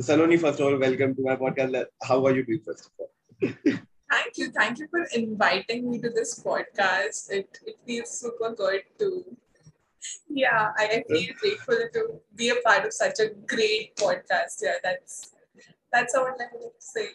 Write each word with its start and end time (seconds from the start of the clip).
Saloni, 0.00 0.40
first 0.40 0.60
of 0.60 0.66
all, 0.66 0.78
welcome 0.78 1.14
to 1.14 1.22
my 1.22 1.36
podcast. 1.36 1.84
How 2.02 2.24
are 2.26 2.34
you 2.34 2.44
doing 2.44 2.60
first 2.64 2.86
of 2.86 2.92
all? 2.98 3.10
Thank 4.10 4.36
you. 4.38 4.50
Thank 4.50 4.78
you 4.78 4.88
for 4.88 5.04
inviting 5.14 5.90
me 5.90 5.98
to 6.00 6.10
this 6.10 6.42
podcast. 6.42 7.30
It, 7.30 7.58
it 7.66 7.76
feels 7.86 8.20
super 8.20 8.54
good 8.54 8.82
to, 8.98 9.24
yeah, 10.28 10.72
I, 10.76 11.04
feel 11.08 11.34
grateful 11.40 11.78
to 11.92 12.20
be 12.34 12.50
a 12.50 12.56
part 12.64 12.84
of 12.86 12.92
such 12.92 13.20
a 13.20 13.30
great 13.46 13.94
podcast. 13.96 14.62
Yeah, 14.62 14.74
that's 14.82 15.32
that's 15.92 16.14
all 16.14 16.26
I 16.26 16.42
have 16.42 16.50
to 16.52 16.70
say. 16.78 17.08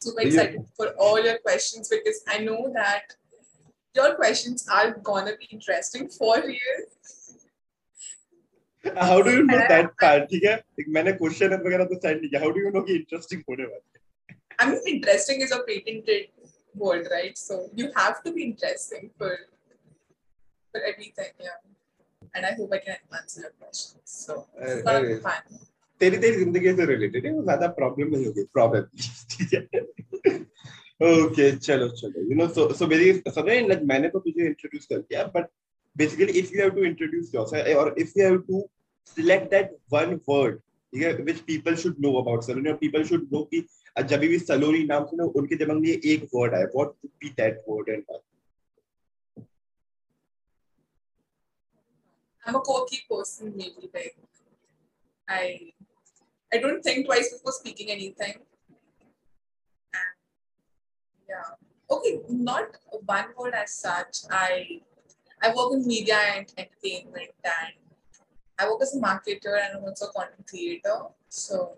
Super 0.00 0.20
Yeah. 0.20 0.26
excited 0.26 0.66
for 0.76 0.88
all 0.98 1.22
your 1.22 1.38
questions 1.38 1.88
because 1.88 2.22
I 2.28 2.38
know 2.38 2.70
that 2.74 3.14
your 3.94 4.16
questions 4.16 4.68
are 4.68 4.90
gonna 4.90 5.36
be 5.36 5.48
interesting 5.50 6.08
for 6.08 6.36
real. 6.44 6.84
How 8.97 9.21
do 9.21 9.31
you 9.35 9.43
know 9.45 9.57
Uh, 9.59 9.67
that 9.69 9.87
part? 10.01 10.27
ठीक 10.31 10.43
है 10.43 10.55
एक 10.79 10.89
मैंने 10.97 11.11
question 11.21 11.53
वगैरह 11.67 11.85
तो 11.85 11.95
send 12.03 12.19
नहीं 12.19 12.29
किया. 12.29 12.41
How 12.43 12.51
do 12.57 12.65
you 12.65 12.71
know 12.75 12.83
कि 12.89 12.95
interesting 12.95 13.41
होने 13.49 13.63
वाला 13.63 13.85
है? 13.93 13.99
I 14.61 14.67
mean, 14.69 14.81
interesting 14.95 15.41
is 15.47 15.51
a 15.57 15.59
patented 15.69 16.27
word, 16.75 17.07
right? 17.15 17.37
So 17.37 17.57
you 17.81 17.91
have 17.97 18.21
to 18.27 18.33
be 18.37 18.43
interesting 18.51 19.09
for 19.17 19.31
for 20.73 20.81
everything, 20.91 21.31
yeah. 21.47 21.59
And 22.35 22.45
I 22.45 22.53
hope 22.57 22.73
I 22.77 22.79
can 22.87 22.97
answer 23.19 23.41
your 23.41 23.53
questions. 23.59 24.03
So 24.05 24.33
Uh, 24.61 24.65
it's 24.65 24.83
gonna 24.87 25.07
be 25.07 25.17
uh, 25.17 25.23
fun. 25.27 25.59
तेरी 26.01 26.17
तेरी 26.23 26.37
जिंदगी 26.43 26.73
से 26.75 26.85
related 26.85 27.25
है 27.25 27.31
वो 27.33 27.41
ज्यादा 27.43 27.67
problem 27.77 28.11
नहीं 28.15 28.25
होगी 28.25 28.43
problem 28.53 28.83
ठीक 29.31 29.53
है 29.53 29.61
ओके 31.07 31.51
चलो 31.57 31.87
चलो 32.01 32.21
यू 32.29 32.35
नो 32.35 32.47
सो 32.57 32.67
सो 32.81 32.87
मेरी 32.87 33.11
समझ 33.37 33.55
लाइक 33.69 33.81
मैंने 33.91 34.09
तो 34.13 34.19
तुझे 34.27 34.45
इंट्रोड्यूस 34.45 34.85
कर 34.91 34.97
दिया 34.97 35.23
but 35.35 35.49
basically 35.95 36.39
if 36.39 36.53
you 36.53 36.61
have 36.61 36.69
to 36.75 36.83
introduce 36.85 37.31
yourself 37.35 37.77
और 37.77 37.93
if 37.99 38.17
you 38.17 38.25
have 38.25 38.37
to 38.47 38.67
select 39.17 39.49
that 39.51 39.75
one 39.93 40.19
word 40.29 40.59
ठीक 40.59 41.03
है 41.03 41.13
which 41.23 41.39
people 41.47 41.75
should 41.83 41.95
know 42.05 42.13
about 42.21 42.43
सलोनी 42.43 42.69
और 42.69 42.77
पीपल 42.77 43.03
शुड 43.11 43.27
नो 43.33 43.43
कि 43.53 43.65
जब 44.09 44.19
भी 44.19 44.39
सलोनी 44.39 44.83
नाम 44.87 45.05
सुनो 45.05 45.27
उनके 45.39 45.55
दिमाग 45.55 45.77
में 45.77 45.87
ये 45.89 45.99
एक 46.13 46.27
वर्ड 46.35 46.53
आए 46.55 46.63
what 46.75 46.87
would 46.87 47.11
be 47.21 47.29
that 47.37 47.63
word 47.69 47.89
and 47.89 48.03
I'm 52.43 52.55
a 52.55 52.61
quirky 52.61 52.97
person, 53.07 53.53
maybe 53.55 53.89
like 53.93 54.15
I 55.27 55.73
I 56.51 56.57
don't 56.57 56.81
think 56.81 57.05
twice 57.05 57.31
before 57.31 57.51
speaking 57.51 57.91
anything. 57.91 58.33
And 59.93 60.15
yeah. 61.29 61.51
Okay, 61.89 62.21
not 62.27 62.77
one 63.05 63.27
word 63.37 63.53
as 63.53 63.73
such. 63.73 64.21
I 64.31 64.81
I 65.44 65.52
work 65.54 65.74
in 65.74 65.86
media 65.86 66.16
and 66.34 66.46
entertainment, 66.56 67.32
and 67.44 67.74
I 68.58 68.68
work 68.68 68.80
as 68.82 68.94
a 68.96 69.00
marketer 69.00 69.54
and 69.62 69.76
I'm 69.76 69.84
also 69.84 70.06
a 70.06 70.12
content 70.12 70.46
creator. 70.48 70.98
So 71.28 71.76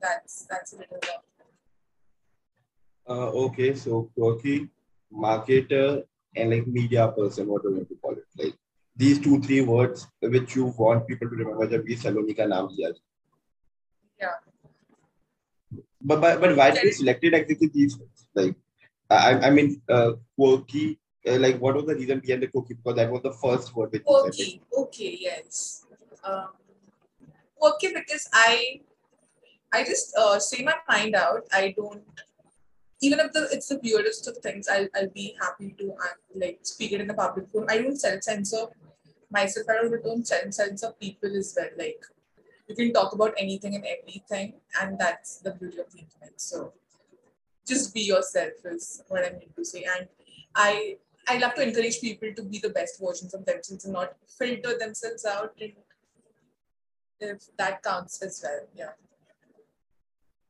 that's 0.00 0.46
that's 0.48 0.72
a 0.74 0.76
little 0.76 0.98
bit. 1.00 1.18
Uh, 3.08 3.30
okay, 3.46 3.74
so 3.74 4.08
quirky 4.14 4.68
marketer 5.12 6.04
and 6.36 6.50
like 6.50 6.66
media 6.68 7.08
person, 7.08 7.48
what 7.48 7.62
do 7.62 7.70
you 7.70 7.76
want 7.76 7.88
to 7.88 7.96
call 7.96 8.12
it? 8.12 8.28
Like 8.38 8.54
these 8.94 9.18
two 9.18 9.40
three 9.40 9.62
words 9.62 10.06
which 10.20 10.54
you 10.54 10.72
want 10.78 11.08
people 11.08 11.28
to 11.28 11.34
remember 11.34 11.66
जब 11.66 11.84
भी 11.84 11.98
Saloni 11.98 12.36
ka 12.36 12.46
का 12.46 12.94
Yeah. 14.20 14.36
But 16.00 16.20
but, 16.20 16.40
but 16.40 16.56
why 16.56 16.70
did 16.70 16.84
you 16.84 16.92
selected 16.92 17.34
exactly 17.34 17.70
these 17.74 17.98
words? 17.98 18.28
Like 18.34 18.54
I 19.10 19.48
I 19.48 19.50
mean 19.50 19.82
uh, 19.88 20.12
quirky 20.36 20.98
uh, 21.26 21.38
like 21.38 21.58
what 21.60 21.76
was 21.76 21.86
the 21.86 21.94
reason 21.94 22.18
behind 22.18 22.42
the 22.42 22.48
quirky? 22.48 22.74
Because 22.74 22.96
that 22.96 23.10
was 23.10 23.22
the 23.22 23.32
first 23.32 23.74
word 23.76 23.92
which 23.92 24.02
you 24.04 24.32
said. 24.32 24.60
Okay, 24.76 25.18
yes. 25.20 25.86
Um, 26.24 26.48
okay, 27.62 27.92
because 27.94 28.28
I, 28.32 28.80
I 29.72 29.84
just 29.84 30.16
uh, 30.16 30.40
say 30.40 30.64
my 30.64 30.74
mind 30.88 31.14
out. 31.14 31.42
I 31.52 31.74
don't, 31.76 32.02
even 33.00 33.20
if 33.20 33.32
the 33.32 33.48
it's 33.52 33.68
the 33.68 33.80
weirdest 33.82 34.26
of 34.26 34.38
things, 34.38 34.66
I'll, 34.68 34.88
I'll 34.96 35.10
be 35.10 35.36
happy 35.40 35.74
to 35.78 35.92
uh, 35.92 36.14
like 36.34 36.58
speak 36.62 36.92
it 36.92 37.00
in 37.00 37.06
the 37.06 37.14
public 37.14 37.48
forum. 37.50 37.68
I 37.70 37.78
don't 37.78 37.96
self 37.96 38.22
censor 38.24 38.66
myself. 39.30 39.66
I 39.70 39.74
don't, 39.82 40.04
don't 40.04 40.26
self 40.26 40.52
censor 40.52 40.92
people 41.00 41.36
as 41.36 41.56
well. 41.56 41.70
Like 41.78 42.02
you 42.68 42.74
can 42.74 42.92
talk 42.92 43.12
about 43.12 43.34
anything 43.38 43.76
and 43.76 43.84
everything, 43.84 44.54
and 44.80 44.98
that's 44.98 45.38
the 45.38 45.52
beauty 45.52 45.78
of 45.78 45.92
the 45.92 46.00
internet. 46.00 46.40
So 46.40 46.72
just 47.64 47.94
be 47.94 48.00
yourself 48.02 48.54
is 48.64 49.04
what 49.06 49.24
I 49.24 49.30
mean 49.30 49.50
to 49.54 49.64
say, 49.64 49.84
and 49.84 50.08
I 50.54 50.96
I 51.27 51.37
love 51.37 51.55
to 51.55 51.63
encourage 51.63 51.99
people 51.99 52.33
to 52.35 52.43
be 52.43 52.59
the 52.59 52.69
best 52.69 53.01
versions 53.01 53.33
of 53.33 53.45
themselves 53.45 53.83
and 53.85 53.93
not 53.93 54.13
filter 54.37 54.77
themselves 54.77 55.25
out. 55.25 55.53
And 55.59 55.73
if 57.19 57.43
that 57.57 57.83
counts 57.83 58.21
as 58.21 58.41
well, 58.43 58.61
yeah. 58.75 58.91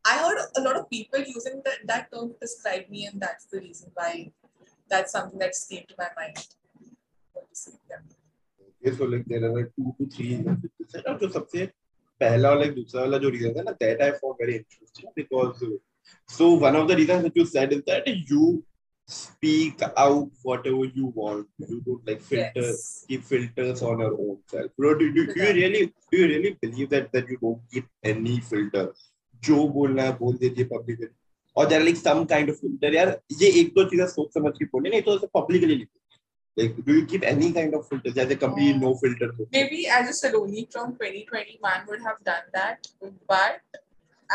I 0.06 0.20
heard 0.20 0.38
a 0.56 0.62
lot 0.62 0.78
of 0.78 0.90
people 0.90 1.20
using 1.20 1.62
that, 1.66 1.80
that 1.86 2.12
term 2.14 2.30
to 2.30 2.36
describe 2.40 2.90
me, 2.90 3.08
and 3.08 3.20
that's 3.20 3.46
the 3.46 3.59
reason 3.59 3.92
why 3.94 4.31
that's 4.90 5.12
something 5.12 5.40
that 5.40 5.53
came 5.70 5.84
to 5.88 5.96
my 5.98 6.08
mind. 6.16 6.38
What 7.34 7.50
to 7.50 7.56
say, 7.56 7.72
yeah. 7.90 7.98
Okay, 8.81 8.96
so 8.96 9.06
like 9.06 9.25
there 9.25 9.44
are 9.44 9.53
like 9.53 9.72
two 9.75 9.94
to 9.98 10.16
three 10.16 10.38
reasons 10.38 10.62
which 10.62 10.72
you 10.80 10.86
said. 10.88 11.03
और 11.08 11.20
जो 11.20 11.30
सबसे 11.30 11.66
पहला 12.22 12.50
और 12.50 12.64
like 12.64 12.75
दूसरा 12.75 13.02
वाला 13.02 13.18
जो 13.18 13.31
reason 13.31 13.58
है 13.58 13.64
ना 13.64 13.78
that 13.80 14.02
I 14.02 14.12
found 14.22 14.38
very 14.40 14.58
interesting 14.58 15.09
because 15.16 15.64
uh, 15.64 15.75
so 16.28 16.53
one 16.53 16.75
of 16.75 16.88
the 16.88 16.96
reasons 16.96 17.24
that 17.24 17.36
you 17.36 17.46
said 17.46 17.74
is 17.74 17.84
that 17.88 18.08
you 18.08 18.64
speak 19.12 19.81
out 19.96 20.30
whatever 20.44 20.84
you 20.86 21.12
want. 21.16 21.48
You 21.58 21.81
don't 21.86 22.06
like 22.08 22.22
filter 22.22 22.52
Yes. 22.56 23.06
keep 23.08 23.24
filters 23.24 23.81
on 23.81 24.00
your 24.00 24.14
own 24.14 24.38
self. 24.48 24.72
Bro, 24.78 24.96
do, 25.00 25.14
do, 25.14 25.25
do 25.34 25.42
you 25.44 25.53
really 25.59 25.86
do 26.12 26.18
you 26.18 26.28
really 26.28 26.58
believe 26.62 26.90
that 26.90 27.12
that 27.14 27.30
you 27.30 27.38
don't 27.46 27.62
keep 27.72 27.86
any 28.03 28.40
filter? 28.42 28.88
जो 29.46 29.68
बोलना 29.74 30.03
है 30.03 30.12
बोल 30.18 30.38
दीजिए 30.38 30.66
publicly 30.74 31.08
और 31.58 31.68
there 31.70 31.81
like 31.81 31.98
some 31.98 32.24
kind 32.30 32.50
of 32.50 32.56
filter 32.62 32.94
यार 32.94 33.09
ये 33.42 33.50
एक 33.59 33.68
दो 33.74 33.84
चीजें 33.90 34.06
सोच 34.08 34.34
समझ 34.34 34.52
के 34.58 34.66
बोले 34.72 34.90
नहीं 34.90 35.02
तो 35.02 35.16
ऐसे 35.16 35.28
पब्लिकली 35.40 35.75
नहीं 35.75 35.86
like 36.58 36.78
do 36.88 36.94
you 36.98 37.03
keep 37.12 37.25
any 37.31 37.50
kind 37.58 37.75
of 37.80 37.84
filter 37.90 38.12
जैसे 38.14 38.36
कभी 38.44 38.72
Oh. 38.74 38.78
no 38.84 38.94
filter 39.03 39.28
हो 39.40 39.46
Maybe 39.58 39.81
as 39.98 40.09
a 40.14 40.16
Saloni 40.20 40.64
from 40.75 40.96
2021 41.02 41.86
would 41.92 42.01
have 42.07 42.18
done 42.30 42.48
that, 42.56 42.88
but 43.34 43.81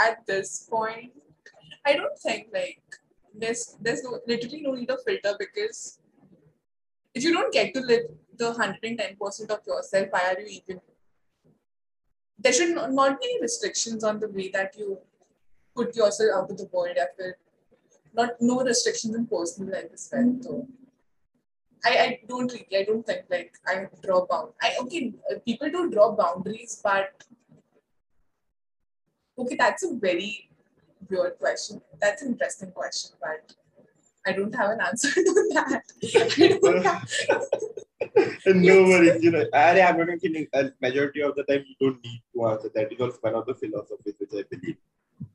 at 0.05 0.21
this 0.33 0.53
point, 0.75 1.13
I 1.85 1.97
don't 2.01 2.21
think 2.27 2.47
like 2.61 3.01
there's 3.38 3.78
there's 3.82 4.04
no, 4.04 4.20
literally 4.28 4.62
no 4.62 4.74
need 4.74 4.90
of 4.90 5.00
filter 5.06 5.36
because 5.40 6.00
if 7.14 7.24
you 7.24 7.34
don't 7.34 7.54
get 7.54 7.74
to 7.74 7.82
live 7.82 8.06
the 8.38 8.54
110% 8.54 9.50
of 9.50 9.60
yourself, 9.66 10.08
why 10.12 10.22
are 10.34 10.40
you 10.40 10.62
even? 10.62 10.82
There 12.40 12.54
should 12.54 12.76
not 12.76 13.20
be 13.20 13.28
any 13.28 13.42
restrictions 13.42 14.04
on 14.04 14.20
the 14.20 14.30
way 14.30 14.50
that 14.50 14.78
you 14.78 15.00
put 15.76 15.96
yourself 15.96 16.30
out 16.36 16.50
to 16.50 16.56
the 16.56 16.70
world. 16.72 16.98
I 17.02 17.08
feel 17.18 17.34
not 18.14 18.32
no 18.40 18.64
restrictions 18.64 19.16
in 19.16 19.26
personal 19.26 19.74
life 19.74 19.90
as 19.94 20.10
well. 20.12 20.24
Mm-hmm. 20.24 20.42
So 20.42 20.68
I, 21.86 21.98
I 22.06 22.20
don't 22.28 22.52
really, 22.52 22.78
I 22.78 22.84
don't 22.84 23.06
think 23.06 23.26
like 23.30 23.54
I 23.66 23.88
draw 24.04 24.26
bound. 24.26 24.54
I 24.62 24.76
okay, 24.82 25.14
people 25.46 25.70
do 25.70 25.90
draw 25.90 26.12
boundaries, 26.16 26.80
but 26.84 27.24
okay, 29.40 29.56
that's 29.56 29.84
a 29.84 29.94
very 29.96 30.50
weird 31.10 31.38
question. 31.40 31.82
That's 32.02 32.22
an 32.22 32.30
interesting 32.34 32.72
question, 32.72 33.12
but 33.22 33.54
I 34.26 34.34
don't 34.34 34.54
have 34.56 34.72
an 34.72 34.82
answer 34.82 35.10
to 35.14 35.50
that. 35.54 35.84
No 38.46 38.84
worries, 38.84 39.24
you 39.24 39.32
know. 39.32 39.46
I, 39.54 39.82
I'm 39.82 39.98
not 39.98 40.20
kidding. 40.22 40.48
A 40.54 40.72
majority 40.82 41.22
of 41.22 41.36
the 41.36 41.44
time, 41.44 41.64
you 41.68 41.76
don't 41.80 42.04
need 42.04 42.22
to 42.34 42.46
answer. 42.48 42.70
That 42.74 42.92
is 42.92 43.00
also 43.00 43.18
one 43.22 43.36
of 43.36 43.46
the 43.46 43.56
philosophies 43.56 44.16
which 44.20 44.30
I 44.34 44.44
believe. 44.50 44.78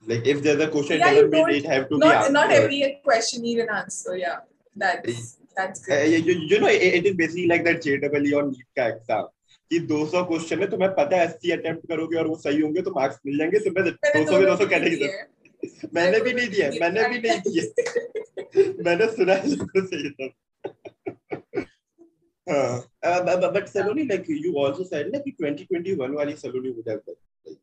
Like 0.06 0.26
if 0.26 0.42
there's 0.42 0.60
a 0.60 0.68
question, 0.68 0.98
Yeah, 0.98 1.14
doesn't 1.14 1.30
mean 1.30 1.48
it 1.50 1.64
have 1.66 1.88
to 1.88 1.98
not, 1.98 2.10
be 2.10 2.16
answered. 2.16 2.32
not 2.32 2.50
every 2.52 3.00
question 3.04 3.42
need 3.42 3.58
an 3.60 3.68
answer. 3.70 4.16
Yeah, 4.16 4.38
that's 4.76 5.38
that's 5.56 5.80
good. 5.84 6.00
Uh, 6.00 6.04
you, 6.04 6.32
you 6.50 6.60
know, 6.60 6.68
it, 6.68 6.82
it 6.82 7.06
is 7.06 7.14
basically 7.16 7.46
like 7.46 7.64
that 7.64 7.82
JEE 7.82 7.98
और 7.98 8.44
NEET 8.50 8.66
का 8.76 8.86
exam 8.88 9.28
कि 9.72 9.80
200 9.88 10.22
question 10.28 10.60
है 10.60 10.70
तुम्हें 10.70 10.90
पता 10.94 11.16
है 11.16 11.26
80 11.28 11.52
attempt 11.58 11.86
करोगे 11.88 12.16
और 12.18 12.26
वो 12.26 12.36
सही 12.46 12.60
होंगे 12.60 12.82
तो 12.82 12.90
मार्क्स 12.96 13.18
मिल 13.26 13.38
जाएँगे 13.38 13.58
तुम्हें 13.66 13.84
मैंने 13.84 14.24
200 14.24 14.40
में 14.40 14.46
200 14.56 14.70
कहने 14.70 14.90
की 14.90 14.96
ज़रूरत 14.96 15.28
मैंने 15.93 16.19
भी 16.21 16.33
नहीं 16.33 16.47
दिया 16.49 16.69
मैंने 16.81 17.07
भी 17.09 17.19
नहीं 17.27 17.39
दिया 17.47 18.83
मैंने 18.85 19.07
सुना 19.15 19.33
है 19.33 19.55
लोगों 19.55 19.85
से 19.87 20.03
ये 20.03 20.09
सब 20.09 20.31
हाँ 22.49 23.51
but 23.53 23.67
Saloni 23.67 24.03
like 24.09 24.27
you 24.29 24.51
also 24.65 24.83
said 24.89 25.09
like 25.13 25.25
2021 25.41 26.15
वाली 26.17 26.35
सलोनी 26.43 26.73
would 26.75 26.89
have 26.91 27.01
done 27.09 27.19
like 27.47 27.59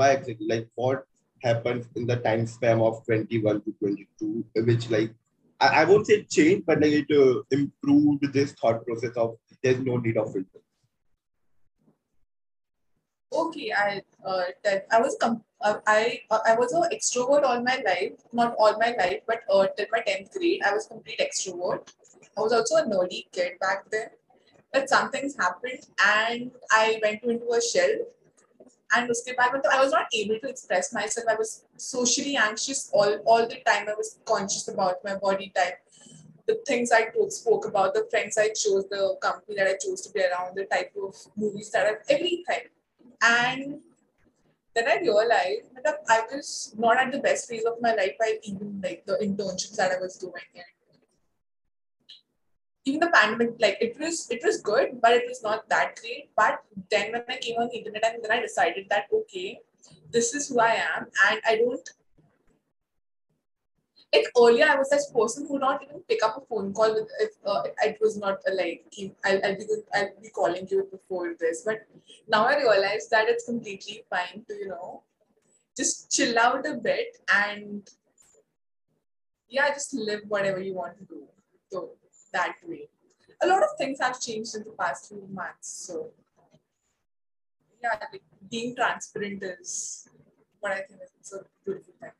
why 0.00 0.10
exactly 0.12 0.48
like 0.52 0.68
what 0.82 1.04
happened 1.44 1.84
in 1.96 2.06
the 2.06 2.16
time 2.28 2.46
span 2.46 2.80
of 2.80 3.02
21 3.08 3.60
to 3.66 3.74
22 3.82 4.64
which 4.70 4.88
like 4.90 5.12
I, 5.60 5.82
I 5.82 5.84
won't 5.84 6.06
say 6.06 6.22
change 6.22 6.64
but 6.66 6.80
like 6.80 6.96
it 7.02 7.12
uh, 7.18 7.42
improved 7.50 8.32
this 8.32 8.52
thought 8.62 8.84
process 8.86 9.20
of 9.26 9.36
there's 9.62 9.84
no 9.90 9.98
need 9.98 10.16
of 10.16 10.32
filter 10.32 10.64
Okay, 13.30 13.72
I 13.76 14.02
uh, 14.24 14.44
that 14.64 14.86
I 14.90 15.00
was 15.00 15.16
com- 15.20 15.44
uh, 15.63 15.79
I 15.87 16.21
uh, 16.29 16.39
I 16.45 16.55
was 16.55 16.73
an 16.73 16.83
extrovert 16.93 17.43
all 17.43 17.61
my 17.61 17.81
life, 17.85 18.13
not 18.31 18.55
all 18.59 18.77
my 18.79 18.93
life, 18.99 19.21
but 19.27 19.41
uh, 19.49 19.67
till 19.77 19.87
my 19.91 20.01
tenth 20.01 20.31
grade, 20.33 20.61
I 20.65 20.73
was 20.73 20.87
complete 20.87 21.19
extrovert. 21.19 21.91
I 22.37 22.41
was 22.41 22.53
also 22.53 22.75
a 22.75 22.83
nerdy 22.83 23.31
kid 23.31 23.59
back 23.59 23.89
then. 23.89 24.09
But 24.71 24.89
some 24.89 25.09
things 25.11 25.35
happened, 25.37 25.85
and 26.03 26.51
I 26.71 26.99
went 27.01 27.23
into 27.23 27.49
a 27.51 27.61
shell. 27.61 27.95
And 28.95 29.09
baad, 29.09 29.53
matlab, 29.53 29.73
I 29.73 29.83
was 29.83 29.91
not 29.91 30.07
able 30.13 30.39
to 30.39 30.49
express 30.49 30.93
myself. 30.93 31.27
I 31.29 31.35
was 31.35 31.65
socially 31.77 32.35
anxious 32.35 32.89
all, 32.93 33.15
all 33.25 33.47
the 33.47 33.59
time. 33.65 33.87
I 33.89 33.95
was 33.95 34.19
conscious 34.25 34.67
about 34.67 35.03
my 35.03 35.15
body 35.15 35.51
type, 35.55 35.79
the 36.47 36.59
things 36.67 36.91
I 36.91 37.07
spoke 37.29 37.65
about, 37.67 37.93
the 37.93 38.05
friends 38.11 38.37
I 38.37 38.49
chose, 38.49 38.87
the 38.89 39.17
company 39.21 39.55
that 39.57 39.67
I 39.67 39.77
chose 39.83 40.01
to 40.01 40.13
be 40.13 40.21
around, 40.21 40.55
the 40.55 40.65
type 40.65 40.91
of 41.01 41.15
movies 41.35 41.71
that 41.71 41.87
I, 41.87 42.13
everything. 42.13 42.67
And 43.21 43.81
then 44.75 44.87
I 44.87 44.97
realized 45.01 45.69
that 45.83 45.99
I 46.09 46.21
was 46.31 46.73
not 46.77 46.97
at 46.97 47.11
the 47.11 47.19
best 47.19 47.47
phase 47.49 47.65
of 47.65 47.81
my 47.81 47.93
life. 47.93 48.15
I 48.21 48.39
even 48.43 48.81
like 48.83 49.05
the 49.05 49.17
internships 49.21 49.75
that 49.75 49.91
I 49.91 49.99
was 49.99 50.17
doing 50.17 50.33
even 52.85 52.99
the 52.99 53.07
pandemic, 53.07 53.55
like 53.59 53.77
it 53.79 53.97
was 53.99 54.27
it 54.29 54.41
was 54.43 54.61
good, 54.61 54.99
but 55.01 55.13
it 55.13 55.23
was 55.27 55.41
not 55.41 55.67
that 55.69 55.99
great. 56.01 56.29
But 56.35 56.61
then 56.91 57.11
when 57.11 57.23
I 57.29 57.37
came 57.37 57.57
on 57.57 57.69
the 57.69 57.77
internet 57.77 58.15
and 58.15 58.23
then 58.23 58.31
I 58.31 58.41
decided 58.41 58.87
that 58.89 59.07
okay, 59.11 59.59
this 60.11 60.33
is 60.33 60.49
who 60.49 60.59
I 60.59 60.73
am 60.73 61.07
and 61.29 61.41
I 61.47 61.57
don't 61.57 61.89
like 64.13 64.27
earlier 64.37 64.65
I 64.69 64.75
was 64.75 64.89
this 64.89 65.09
person 65.11 65.45
who 65.45 65.53
would 65.53 65.61
not 65.61 65.83
even 65.83 66.01
pick 66.01 66.23
up 66.23 66.37
a 66.37 66.41
phone 66.41 66.73
call 66.73 66.93
with 66.93 67.09
if 67.19 67.31
uh, 67.45 67.63
it 67.83 67.97
was 68.01 68.17
not 68.17 68.39
uh, 68.47 68.55
like 68.55 68.85
I'll, 69.25 69.39
I'll 69.45 69.57
be 69.57 69.65
I'll 69.93 70.09
be 70.21 70.29
calling 70.29 70.67
you 70.69 70.87
before 70.91 71.35
this 71.39 71.63
but 71.65 71.87
now 72.27 72.45
I 72.45 72.57
realize 72.57 73.09
that 73.09 73.27
it's 73.27 73.45
completely 73.45 74.03
fine 74.09 74.45
to 74.47 74.53
you 74.53 74.69
know 74.69 75.03
just 75.75 76.11
chill 76.11 76.37
out 76.37 76.65
a 76.67 76.75
bit 76.75 77.17
and 77.33 77.89
yeah 79.49 79.69
just 79.69 79.93
live 79.93 80.21
whatever 80.27 80.59
you 80.59 80.75
want 80.75 80.97
to 80.97 81.05
do 81.05 81.23
so 81.71 81.89
that 82.33 82.55
way 82.65 82.87
a 83.41 83.47
lot 83.47 83.63
of 83.63 83.69
things 83.77 83.99
have 83.99 84.19
changed 84.19 84.55
in 84.55 84.63
the 84.63 84.75
past 84.79 85.09
few 85.09 85.27
months 85.31 85.87
so 85.87 86.11
yeah 87.83 87.95
like 88.11 88.21
being 88.49 88.75
transparent 88.75 89.43
is 89.43 90.07
what 90.59 90.71
I 90.71 90.81
think 90.81 91.01
is 91.21 91.33
a 91.33 91.39
beautiful 91.65 91.93
thing. 91.99 92.11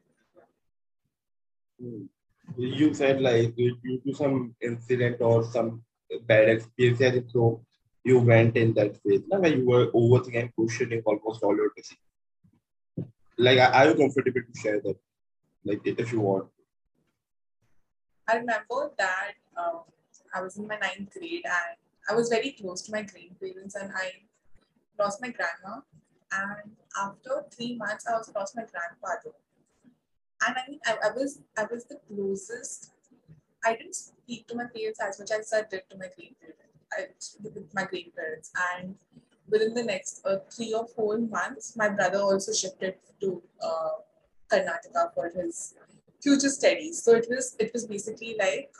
You 2.58 2.94
said 2.94 3.22
like 3.22 3.56
due 3.56 4.02
to 4.06 4.14
some 4.14 4.56
incident 4.62 5.22
or 5.22 5.44
some 5.44 5.82
bad 6.28 6.50
experience 6.50 7.32
so 7.32 7.62
you 8.04 8.20
went 8.20 8.56
in 8.58 8.74
that 8.74 8.98
phase 9.02 9.22
now 9.28 9.46
you 9.48 9.66
were 9.66 9.88
overthinking 9.92 10.54
questioning 10.54 11.02
almost 11.06 11.44
all 11.44 11.56
your 11.56 11.72
decisions 11.76 13.10
like 13.38 13.60
are 13.60 13.88
you 13.90 13.96
comfortable 13.96 14.42
to 14.42 14.60
share 14.60 14.80
that 14.82 14.98
like 15.66 15.82
if 15.86 16.12
you 16.12 16.20
want 16.20 16.48
I 18.28 18.38
remember 18.38 18.92
that 18.98 19.34
um, 19.58 19.82
I 20.34 20.42
was 20.42 20.58
in 20.58 20.68
my 20.68 20.78
ninth 20.78 21.12
grade 21.14 21.44
and 21.46 21.78
I 22.10 22.14
was 22.14 22.30
very 22.30 22.52
close 22.52 22.82
to 22.84 22.92
my 22.92 23.04
grandparents 23.04 23.76
and 23.76 23.92
I 23.96 24.12
lost 24.98 25.22
my 25.22 25.30
grandma. 25.30 25.82
And 26.32 26.72
after 27.00 27.46
three 27.52 27.76
months, 27.76 28.06
I 28.08 28.14
also 28.14 28.32
lost 28.36 28.56
my 28.56 28.64
grandfather. 28.64 29.36
And 30.46 30.56
I 30.58 30.70
mean, 30.70 30.80
I, 30.86 30.98
I 31.08 31.12
was 31.12 31.42
I 31.58 31.66
was 31.72 31.86
the 31.86 32.00
closest. 32.08 32.92
I 33.66 33.76
didn't 33.76 33.96
speak 33.96 34.48
to 34.48 34.56
my 34.56 34.66
parents 34.66 35.00
as 35.02 35.20
much 35.20 35.32
as 35.32 35.54
I 35.54 35.62
did 35.62 35.84
to 35.90 35.98
my 35.98 36.10
grandparents. 36.16 36.60
I, 36.92 37.08
my 37.74 37.86
grandparents, 37.86 38.52
and 38.76 38.96
within 39.50 39.74
the 39.74 39.84
next 39.84 40.26
uh, 40.26 40.38
three 40.52 40.74
or 40.74 40.86
four 40.88 41.18
months, 41.18 41.76
my 41.76 41.90
brother 41.90 42.20
also 42.20 42.54
shifted 42.54 42.96
to 43.22 43.42
uh, 43.62 43.94
Karnataka 44.52 45.14
for 45.14 45.32
his 45.36 45.76
future 46.22 46.50
studies. 46.50 47.02
So 47.04 47.16
it 47.16 47.28
was 47.30 47.56
it 47.60 47.72
was 47.74 47.86
basically 47.86 48.36
like 48.40 48.72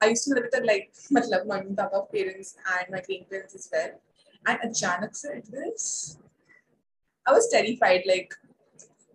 I 0.00 0.08
used 0.08 0.24
to 0.24 0.34
live 0.34 0.46
with 0.52 0.64
like 0.64 0.92
matlab 1.12 1.76
papa 1.76 2.06
parents 2.12 2.56
and 2.74 2.90
my 2.90 3.00
grandparents 3.06 3.54
as 3.54 3.68
well. 3.72 3.92
And 4.46 4.58
achanak 4.66 5.16
se 5.16 5.28
it 5.40 5.48
was 5.52 6.18
I 7.26 7.32
was 7.32 7.48
terrified 7.48 8.04
like 8.06 8.34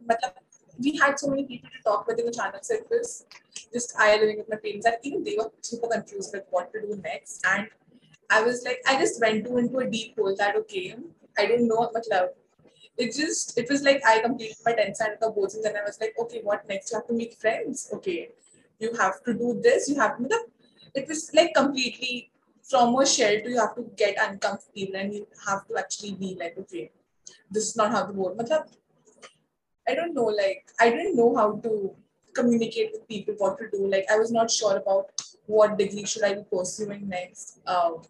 matlab, 0.09 0.33
we 0.77 0.97
had 0.97 1.19
so 1.19 1.27
many 1.27 1.45
people 1.45 1.69
to 1.69 1.81
talk 1.83 2.07
with 2.07 2.19
in 2.19 2.25
the 2.25 2.33
se 2.33 2.75
it 2.75 2.87
was 2.89 3.25
just 3.73 3.93
I 3.97 4.17
living 4.17 4.37
with 4.37 4.49
my 4.49 4.57
parents 4.57 4.85
and 4.85 4.97
even 5.03 5.23
they 5.23 5.35
were 5.37 5.51
super 5.61 5.87
confused 5.87 6.31
with 6.33 6.45
what 6.49 6.71
to 6.73 6.81
do 6.81 7.01
next 7.03 7.45
and 7.45 7.67
I 8.29 8.41
was 8.41 8.63
like 8.65 8.81
I 8.87 8.97
just 9.03 9.21
went 9.21 9.45
to 9.45 9.57
into 9.57 9.77
a 9.79 9.89
deep 9.89 10.15
hole 10.17 10.35
that 10.37 10.55
okay 10.63 10.95
I 11.37 11.45
don't 11.45 11.67
know 11.67 11.91
matlab 11.95 12.29
it 12.97 13.13
just 13.13 13.57
it 13.57 13.69
was 13.69 13.83
like 13.83 14.01
I 14.05 14.19
completed 14.21 14.57
my 14.65 14.73
10th 14.73 14.95
standard 14.95 15.15
of 15.15 15.19
the 15.21 15.31
boards 15.31 15.55
and 15.55 15.63
then 15.63 15.75
I 15.75 15.83
was 15.83 15.99
like, 15.99 16.13
okay, 16.17 16.39
what 16.41 16.67
next? 16.67 16.91
You 16.91 16.97
have 16.99 17.07
to 17.07 17.13
make 17.13 17.33
friends. 17.33 17.89
Okay. 17.93 18.29
You 18.79 18.93
have 18.93 19.21
to 19.23 19.33
do 19.33 19.59
this, 19.61 19.89
you 19.89 19.95
have 19.95 20.17
to 20.17 20.29
it 20.95 21.07
was 21.09 21.29
like 21.33 21.53
completely 21.53 22.31
from 22.63 22.95
a 22.95 23.05
shell 23.05 23.35
to 23.43 23.49
you 23.49 23.59
have 23.59 23.75
to 23.75 23.85
get 23.95 24.15
uncomfortable 24.19 24.95
and 24.95 25.13
you 25.13 25.27
have 25.45 25.67
to 25.67 25.77
actually 25.77 26.13
be 26.13 26.37
like, 26.39 26.57
okay, 26.57 26.91
this 27.51 27.67
is 27.69 27.75
not 27.75 27.91
how 27.91 28.05
the 28.05 28.13
board. 28.13 28.37
Matlab, 28.37 28.67
I 29.87 29.95
don't 29.95 30.13
know, 30.13 30.25
like 30.25 30.71
I 30.79 30.89
didn't 30.89 31.15
know 31.15 31.35
how 31.35 31.57
to 31.63 31.95
communicate 32.33 32.91
with 32.91 33.07
people 33.07 33.35
what 33.37 33.57
to 33.59 33.69
do. 33.71 33.89
Like 33.89 34.05
I 34.11 34.17
was 34.17 34.31
not 34.31 34.51
sure 34.51 34.77
about 34.77 35.11
what 35.45 35.77
degree 35.77 36.05
should 36.05 36.23
I 36.23 36.33
be 36.35 36.43
pursuing 36.51 37.07
next. 37.07 37.59
Um, 37.67 38.01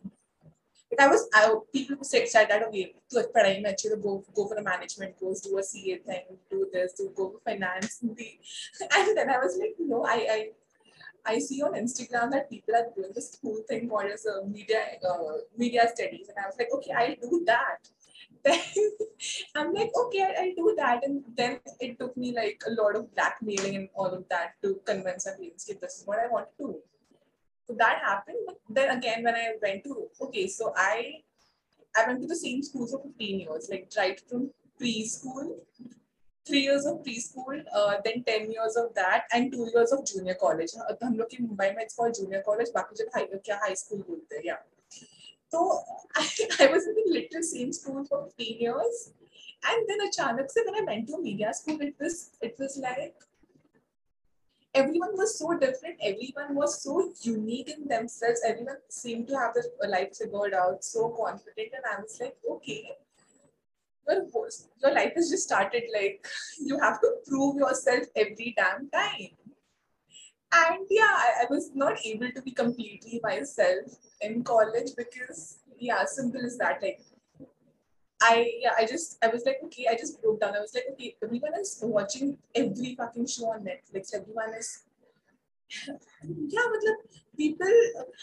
but 0.90 1.02
I 1.02 1.08
was 1.08 1.28
I, 1.34 1.54
people 1.74 2.04
said, 2.04 2.28
said 2.28 2.50
that 2.50 2.64
okay, 2.68 2.94
to 3.12 3.68
actually 3.68 4.02
go 4.02 4.24
go 4.34 4.48
for 4.48 4.56
a 4.56 4.64
management 4.64 5.18
course, 5.20 5.42
do 5.42 5.58
a 5.58 5.64
CA 5.64 5.98
thing, 5.98 6.24
do 6.50 6.68
this, 6.72 6.94
do 6.94 7.12
go 7.16 7.32
for 7.32 7.40
finance. 7.44 8.00
And 8.04 9.18
then 9.18 9.30
I 9.30 9.38
was 9.38 9.58
like, 9.60 9.76
no, 9.80 10.06
I 10.06 10.28
I 10.36 10.50
I 11.26 11.40
see 11.40 11.62
on 11.64 11.74
Instagram 11.74 12.32
that 12.32 12.50
people 12.50 12.76
are 12.76 12.88
doing 12.96 13.12
this 13.14 13.38
cool 13.42 13.62
thing 13.68 13.90
called 13.90 14.12
as 14.12 14.28
media 14.48 14.82
uh, 15.08 15.38
media 15.58 15.88
studies, 15.94 16.30
and 16.30 16.38
I 16.38 16.48
was 16.48 16.56
like, 16.58 16.70
okay, 16.76 16.92
I'll 16.92 17.30
do 17.30 17.44
that 17.48 17.80
Then 18.45 18.61
I'm 19.55 19.73
like, 19.75 19.91
okay, 20.03 20.23
I- 20.23 20.35
I'll 20.43 20.55
do 20.55 20.75
that. 20.77 21.05
And 21.05 21.25
then 21.37 21.61
it 21.81 21.99
took 21.99 22.17
me 22.17 22.35
like 22.35 22.63
a 22.67 22.71
lot 22.71 22.97
of 22.97 23.15
blackmailing 23.15 23.77
and 23.77 23.89
all 23.95 24.07
of 24.07 24.25
that 24.31 24.55
to 24.63 24.81
convince 24.87 25.27
my 25.27 25.33
parents 25.33 25.65
that 25.67 25.81
this 25.81 25.99
is 25.99 26.07
what 26.07 26.19
I 26.19 26.29
want 26.29 26.49
to 26.59 26.67
do. 26.67 26.83
So 27.67 27.75
that 27.79 27.99
happened. 27.99 28.39
But 28.47 28.59
then 28.69 28.97
again, 28.99 29.23
when 29.25 29.35
I 29.35 29.53
went 29.63 29.85
to, 29.85 30.09
okay, 30.23 30.47
so 30.49 30.73
I 30.77 31.23
I 31.97 32.07
went 32.07 32.21
to 32.21 32.27
the 32.27 32.37
same 32.37 32.63
school 32.63 32.87
for 32.87 33.03
15 33.03 33.41
years, 33.41 33.69
like 33.71 33.91
right 33.97 34.21
from 34.29 34.51
preschool, 34.81 35.57
three 36.47 36.63
years 36.63 36.87
of 36.87 37.03
preschool, 37.05 37.63
uh, 37.75 37.97
then 38.05 38.23
10 38.25 38.51
years 38.53 38.77
of 38.77 38.95
that, 38.95 39.25
and 39.33 39.53
two 39.53 39.69
years 39.75 39.93
of 39.93 40.07
junior 40.07 40.35
college. 40.35 40.71
Uh, 40.77 40.95
हम 41.03 41.17
लोग 41.17 41.31
की 41.31 41.43
मुंबई 41.43 41.71
में 41.77 41.85
it's 41.85 41.97
called 41.97 42.15
junior 42.15 42.43
college, 42.43 42.71
बाकी 42.77 42.97
जगह 42.97 43.19
high, 43.19 43.27
क्या 43.45 43.61
high 43.65 43.75
school 43.75 44.03
बोलते 44.11 44.37
हैं, 44.37 44.43
yeah. 44.45 44.74
So 45.50 45.80
I, 46.16 46.68
was 46.68 46.88
in 46.88 46.96
the 46.96 47.04
little 47.08 47.44
same 47.44 47.72
school 47.72 48.04
for 48.06 48.26
15 48.38 48.60
years. 48.60 49.12
And 49.68 49.86
then 49.88 50.00
Achanak 50.08 50.50
se, 50.50 50.62
when 50.66 50.76
I 50.76 50.86
went 50.86 51.08
to 51.08 51.22
media 51.22 51.54
school, 51.54 51.80
it 51.82 51.96
was, 52.00 52.32
it 52.42 52.56
was 52.60 52.78
like 52.78 53.16
everyone 54.76 55.14
was 55.14 55.40
so 55.40 55.58
different. 55.58 55.98
Everyone 56.02 56.56
was 56.56 56.84
so 56.84 57.12
unique 57.22 57.70
in 57.70 57.88
themselves. 57.88 58.42
Everyone 58.46 58.78
seemed 58.90 59.28
to 59.30 59.38
have 59.38 59.54
their 59.54 59.90
life 59.90 60.18
figured 60.18 60.54
out, 60.54 60.84
so 60.84 61.10
confident. 61.10 61.70
And 61.74 61.86
I 61.92 62.02
was 62.02 62.18
like, 62.20 62.36
okay, 62.52 62.92
your, 64.08 64.26
your 64.84 64.94
life 64.94 65.14
has 65.16 65.30
just 65.30 65.44
started. 65.44 65.84
Like, 65.94 66.28
you 66.62 66.78
have 66.80 67.00
to 67.02 67.16
prove 67.26 67.56
yourself 67.58 68.04
every 68.16 68.54
damn 68.56 68.90
time. 68.90 69.45
And 70.58 70.86
yeah, 70.90 71.16
I, 71.26 71.44
I 71.44 71.46
was 71.50 71.72
not 71.74 71.98
able 72.06 72.32
to 72.32 72.42
be 72.42 72.52
completely 72.52 73.20
myself 73.24 73.98
in 74.22 74.44
college 74.44 74.92
because, 74.96 75.58
yeah, 75.78 76.06
simple 76.06 76.46
as 76.46 76.58
that. 76.58 76.82
Like, 76.82 77.02
I 78.22 78.50
yeah, 78.62 78.74
I 78.78 78.86
just 78.86 79.18
I 79.24 79.28
was 79.28 79.44
like, 79.46 79.58
okay, 79.66 79.88
I 79.90 79.96
just 79.96 80.22
broke 80.22 80.40
down. 80.40 80.56
I 80.56 80.62
was 80.62 80.74
like, 80.74 80.86
okay, 80.94 81.16
everyone 81.22 81.60
is 81.60 81.80
watching 81.84 82.38
every 82.56 82.96
fucking 82.96 83.28
show 83.28 83.48
on 83.52 83.66
Netflix. 83.66 84.14
Everyone 84.14 84.54
is 84.58 84.84
yeah, 86.24 86.68
but 86.72 86.82
like, 86.88 87.24
people 87.38 87.68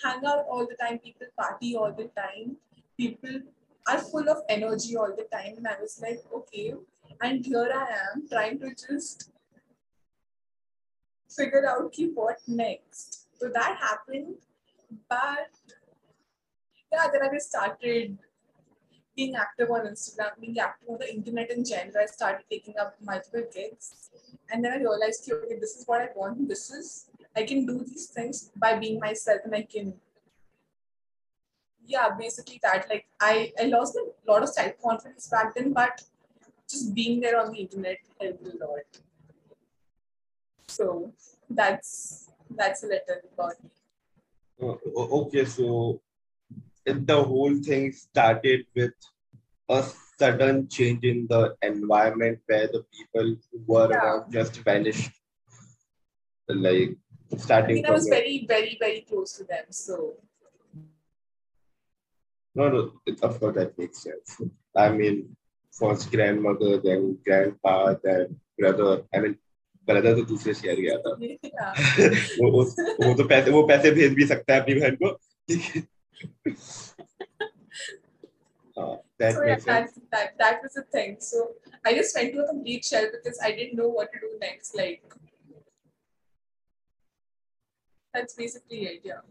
hang 0.03 0.25
out 0.25 0.47
all 0.49 0.67
the 0.67 0.77
time, 0.81 0.99
people 0.99 1.27
party 1.39 1.77
all 1.77 1.93
the 1.93 2.09
time, 2.17 2.57
people 2.97 3.41
are 3.89 3.99
full 3.99 4.29
of 4.29 4.39
energy 4.49 4.97
all 4.97 5.15
the 5.15 5.27
time. 5.37 5.55
And 5.59 5.67
I 5.67 5.77
was 5.81 6.01
like, 6.01 6.21
okay. 6.35 6.75
And 7.21 7.45
here 7.45 7.71
I 7.75 7.87
am 8.15 8.29
trying 8.31 8.59
to 8.61 8.71
just 8.71 9.32
figure 11.37 11.67
out 11.69 11.83
okay, 11.83 12.07
what 12.07 12.39
next. 12.47 13.27
So 13.39 13.49
that 13.53 13.79
happened. 13.81 14.37
But 15.09 15.51
yeah, 16.93 17.07
then 17.13 17.23
I 17.23 17.33
just 17.33 17.49
started 17.51 18.19
being 19.17 19.35
active 19.35 19.71
on 19.71 19.87
Instagram, 19.87 20.31
being 20.41 20.59
active 20.59 20.89
on 20.89 20.99
the 20.99 21.13
internet 21.13 21.51
in 21.51 21.65
general. 21.65 21.97
I 22.01 22.07
started 22.07 22.45
taking 22.51 22.75
up 22.79 22.97
multiple 23.03 23.45
gigs. 23.53 24.11
And 24.51 24.65
then 24.65 24.73
I 24.73 24.77
realized, 24.77 25.31
okay, 25.31 25.59
this 25.59 25.77
is 25.77 25.85
what 25.87 26.01
I 26.01 26.09
want. 26.15 26.49
This 26.49 26.71
is, 26.71 27.07
I 27.37 27.43
can 27.45 27.67
do 27.67 27.85
these 27.85 28.07
things 28.07 28.51
by 28.57 28.79
being 28.79 28.99
myself 28.99 29.41
and 29.45 29.55
I 29.55 29.63
can, 29.63 29.95
yeah, 31.87 32.09
basically 32.19 32.61
that. 32.63 32.87
Like, 32.89 33.07
I, 33.21 33.53
I 33.61 33.65
lost 33.65 33.97
a 33.97 34.31
lot 34.31 34.43
of 34.43 34.49
self 34.49 34.73
confidence 34.83 35.29
back 35.29 35.55
then, 35.55 35.73
but 35.73 36.03
just 36.69 36.95
being 36.95 37.21
there 37.21 37.41
on 37.41 37.53
the 37.53 37.59
internet 37.59 37.99
helped 38.21 38.47
a 38.47 38.65
lot. 38.65 38.81
So 40.77 41.13
that's 41.51 42.31
that's 42.51 42.83
a 42.83 42.87
little 42.87 43.21
about 43.35 43.63
me. 43.63 43.71
Uh, 44.61 45.19
okay, 45.21 45.45
so 45.45 46.01
the 46.85 47.23
whole 47.23 47.57
thing 47.63 47.93
started 47.93 48.67
with 48.75 48.95
a 49.69 49.85
sudden 50.19 50.69
change 50.69 51.05
in 51.05 51.27
the 51.29 51.57
environment 51.63 52.39
where 52.47 52.69
the 52.69 52.85
people 52.95 53.37
who 53.51 53.65
were 53.67 53.89
Yeah. 53.91 53.99
around 53.99 54.33
just 54.33 54.57
vanished. 54.69 55.11
Like 56.49 56.97
starting 57.39 57.71
I 57.71 57.81
mean, 57.81 57.87
I 57.87 57.91
was 57.93 58.09
very, 58.09 58.45
very, 58.47 58.77
very 58.81 59.01
close 59.03 59.33
to 59.39 59.45
them. 59.45 59.67
So 59.71 60.17
no, 62.55 62.69
no, 62.69 62.93
it, 63.07 63.23
of 63.23 63.39
course 63.41 63.55
that 63.57 63.79
makes 63.79 64.03
sense. 64.03 64.41
I 64.77 64.91
mean, 64.91 65.37
first 65.73 66.11
grandmother, 66.11 66.79
then 66.79 67.19
grandpa, 67.25 67.95
then 68.03 68.41
brother. 68.59 69.05
I 69.15 69.21
mean, 69.21 69.39
brother 69.90 70.14
तो 70.16 70.24
दूसरे 70.32 70.54
शहर 70.54 70.80
गया 70.82 70.98
था 71.04 71.12
yeah. 71.20 71.72
वो 72.42 72.52
उस 72.62 72.76
वो 72.80 73.14
तो 73.18 73.28
पैसे 73.28 73.52
वो 73.52 73.64
पैसे 73.68 73.92
भेज 74.00 74.14
भी 74.14 74.26
सकता 74.28 74.54
है 74.54 74.62
अपनी 74.62 74.76
बहन 74.80 74.98
को 75.04 75.18
हाँ, 78.78 78.96
that 79.20 79.34
So 79.34 79.44
yeah, 79.44 79.50
makes 79.52 79.64
sense. 79.64 79.94
that, 79.94 80.12
that 80.12 80.38
that 80.40 80.60
was 80.64 80.74
the 80.74 80.84
thing. 80.96 81.16
So 81.20 81.38
I 81.86 81.94
just 81.96 82.16
went 82.16 82.34
to 82.34 82.42
a 82.44 82.48
complete 82.48 82.86
shell 82.86 83.08
because 83.14 83.40
I 83.44 83.52
didn't 83.52 83.76
know 83.76 83.88
what 83.88 84.12
to 84.14 84.20
do 84.20 84.30
next. 84.42 84.76
Like 84.76 85.02
that's 88.14 88.36
basically 88.36 88.82
it. 88.92 89.02
Yeah. 89.04 89.24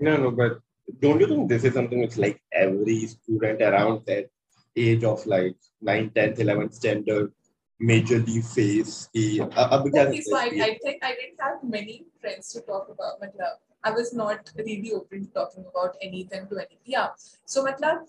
No, 0.00 0.16
no, 0.16 0.30
but 0.30 0.60
don't 1.00 1.20
you 1.20 1.26
think 1.26 1.48
this 1.48 1.64
is 1.64 1.74
something 1.74 2.00
which 2.00 2.16
like 2.16 2.40
every 2.52 3.06
student 3.06 3.60
around 3.60 4.02
that 4.06 4.30
age 4.76 5.04
of 5.04 5.26
like 5.26 5.56
9, 5.82 6.10
10th, 6.10 6.38
11th 6.38 6.74
standard 6.74 7.32
majorly 7.81 8.43
face 8.53 9.09
the 9.13 9.41
uh, 9.41 9.83
because 9.83 10.07
Okay, 10.07 10.21
so 10.21 10.37
I, 10.37 10.45
I 10.45 10.77
think 10.83 11.03
I 11.03 11.15
didn't 11.15 11.41
have 11.41 11.63
many 11.63 12.05
friends 12.19 12.53
to 12.53 12.61
talk 12.61 12.89
about. 12.89 13.19
Matlab, 13.21 13.57
I 13.83 13.91
was 13.91 14.13
not 14.13 14.51
really 14.55 14.93
open 14.93 15.25
to 15.25 15.31
talking 15.31 15.65
about 15.69 15.95
anything 16.01 16.47
to 16.47 16.57
anything. 16.57 16.77
Yeah. 16.85 17.09
So 17.45 17.65
matlab, 17.65 18.07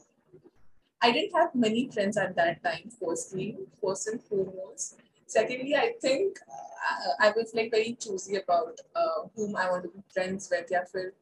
I 1.00 1.10
didn't 1.10 1.34
have 1.34 1.54
many 1.54 1.88
friends 1.88 2.16
at 2.16 2.36
that 2.36 2.62
time, 2.62 2.90
firstly, 3.00 3.56
first 3.82 4.08
and 4.08 4.22
foremost. 4.22 5.00
Secondly, 5.26 5.74
I 5.74 5.94
think 6.00 6.38
uh, 6.48 7.12
I 7.18 7.32
was 7.34 7.52
like 7.54 7.70
very 7.70 7.96
choosy 7.98 8.36
about 8.36 8.78
uh, 8.94 9.26
whom 9.34 9.56
I 9.56 9.70
want 9.70 9.84
to 9.84 9.88
be 9.88 10.02
friends 10.12 10.48
with. 10.50 10.66
Yeah, 10.70 10.84
for, 10.84 11.14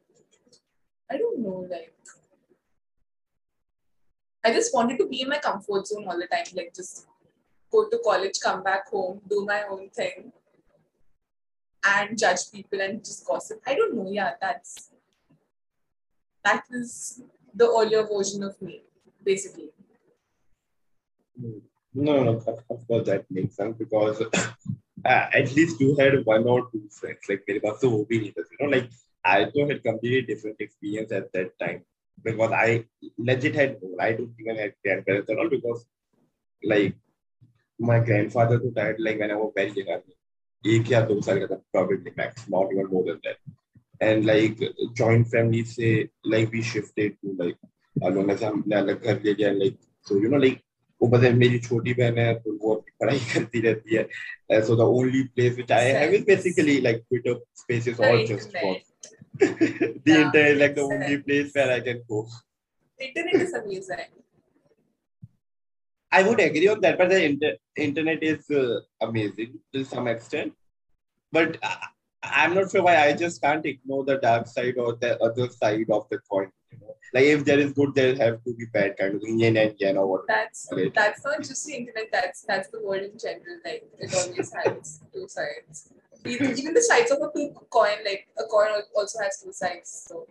I 1.09 1.17
don't 1.17 1.39
know, 1.39 1.67
like 1.69 1.93
I 4.43 4.51
just 4.51 4.73
wanted 4.73 4.97
to 4.97 5.07
be 5.07 5.21
in 5.21 5.29
my 5.29 5.37
comfort 5.37 5.87
zone 5.87 6.05
all 6.07 6.17
the 6.17 6.27
time, 6.27 6.45
like 6.55 6.73
just 6.75 7.07
go 7.70 7.88
to 7.88 7.98
college, 8.04 8.40
come 8.42 8.62
back 8.62 8.88
home, 8.88 9.20
do 9.28 9.44
my 9.44 9.62
own 9.70 9.88
thing, 9.90 10.32
and 11.84 12.18
judge 12.18 12.50
people 12.52 12.80
and 12.80 13.04
just 13.04 13.26
gossip. 13.26 13.60
I 13.66 13.74
don't 13.74 13.94
know. 13.96 14.10
Yeah, 14.10 14.32
that's 14.40 14.90
that 16.44 16.64
was 16.70 17.22
the 17.54 17.66
earlier 17.66 18.06
version 18.06 18.42
of 18.42 18.60
me, 18.60 18.82
basically. 19.24 19.70
no, 21.96 22.22
no, 22.22 22.36
of, 22.36 22.48
of 22.70 22.86
course 22.86 23.06
that 23.06 23.24
makes 23.30 23.56
sense 23.56 23.76
because 23.78 24.20
uh, 25.04 25.26
at 25.32 25.54
least 25.54 25.80
you 25.80 25.96
had 25.96 26.24
one 26.24 26.44
or 26.44 26.70
two 26.70 26.88
friends. 26.90 27.28
Like 27.28 27.44
मेरे 27.48 27.60
पास 27.64 27.80
तो 27.82 27.90
वो 27.90 28.04
भी 28.10 28.18
नहीं 28.20 28.32
था, 28.32 28.44
you 28.50 28.58
know, 28.60 28.70
like 28.76 28.90
I 29.24 29.44
also 29.44 29.66
had 29.68 29.82
completely 29.82 30.22
different 30.22 30.60
experience 30.60 31.12
at 31.12 31.32
that 31.32 31.58
time 31.58 31.84
because 32.22 32.52
I 32.52 32.84
legit 33.18 33.54
had 33.54 33.76
no, 33.82 33.96
I 34.00 34.12
don't 34.12 34.34
even 34.40 34.56
had 34.56 34.74
grandparents 34.84 35.30
at 35.30 35.38
all 35.38 35.48
because 35.48 35.86
like 36.64 36.96
my 37.89 37.99
grandfather 37.99 38.57
who 38.57 38.71
died 38.71 38.95
like 38.99 39.19
when 39.19 39.31
I 39.31 39.35
was 39.35 39.51
very 39.55 39.83
young, 39.89 40.01
एक 40.73 40.91
या 40.91 41.01
दो 41.07 41.21
साल 41.27 41.39
का 41.39 41.47
था 41.51 41.61
probably 41.75 42.11
max, 42.17 42.47
not 42.55 42.73
even 42.73 42.87
more 42.95 43.03
than 43.05 43.19
that. 43.23 43.37
And 44.07 44.25
like 44.25 44.59
joint 44.93 45.27
family 45.27 45.63
से 45.75 46.09
like 46.25 46.51
we 46.51 46.61
shifted 46.73 47.17
to 47.21 47.35
like 47.43 47.57
alone 48.09 48.29
ऐसा 48.31 48.47
हमने 48.47 48.75
अलग 48.75 49.03
घर 49.03 49.21
ले 49.23 49.33
लिया 49.33 49.51
like 49.61 49.79
so 50.09 50.19
you 50.23 50.29
know 50.33 50.43
like 50.47 50.61
ऊपर 51.03 51.21
से 51.21 51.29
मेरी 51.33 51.59
छोटी 51.59 51.93
बहन 51.99 52.17
है 52.17 52.33
तो 52.39 52.57
वो 52.61 52.73
अपनी 52.75 52.91
पढ़ाई 53.01 53.19
करती 53.33 53.61
रहती 53.67 53.95
है 53.95 54.07
Uh, 54.53 54.61
so 54.67 54.75
the 54.75 54.85
only 54.85 55.19
place 55.35 55.55
which 55.55 55.71
I 55.71 55.83
have 55.97 56.13
is 56.13 56.25
basically 56.25 56.81
like 56.81 56.97
Twitter 57.07 57.35
spaces 57.53 57.95
The 57.97 58.25
just 58.27 58.51
for 58.51 58.75
the 59.39 60.15
internet 60.21 60.51
is 60.51 60.59
like 60.59 60.75
the 60.75 60.81
only 60.81 61.17
place 61.19 61.51
where 61.53 61.71
I 61.75 61.79
can 61.79 62.01
go. 62.09 62.27
Internet 62.99 63.35
is 63.45 63.53
amazing. 63.53 64.09
I 66.11 66.23
would 66.23 66.39
agree 66.39 66.67
on 66.67 66.81
that, 66.81 66.97
but 66.97 67.09
the 67.09 67.23
inter- 67.23 67.57
internet 67.77 68.21
is 68.21 68.49
uh, 68.51 68.79
amazing 69.01 69.59
to 69.73 69.83
some 69.85 70.07
extent. 70.07 70.53
But 71.31 71.57
I, 71.63 71.87
I'm 72.23 72.53
not 72.53 72.69
sure 72.71 72.83
why 72.83 72.97
I 72.97 73.13
just 73.13 73.41
can't 73.41 73.65
ignore 73.65 74.03
the 74.05 74.17
dark 74.17 74.47
side 74.47 74.77
or 74.77 74.95
the 74.95 75.17
other 75.21 75.49
side 75.49 75.89
of 75.89 76.07
the 76.09 76.19
coin. 76.29 76.51
You 76.71 76.79
know, 76.81 76.95
like 77.13 77.23
if 77.23 77.45
there 77.45 77.59
is 77.59 77.71
good, 77.73 77.95
there 77.95 78.15
have 78.15 78.43
to 78.43 78.53
be 78.53 78.65
bad 78.73 78.97
kind 78.97 79.15
of 79.15 79.21
yin 79.23 79.57
and 79.57 79.75
yang 79.79 79.97
or 79.97 80.07
what. 80.07 80.21
That's 80.27 80.67
Right. 80.71 80.93
that's 80.93 81.23
not 81.23 81.39
just 81.39 81.65
the 81.65 81.75
internet. 81.75 82.09
That's 82.11 82.41
that's 82.43 82.69
the 82.69 82.81
world 82.81 83.03
in 83.03 83.17
general. 83.17 83.57
Like 83.65 83.83
it 83.99 84.13
always 84.13 84.53
has 84.53 85.01
two 85.13 85.27
sides. 85.27 85.91
Even 86.25 86.57
even 86.59 86.73
the 86.73 86.81
sides 86.81 87.09
of 87.11 87.19
a 87.21 87.29
coin, 87.69 87.97
like 88.05 88.27
a 88.37 88.43
coin 88.43 88.69
also 88.95 89.19
has 89.23 89.41
two 89.41 89.51
sides. 89.53 90.05
So 90.07 90.27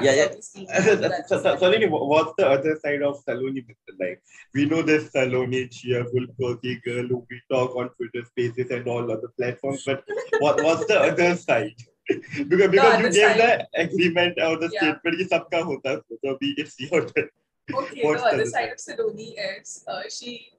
yeah, 0.00 0.14
yeah. 0.14 0.28
what's 1.90 2.32
the 2.38 2.46
other 2.48 2.78
side 2.82 3.02
of 3.02 3.22
Saloni? 3.24 3.64
Like, 3.98 4.22
we 4.54 4.66
know 4.66 4.82
this 4.82 5.10
Saloni 5.10 5.70
cheerful, 5.70 6.26
quirky 6.36 6.80
girl 6.84 7.06
who 7.06 7.26
we 7.30 7.40
talk 7.50 7.76
on 7.76 7.90
Twitter 7.90 8.24
Spaces 8.26 8.70
and 8.70 8.86
all 8.88 9.10
other 9.10 9.30
platforms, 9.38 9.82
but 9.84 10.02
what, 10.38 10.62
what's 10.62 10.86
the 10.86 11.00
other 11.00 11.36
side? 11.36 11.74
because 12.48 12.70
because 12.70 12.98
you 13.00 13.12
gave 13.12 13.36
the 13.36 13.68
agreement 13.74 14.38
or 14.42 14.56
the 14.58 14.68
statement 14.68 15.18
ki 15.18 15.24
sabka 15.24 15.62
hota 15.62 16.02
it's 16.22 16.80
your 16.80 17.06
turn. 17.06 17.28
Okay, 17.72 18.02
the 18.02 18.08
other 18.08 18.46
side, 18.46 18.70
of 18.70 18.78
Saloni 18.78 19.34
is 19.38 19.84
uh, 19.86 20.02
she 20.10 20.50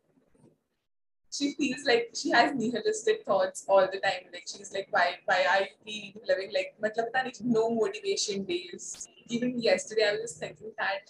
she 1.34 1.54
feels 1.54 1.84
like 1.86 2.10
she 2.14 2.30
has 2.30 2.54
nihilistic 2.54 3.24
thoughts 3.26 3.66
all 3.68 3.88
the 3.92 4.00
time. 4.00 4.26
Like 4.32 4.46
she's 4.46 4.72
like, 4.74 4.88
why 4.92 5.16
why 5.26 5.46
are 5.54 5.68
you 5.86 6.14
living 6.28 6.52
like 6.54 6.76
matlab 6.84 7.42
no 7.42 7.70
motivation 7.72 8.44
days. 8.44 9.08
Even 9.28 9.60
yesterday 9.60 10.08
I 10.10 10.12
was 10.12 10.22
just 10.22 10.40
thinking 10.40 10.72
that 10.78 11.10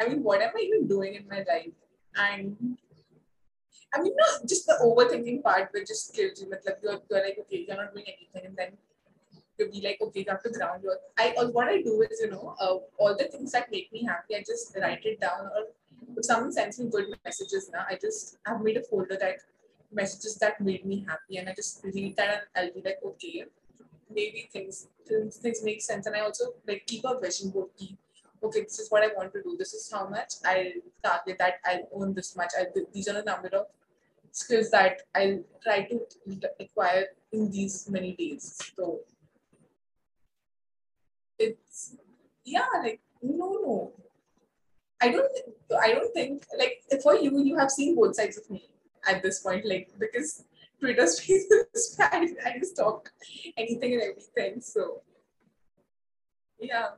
I 0.00 0.08
mean 0.08 0.22
what 0.22 0.40
am 0.40 0.52
I 0.56 0.60
even 0.60 0.88
doing 0.88 1.14
in 1.14 1.28
my 1.28 1.44
life? 1.48 1.76
And 2.16 2.78
I 3.94 4.00
mean 4.00 4.14
not 4.16 4.48
just 4.48 4.66
the 4.66 4.78
overthinking 4.80 5.42
part 5.42 5.68
which 5.72 5.88
just 5.88 6.14
kills 6.14 6.40
you. 6.40 6.46
Matlab 6.46 6.82
you're, 6.82 7.00
you're 7.10 7.24
like 7.26 7.38
okay, 7.42 7.66
you're 7.68 7.76
not 7.76 7.92
doing 7.92 8.06
anything 8.08 8.46
and 8.46 8.56
then 8.56 8.78
you'll 9.58 9.70
be 9.70 9.82
like, 9.86 9.98
okay, 10.00 10.20
you 10.20 10.30
have 10.30 10.42
to 10.42 10.50
ground 10.50 10.82
your. 10.82 10.96
I 11.18 11.34
what 11.52 11.68
I 11.68 11.82
do 11.82 12.00
is, 12.10 12.20
you 12.20 12.30
know, 12.30 12.56
uh, 12.58 12.76
all 12.98 13.14
the 13.16 13.24
things 13.24 13.52
that 13.52 13.70
make 13.70 13.92
me 13.92 14.04
happy, 14.04 14.34
I 14.36 14.44
just 14.46 14.74
write 14.80 15.04
it 15.04 15.20
down. 15.20 15.46
Or 15.46 15.66
if 16.16 16.24
someone 16.24 16.52
sends 16.52 16.78
me 16.78 16.88
good 16.90 17.06
messages, 17.24 17.70
now 17.72 17.84
I 17.88 17.98
just 18.00 18.38
I've 18.46 18.60
made 18.60 18.76
a 18.76 18.82
folder 18.82 19.16
that 19.20 19.36
messages 19.92 20.36
that 20.36 20.60
made 20.60 20.84
me 20.84 21.04
happy, 21.08 21.36
and 21.38 21.48
I 21.48 21.54
just 21.54 21.82
read 21.84 22.16
that 22.16 22.30
and 22.30 22.42
I'll 22.56 22.74
be 22.74 22.82
like, 22.84 22.98
okay, 23.04 23.44
maybe 24.10 24.48
things 24.52 24.88
things, 25.06 25.36
things 25.36 25.62
make 25.62 25.82
sense. 25.82 26.06
And 26.06 26.16
I 26.16 26.20
also 26.20 26.54
like 26.66 26.86
keep 26.86 27.04
a 27.04 27.18
vision 27.20 27.50
board. 27.50 27.70
Okay, 28.44 28.62
this 28.62 28.80
is 28.80 28.90
what 28.90 29.04
I 29.04 29.08
want 29.16 29.32
to 29.34 29.42
do. 29.42 29.56
This 29.56 29.72
is 29.72 29.90
how 29.92 30.08
much 30.08 30.34
I'll 30.44 30.72
target 31.02 31.38
that. 31.38 31.54
I'll 31.64 31.88
own 31.94 32.14
this 32.14 32.36
much. 32.36 32.50
I 32.58 32.66
these 32.92 33.08
are 33.08 33.14
the 33.14 33.22
number 33.22 33.48
of 33.48 33.66
skills 34.32 34.70
that 34.70 35.02
I'll 35.14 35.40
try 35.62 35.82
to 35.84 36.00
acquire 36.58 37.06
in 37.32 37.50
these 37.50 37.88
many 37.88 38.14
days. 38.14 38.58
So 38.76 39.00
it's 41.38 41.96
yeah 42.44 42.66
like 42.82 43.00
no 43.22 43.46
no 43.64 43.92
I 45.02 45.08
don't 45.10 45.32
I 45.84 45.92
don't 45.92 46.12
think 46.14 46.46
like 46.58 46.74
for 47.02 47.14
you 47.16 47.30
you 47.48 47.58
have 47.58 47.70
seen 47.70 47.96
both 47.96 48.14
sides 48.16 48.38
of 48.38 48.48
me 48.50 48.62
at 49.08 49.22
this 49.22 49.40
point 49.40 49.64
like 49.72 49.88
because 49.98 50.44
Twitter 50.80 51.06
spaces 51.14 51.96
I, 52.00 52.28
I 52.46 52.58
just 52.58 52.76
talk 52.76 53.10
anything 53.56 53.94
and 53.94 54.02
everything 54.02 54.60
so. 54.60 55.02
Yeah. 56.60 56.90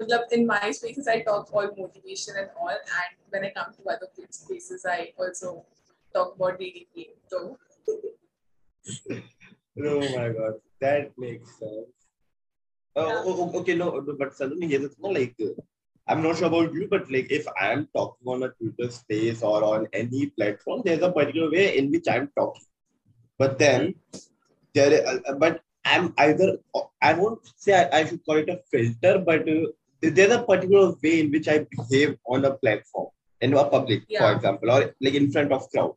Matlab, 0.00 0.32
in 0.32 0.46
my 0.46 0.70
spaces 0.72 1.06
I 1.06 1.20
talk 1.20 1.52
all 1.52 1.70
motivation 1.78 2.34
and 2.36 2.50
all 2.58 2.68
and 2.70 3.12
when 3.30 3.44
I 3.44 3.50
come 3.56 3.72
to 3.74 3.82
other 3.94 4.08
spaces 4.30 4.84
I 4.88 5.12
also 5.18 5.64
talk 6.14 6.34
about 6.36 6.58
DDP 6.58 7.10
so. 7.28 7.58
Oh 9.82 10.00
my 10.16 10.28
god. 10.36 10.54
That 10.80 11.12
makes 11.16 11.48
sense. 11.58 11.94
Oh, 12.96 13.06
Yeah. 13.06 13.22
oh, 13.24 13.50
oh, 13.54 13.58
okay, 13.60 13.74
no, 13.76 13.90
no, 14.00 14.14
but 14.18 14.34
suddenly 14.34 14.66
here's 14.66 14.82
the 14.82 14.88
thing, 14.88 15.14
like, 15.14 15.34
uh, 15.40 15.54
I'm 16.10 16.22
not 16.22 16.38
sure 16.38 16.48
about 16.48 16.74
you, 16.74 16.88
but 16.90 17.10
like, 17.10 17.30
if 17.30 17.46
I 17.60 17.72
am 17.72 17.88
talking 17.96 18.26
on 18.26 18.42
a 18.42 18.48
Twitter 18.48 18.90
space 18.90 19.42
or 19.42 19.62
on 19.64 19.86
any 19.92 20.26
platform, 20.26 20.82
there's 20.84 21.02
a 21.02 21.12
particular 21.12 21.50
way 21.50 21.78
in 21.78 21.90
which 21.92 22.08
I'm 22.08 22.30
talking. 22.36 22.66
But 23.38 23.58
then, 23.58 23.94
there, 24.74 25.06
uh, 25.06 25.34
but 25.34 25.60
I'm 25.84 26.12
either, 26.18 26.58
I 27.00 27.14
won't 27.14 27.40
say 27.56 27.74
I, 27.74 28.00
I 28.00 28.04
should 28.06 28.24
call 28.24 28.36
it 28.36 28.48
a 28.48 28.58
filter, 28.72 29.18
but 29.18 29.48
uh, 29.48 29.66
there's 30.02 30.32
a 30.32 30.42
particular 30.42 30.94
way 31.02 31.20
in 31.20 31.30
which 31.30 31.48
I 31.48 31.66
behave 31.70 32.16
on 32.26 32.44
a 32.44 32.52
platform, 32.54 33.08
in 33.40 33.54
a 33.54 33.64
public, 33.64 34.02
yeah. 34.08 34.20
for 34.20 34.36
example, 34.36 34.70
or 34.70 34.94
like 35.00 35.14
in 35.14 35.30
front 35.30 35.52
of 35.52 35.70
crowd. 35.70 35.94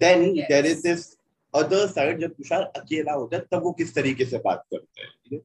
Then 0.00 0.34
Yes. 0.34 0.48
there 0.48 0.66
is 0.66 0.82
this 0.82 1.16
other 1.54 1.88
side 1.88 2.18
जब 2.20 2.34
तुषार 2.38 2.62
अकेला 2.80 3.12
होता 3.12 3.36
है 3.36 3.42
तब 3.52 3.62
वो 3.62 3.72
किस 3.72 3.94
तरीके 3.94 4.24
से 4.24 4.38
बात 4.38 4.64
करते 4.74 5.02
हैं? 5.02 5.40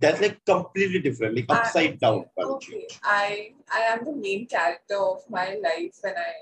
That's 0.00 0.20
like 0.20 0.44
completely 0.44 1.00
different 1.00 1.36
like 1.36 1.46
I- 1.48 1.58
upside 1.58 2.00
down. 2.00 2.26
Okay, 2.38 2.86
I 3.02 3.54
I 3.72 3.80
am 3.92 4.04
the 4.04 4.12
main 4.12 4.46
character 4.46 4.98
of 4.98 5.22
my 5.28 5.56
life 5.62 5.96
when 6.02 6.16
I 6.16 6.32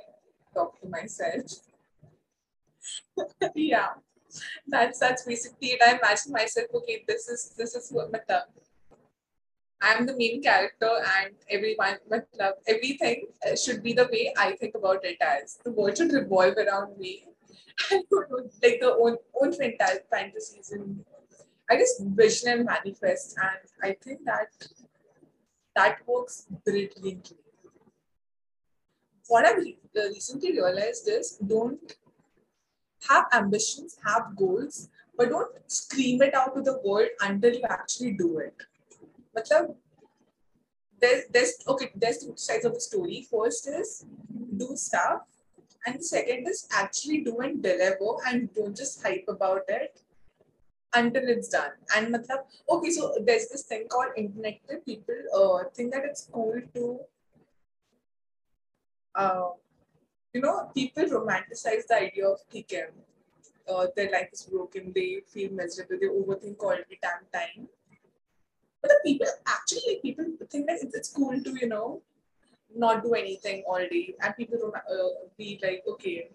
talk 0.55 0.81
to 0.81 0.89
myself. 0.89 1.47
yeah, 3.55 3.95
that's 4.67 4.99
that's 4.99 5.23
basically 5.25 5.69
it. 5.79 5.83
I 5.83 5.99
imagine 5.99 6.33
myself. 6.33 6.67
Okay, 6.75 7.05
this 7.07 7.29
is 7.29 7.55
this 7.57 7.75
is 7.75 7.91
what 7.91 8.13
matlab. 8.13 8.51
I'm 9.81 10.07
the 10.07 10.17
main 10.17 10.43
character, 10.43 10.91
and 11.19 11.35
everyone, 11.51 11.99
matlab, 12.11 12.55
everything 12.67 13.27
uh, 13.47 13.55
should 13.55 13.83
be 13.83 13.93
the 13.93 14.09
way 14.11 14.33
I 14.37 14.53
think 14.53 14.75
about 14.75 15.05
it 15.05 15.19
as. 15.21 15.59
The 15.63 15.73
world 15.73 15.97
should 15.97 16.13
revolve 16.13 16.55
around 16.57 16.99
me. 16.99 17.27
I 17.91 18.03
like 18.63 18.81
the 18.81 18.97
own 18.99 19.17
own 19.41 19.53
fanta- 19.53 20.07
fantasies 20.11 20.71
and 20.73 21.05
I 21.71 21.77
just 21.77 22.03
vision 22.03 22.51
and 22.51 22.65
manifest, 22.67 23.37
and 23.39 23.59
I 23.83 23.97
think 24.03 24.25
that 24.25 24.49
that 25.75 25.99
works 26.07 26.47
brilliantly. 26.65 27.21
What 29.29 29.47
I've 29.47 29.59
uh, 29.59 30.09
recently 30.11 30.53
realized 30.53 31.09
is 31.09 31.39
don't 31.39 31.97
have 33.09 33.25
ambitions, 33.33 33.97
have 34.05 34.37
goals, 34.37 34.91
but 35.17 35.31
don't 35.31 35.55
scream 35.67 36.21
it 36.23 36.35
out 36.35 36.55
to 36.55 36.61
the 36.61 36.81
world 36.85 37.09
until 37.21 37.55
you 37.55 37.65
actually 37.69 38.13
do 38.13 38.39
it. 38.39 38.55
Matlab, 39.35 39.75
there's, 41.01 41.25
there's 41.33 41.55
okay, 41.67 41.91
there's 41.95 42.19
two 42.19 42.35
sides 42.37 42.67
of 42.67 42.75
the 42.75 42.81
story. 42.81 43.27
First 43.31 43.69
is 43.69 44.05
do 44.57 44.77
stuff, 44.77 45.23
and 45.87 45.99
the 45.99 46.05
second 46.05 46.47
is 46.47 46.69
actually 46.73 47.23
do 47.23 47.39
and 47.39 47.63
deliver, 47.63 48.17
and 48.27 48.53
don't 48.53 48.77
just 48.77 49.03
hype 49.03 49.25
about 49.29 49.63
it 49.69 50.03
until 50.95 51.23
it's 51.27 51.49
done. 51.49 51.73
And 51.97 52.15
matlab, 52.15 52.45
okay, 52.69 52.91
so 52.91 53.15
there's 53.25 53.49
this 53.49 53.63
thing 53.63 53.87
called 53.89 54.13
internet 54.17 54.61
that 54.69 54.85
people 54.85 55.15
uh, 55.35 55.69
think 55.75 55.93
that 55.93 56.05
it's 56.05 56.29
cool 56.33 56.61
to, 56.75 57.01
uh, 59.15 59.49
you 60.33 60.41
know, 60.41 60.71
people 60.75 61.05
romanticize 61.05 61.87
the 61.89 61.97
idea 62.03 62.29
of 62.29 62.39
TKM. 62.53 62.91
Uh, 63.69 63.87
their 63.97 64.11
life 64.11 64.29
is 64.33 64.43
broken, 64.43 64.93
they 64.95 65.21
feel 65.27 65.51
miserable, 65.53 65.97
they 66.01 66.07
overthink 66.07 66.57
all 66.63 66.77
the 66.77 66.99
damn 67.01 67.25
time. 67.33 67.69
But 68.83 68.91
the 68.91 69.01
people 69.05 69.27
actually, 69.47 69.81
like, 69.89 70.03
people 70.03 70.27
think 70.51 70.67
that 70.67 70.81
it's, 70.83 71.09
cool 71.09 71.43
to, 71.43 71.51
you 71.59 71.69
know, 71.69 72.03
not 72.77 73.03
do 73.03 73.15
anything 73.15 73.63
all 73.67 73.79
day. 73.79 74.15
And 74.21 74.37
people 74.37 74.59
rom- 74.63 74.73
uh, 74.75 75.29
be 75.39 75.59
like, 75.63 75.83
okay, 75.89 76.29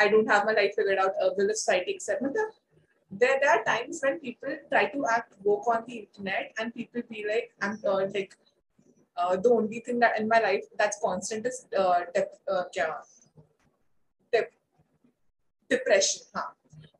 I 0.00 0.08
don't 0.08 0.26
have 0.26 0.44
my 0.44 0.52
life 0.52 0.74
figured 0.74 0.98
out, 0.98 1.12
uh, 1.22 1.30
will 1.36 1.46
the 1.46 1.54
society 1.54 1.92
accept 1.92 2.22
me? 2.22 2.30
There, 3.12 3.38
there 3.40 3.50
are 3.50 3.64
times 3.64 4.00
when 4.02 4.18
people 4.20 4.56
try 4.70 4.86
to 4.86 5.06
act 5.10 5.34
woke 5.42 5.66
on 5.68 5.84
the 5.86 6.06
internet 6.06 6.52
and 6.58 6.74
people 6.74 7.02
be 7.10 7.24
like, 7.28 7.52
I'm 7.60 7.78
uh, 7.86 8.06
like, 8.14 8.36
uh, 9.16 9.36
the 9.36 9.50
only 9.50 9.80
thing 9.80 9.98
that 10.00 10.18
in 10.18 10.28
my 10.28 10.40
life 10.40 10.64
that's 10.78 10.98
constant 11.02 11.46
is 11.46 11.66
uh, 11.78 12.00
dep- 12.14 12.40
uh, 12.50 12.64
kya? 12.74 12.94
Dep- 14.32 14.52
depression. 15.68 16.22
Huh? 16.34 16.52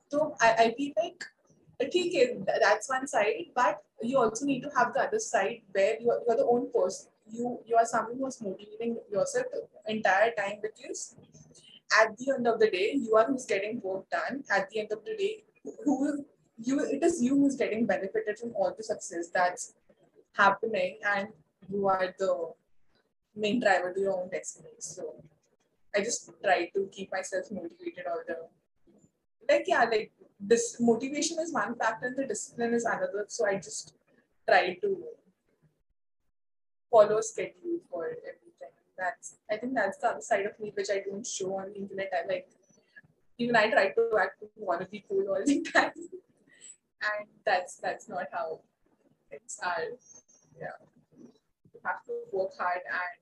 So 0.08 0.36
I, 0.40 0.52
I 0.52 0.74
feel 0.76 0.92
like, 1.02 1.24
okay, 1.82 2.36
that's 2.60 2.88
one 2.88 3.06
side, 3.06 3.46
but 3.54 3.82
you 4.02 4.18
also 4.18 4.44
need 4.44 4.60
to 4.62 4.70
have 4.76 4.92
the 4.92 5.00
other 5.00 5.18
side 5.18 5.62
where 5.72 5.96
you 6.00 6.10
are, 6.10 6.20
you 6.26 6.32
are 6.32 6.36
the 6.36 6.46
own 6.46 6.70
person. 6.72 7.08
You, 7.30 7.60
you 7.64 7.76
are 7.76 7.86
someone 7.86 8.18
who 8.18 8.26
is 8.26 8.42
motivating 8.42 8.98
yourself 9.10 9.46
the 9.52 9.92
entire 9.92 10.32
time 10.32 10.58
because 10.60 11.16
at 11.98 12.16
the 12.18 12.34
end 12.36 12.46
of 12.46 12.60
the 12.60 12.70
day, 12.70 12.92
you 12.94 13.16
are 13.16 13.24
who's 13.24 13.46
getting 13.46 13.80
work 13.80 14.10
done. 14.10 14.44
At 14.50 14.68
the 14.70 14.80
end 14.80 14.92
of 14.92 15.04
the 15.04 15.16
day, 15.16 15.44
who 15.84 16.24
you 16.58 16.80
it 16.80 17.02
is 17.02 17.22
you 17.22 17.36
who's 17.36 17.56
getting 17.56 17.86
benefited 17.86 18.38
from 18.38 18.52
all 18.54 18.74
the 18.76 18.82
success 18.82 19.28
that's 19.32 19.74
happening 20.32 20.98
and 21.14 21.28
you 21.70 21.86
are 21.88 22.14
the 22.18 22.52
main 23.36 23.60
driver 23.60 23.92
to 23.92 24.00
your 24.00 24.20
own 24.20 24.28
destiny. 24.28 24.68
So 24.78 25.14
i 25.94 26.00
just 26.00 26.30
try 26.42 26.70
to 26.74 26.88
keep 26.90 27.12
myself 27.12 27.50
motivated 27.50 28.06
all 28.10 28.22
the 28.26 28.36
like 29.48 29.64
yeah 29.66 29.84
like 29.84 30.10
this 30.40 30.76
motivation 30.80 31.38
is 31.38 31.52
one 31.52 31.74
factor 31.76 32.06
and 32.06 32.16
the 32.16 32.26
discipline 32.26 32.74
is 32.74 32.84
another. 32.84 33.24
So 33.28 33.46
i 33.46 33.56
just 33.56 33.94
try 34.48 34.74
to 34.74 35.04
follow 36.90 37.20
schedule 37.20 37.78
for 37.90 38.06
everything. 38.06 38.74
That's 38.98 39.36
i 39.50 39.56
think 39.56 39.74
that's 39.74 39.98
the 39.98 40.08
other 40.08 40.20
side 40.20 40.46
of 40.46 40.58
me 40.60 40.72
which 40.74 40.88
i 40.90 41.00
don't 41.08 41.26
show 41.26 41.56
on 41.58 41.70
the 41.70 41.76
internet. 41.76 42.10
I 42.12 42.26
like 42.26 42.48
even 43.37 43.55
I 43.55 43.69
try 43.69 43.89
to 43.89 44.17
act 44.19 44.43
want 44.55 44.81
to 44.81 44.87
be 44.87 45.05
cool 45.07 45.25
all 45.29 45.43
the 45.45 45.61
time, 45.61 45.91
and 45.95 47.27
that's 47.45 47.75
that's 47.77 48.09
not 48.09 48.27
how 48.31 48.61
it's 49.31 49.59
are. 49.63 49.89
Yeah, 50.59 50.77
you 51.73 51.79
have 51.85 52.03
to 52.07 52.13
work 52.31 52.51
hard 52.57 52.81
and 52.85 53.15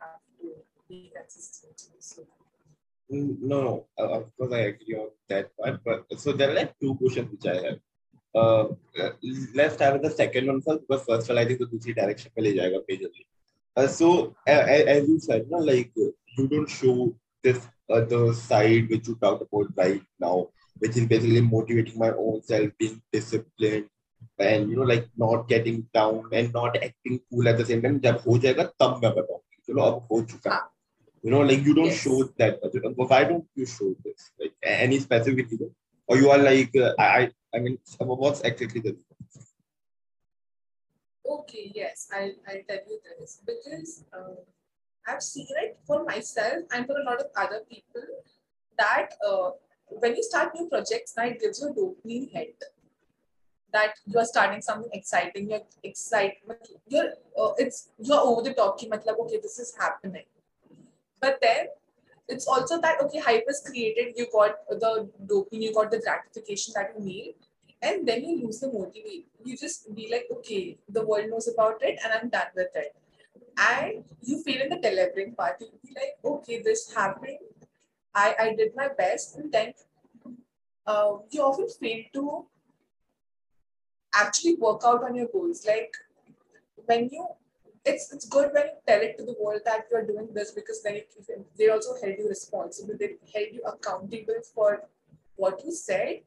have 0.00 0.20
to 0.40 0.48
be 0.88 1.12
consistent. 1.14 1.80
So 1.98 2.22
Mm, 3.12 3.38
No, 3.42 3.60
no, 3.62 3.86
uh, 3.98 4.20
of 4.20 4.36
course 4.36 4.52
I 4.52 4.60
agree 4.60 4.94
on 4.96 5.08
that 5.28 5.54
part. 5.56 5.80
But 5.84 6.06
so 6.18 6.32
there 6.32 6.50
are 6.50 6.54
like 6.54 6.74
two 6.80 6.94
questions 6.94 7.30
which 7.30 7.46
I 7.46 7.56
have. 7.66 7.78
Uh, 8.34 8.64
uh, 9.00 9.10
let's 9.54 9.74
start 9.74 9.92
with 9.94 10.02
the 10.02 10.10
second 10.10 10.46
one 10.46 10.60
first 10.62 10.80
because 10.88 11.04
first 11.04 11.28
one 11.28 11.38
I 11.38 11.44
think 11.44 11.60
the 11.60 11.66
दूसरी 11.66 11.94
direction 11.94 12.30
में 12.36 12.42
ले 12.44 12.52
जाएगा 12.52 12.80
majorly. 12.88 13.26
Uh, 13.76 13.86
so 13.86 14.34
uh, 14.48 14.64
as 14.96 15.08
you 15.08 15.18
said, 15.18 15.46
no, 15.50 15.58
like 15.58 15.92
uh, 15.98 16.10
you 16.38 16.48
don't 16.48 16.68
show 16.68 17.14
this 17.42 17.66
other 17.90 18.32
side 18.34 18.88
which 18.90 19.08
you 19.08 19.16
talked 19.16 19.42
about 19.42 19.66
right 19.76 20.02
now, 20.18 20.48
which 20.78 20.96
is 20.96 21.06
basically 21.06 21.40
motivating 21.40 21.98
my 21.98 22.10
own 22.10 22.42
self, 22.42 22.70
being 22.78 23.00
disciplined, 23.12 23.88
and 24.38 24.70
you 24.70 24.76
know 24.76 24.82
like 24.82 25.08
not 25.16 25.48
getting 25.48 25.86
down 25.94 26.28
and 26.32 26.52
not 26.52 26.76
acting 26.76 27.20
cool 27.30 27.48
at 27.48 27.58
the 27.58 27.66
same 27.72 27.82
time. 27.82 28.00
जब 28.00 28.22
हो 28.26 28.38
जाएगा 28.38 28.64
तब 28.82 29.00
मैं 29.04 29.12
बताऊंगी. 29.14 29.62
चलो 29.66 29.82
अब 29.82 30.06
हो 30.12 30.22
चुका 30.32 30.54
है. 30.54 30.62
You 31.24 31.30
know, 31.32 31.42
like 31.50 31.62
you 31.66 31.74
don't 31.74 31.92
Yes. 31.92 32.00
show 32.04 32.16
that. 32.38 32.60
But 32.62 33.08
why 33.10 33.24
don't 33.24 33.46
you 33.54 33.66
show 33.66 33.94
this? 34.04 34.30
Like 34.38 34.54
a- 34.62 34.80
any 34.86 34.98
specific 35.00 35.50
reason? 35.50 35.74
Or 36.06 36.16
you 36.18 36.30
are 36.30 36.38
like, 36.38 36.76
uh, 36.76 36.92
I, 36.98 37.06
I, 37.20 37.30
I 37.54 37.60
mean, 37.60 37.78
what's 37.98 38.42
exactly 38.42 38.80
the 38.80 38.96
okay, 41.36 41.72
yes, 41.74 42.08
I'll 42.12 42.34
I'll 42.48 42.64
tell 42.68 42.82
you 42.88 42.98
this 43.18 43.40
because 43.46 44.04
um, 44.12 44.36
I've 45.07 45.23
seen 45.23 45.47
it 45.63 45.79
for 45.85 46.03
myself 46.03 46.63
and 46.71 46.85
for 46.85 46.97
a 46.99 47.03
lot 47.03 47.19
of 47.19 47.27
other 47.35 47.61
people 47.69 48.03
that 48.77 49.09
uh, 49.27 49.51
when 49.89 50.15
you 50.15 50.23
start 50.23 50.53
new 50.55 50.67
projects, 50.67 51.13
now 51.17 51.25
it 51.25 51.39
gives 51.39 51.61
you 51.61 51.69
a 51.69 51.73
dopamine 51.73 52.31
hit. 52.31 52.63
That 53.71 53.93
you 54.07 54.17
are 54.17 54.25
starting 54.25 54.63
something 54.63 54.89
exciting, 54.93 55.47
you're 55.47 55.61
excited, 55.83 56.37
you're 56.87 57.11
uh, 57.39 57.51
it's 57.57 57.89
you're 57.99 58.19
over 58.19 58.41
the 58.41 58.55
top. 58.55 58.79
Ki, 58.79 58.89
matlab, 58.89 59.19
okay, 59.25 59.39
this 59.39 59.59
is 59.59 59.75
happening. 59.79 60.23
But 61.21 61.37
then 61.39 61.67
it's 62.27 62.47
also 62.47 62.81
that 62.81 62.99
okay, 63.01 63.19
hype 63.19 63.45
is 63.47 63.61
created. 63.63 64.15
You 64.17 64.25
got 64.33 64.55
the 64.69 65.09
dopamine, 65.23 65.61
you 65.61 65.73
got 65.73 65.91
the 65.91 65.99
gratification 65.99 66.73
that 66.77 66.95
you 66.97 67.05
need, 67.05 67.35
and 67.79 68.07
then 68.07 68.23
you 68.23 68.43
lose 68.43 68.59
the 68.59 68.71
motivation. 68.71 69.25
You 69.45 69.55
just 69.55 69.93
be 69.93 70.09
like, 70.11 70.25
okay, 70.37 70.79
the 70.89 71.05
world 71.05 71.29
knows 71.29 71.47
about 71.47 71.83
it, 71.83 71.99
and 72.03 72.11
I'm 72.11 72.29
done 72.29 72.47
with 72.55 72.75
it. 72.75 72.95
And 73.59 74.05
you 74.21 74.41
feel 74.43 74.61
in 74.61 74.69
the 74.69 74.77
delivering 74.77 75.35
part. 75.35 75.57
You 75.59 75.67
be 75.83 75.93
like, 75.95 76.17
okay, 76.23 76.61
this 76.61 76.93
happened. 76.93 77.39
I 78.15 78.35
I 78.39 78.55
did 78.55 78.75
my 78.75 78.89
best, 78.97 79.35
and 79.37 79.51
then 79.51 79.73
uh, 80.85 81.17
you 81.29 81.41
often 81.41 81.67
fail 81.69 82.03
to 82.13 82.45
actually 84.13 84.55
work 84.55 84.81
out 84.85 85.03
on 85.03 85.15
your 85.15 85.27
goals. 85.27 85.65
Like 85.65 85.93
when 86.85 87.09
you 87.11 87.27
it's 87.85 88.11
it's 88.13 88.27
good 88.27 88.51
when 88.53 88.67
you 88.67 88.77
tell 88.87 89.01
it 89.01 89.17
to 89.17 89.25
the 89.25 89.35
world 89.39 89.61
that 89.65 89.85
you're 89.91 90.05
doing 90.05 90.29
this 90.33 90.51
because 90.51 90.81
then 90.83 90.95
it, 90.95 91.13
they 91.57 91.69
also 91.69 91.93
held 92.01 92.15
you 92.17 92.27
responsible. 92.27 92.95
They 92.99 93.15
held 93.33 93.53
you 93.53 93.61
accountable 93.65 94.41
for 94.53 94.83
what 95.35 95.63
you 95.65 95.71
said. 95.71 96.21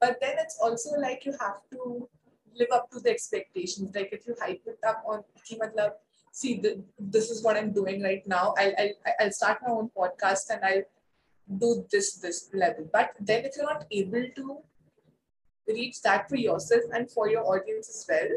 But 0.00 0.18
then 0.20 0.36
it's 0.38 0.58
also 0.62 0.98
like 0.98 1.24
you 1.24 1.32
have 1.40 1.60
to 1.72 2.08
live 2.54 2.68
up 2.72 2.90
to 2.90 3.00
the 3.00 3.10
expectations. 3.10 3.94
Like 3.94 4.10
if 4.12 4.26
you 4.26 4.34
hype 4.40 4.62
it 4.66 4.78
up 4.86 5.02
on 5.06 5.24
ki 5.44 5.58
matlab, 5.58 5.92
see 6.37 6.59
the, 6.59 6.83
this 6.99 7.29
is 7.29 7.43
what 7.43 7.57
I'm 7.57 7.71
doing 7.71 8.01
right 8.01 8.25
now. 8.27 8.53
I'll, 8.57 8.73
I'll 8.77 9.13
I'll 9.19 9.31
start 9.31 9.59
my 9.65 9.73
own 9.73 9.89
podcast 9.95 10.49
and 10.49 10.63
I'll 10.63 10.83
do 11.59 11.85
this 11.91 12.15
this 12.15 12.49
level. 12.53 12.89
But 12.91 13.11
then 13.19 13.45
if 13.45 13.55
you're 13.55 13.71
not 13.71 13.85
able 13.91 14.25
to 14.35 14.57
reach 15.67 16.01
that 16.01 16.29
for 16.29 16.35
yourself 16.35 16.83
and 16.93 17.09
for 17.09 17.29
your 17.29 17.45
audience 17.45 17.89
as 17.89 18.05
well, 18.09 18.31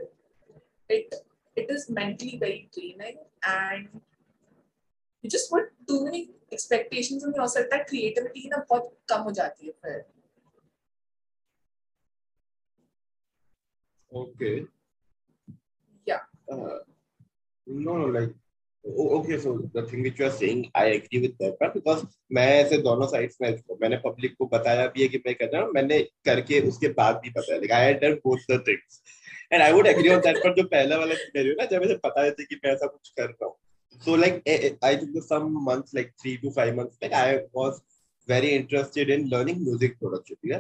it 0.89 1.15
it 1.57 1.71
is 1.71 1.89
mentally 1.89 2.37
very 2.39 2.69
draining 2.75 3.19
and 3.45 3.89
you 5.23 5.31
just 5.31 5.51
put 5.51 5.73
too 5.89 6.05
many 6.05 6.31
expectations 6.53 7.25
on 7.25 7.35
yourself 7.35 7.67
that 7.71 7.89
creativity 7.89 8.49
ना 8.51 8.65
बहुत 8.71 8.93
कम 9.09 9.23
हो 9.23 9.31
जाती 9.41 9.67
है 9.67 9.73
फिर 9.85 10.05
Okay. 14.13 14.67
Yeah. 16.07 16.21
Uh, 16.51 16.79
no, 17.68 17.98
no, 17.98 18.06
like, 18.06 18.34
okay, 18.86 19.40
so 19.40 19.70
the 19.74 19.84
thing 19.84 20.04
which 20.04 20.20
you 20.20 20.26
are 20.26 20.32
saying, 20.32 20.72
I 20.74 20.86
agree 20.86 21.22
with 21.22 21.38
that 21.40 21.60
part 21.60 21.74
because 21.74 22.06
मैं 22.32 22.48
ऐसे 22.64 22.78
दोनों 22.84 23.08
sides 23.12 23.38
में 23.42 23.50
इसको 23.50 23.78
मैंने 23.82 24.02
public 24.06 24.36
को 24.38 24.46
बताया 24.54 24.88
भी 24.94 25.02
है 25.02 25.08
कि 25.08 25.18
मैं 25.26 25.36
कर 25.36 25.50
रहा 25.54 25.62
हूँ 25.62 25.72
मैंने 25.74 26.00
करके 26.26 26.60
उसके 26.70 26.88
बाद 27.00 27.22
भी 27.26 27.34
like 27.62 27.72
I 27.72 27.84
had 27.84 28.02
done 28.02 28.20
both 28.24 28.46
the 28.50 28.60
things 28.60 29.02
and 29.52 29.62
I 29.62 29.72
would 29.74 29.88
agree 29.88 30.12
on 30.12 30.22
that 30.22 30.42
पर 30.44 30.56
जो 30.56 30.64
पहला 30.64 30.98
वाला 30.98 31.16
scenario 31.16 31.56
ना 31.60 31.66
जब 31.66 31.82
मुझे 31.82 31.96
पता 32.06 32.24
है 32.24 32.32
कि 32.32 32.60
मैं 32.64 32.74
ऐसा 32.74 32.88
कुछ 32.88 33.10
कर 33.20 33.30
रहा 33.30 33.46
हूँ 33.46 33.56
so 34.06 34.16
like 34.16 34.42
eh, 34.46 34.60
eh, 34.68 34.74
I 34.82 34.96
think 34.96 35.24
some 35.24 35.64
months 35.64 35.94
like 35.94 36.14
three 36.22 36.38
to 36.38 36.52
five 36.52 36.76
months 36.76 36.98
like 37.02 37.14
I 37.14 37.42
was 37.54 37.82
very 38.28 38.54
interested 38.54 39.10
in 39.10 39.30
learning 39.30 39.64
music 39.66 40.00
production 40.00 40.36
ठीक 40.44 40.52
है 40.52 40.60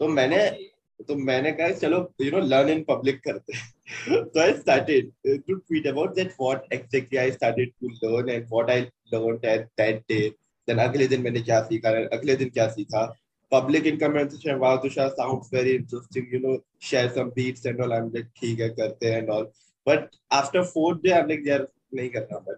तो 0.00 0.08
मैंने 0.08 0.38
तो 1.08 1.14
मैंने 1.16 1.52
कहा, 1.52 1.68
चलो 1.70 1.98
you 2.20 2.30
know 2.30 2.40
learn 2.46 2.68
in 2.70 2.82
public 2.88 3.20
करते 3.24 4.22
तो 4.24 4.40
I 4.40 4.52
started 4.54 5.10
to 5.26 5.54
tweet 5.54 5.86
about 5.86 6.14
that 6.14 6.32
what 6.40 6.72
exactly 6.72 7.18
I 7.18 7.30
started 7.32 7.72
to 7.80 7.88
learn 8.04 8.28
and 8.28 8.46
what 8.50 8.70
I 8.70 8.80
learned 9.14 9.44
at 9.44 9.66
that 9.78 10.02
day 10.08 10.20
then 10.68 10.78
अगले 10.78 11.06
दिन 11.08 11.22
मैंने 11.22 11.40
क्या 11.40 11.60
सीखा? 11.62 11.90
अगले 12.16 12.36
दिन 12.36 12.48
क्या 12.50 12.68
सीखा? 12.70 13.04
Public 13.52 13.86
income 13.86 14.12
transaction 14.12 14.58
wow 14.58 14.76
Tushar 14.82 15.08
sounds 15.10 15.50
very 15.54 15.70
interesting 15.74 16.34
you 16.34 16.40
know 16.40 16.56
share 16.90 17.08
some 17.12 17.30
beats 17.36 17.66
and 17.66 17.80
all 17.80 17.92
I 17.92 17.98
am 17.98 18.10
like 18.14 18.26
ठीक 18.40 18.60
है, 18.60 18.68
करते 18.70 19.10
हैं 19.10 19.18
and 19.18 19.30
all 19.30 19.44
but 19.86 20.08
after 20.32 20.64
fourth 20.64 21.02
day 21.02 21.10
I 21.10 21.20
am 21.20 21.28
like 21.28 21.46
यार, 21.46 21.66
नहीं 21.94 22.08
करना 22.10 22.38
मैं. 22.48 22.54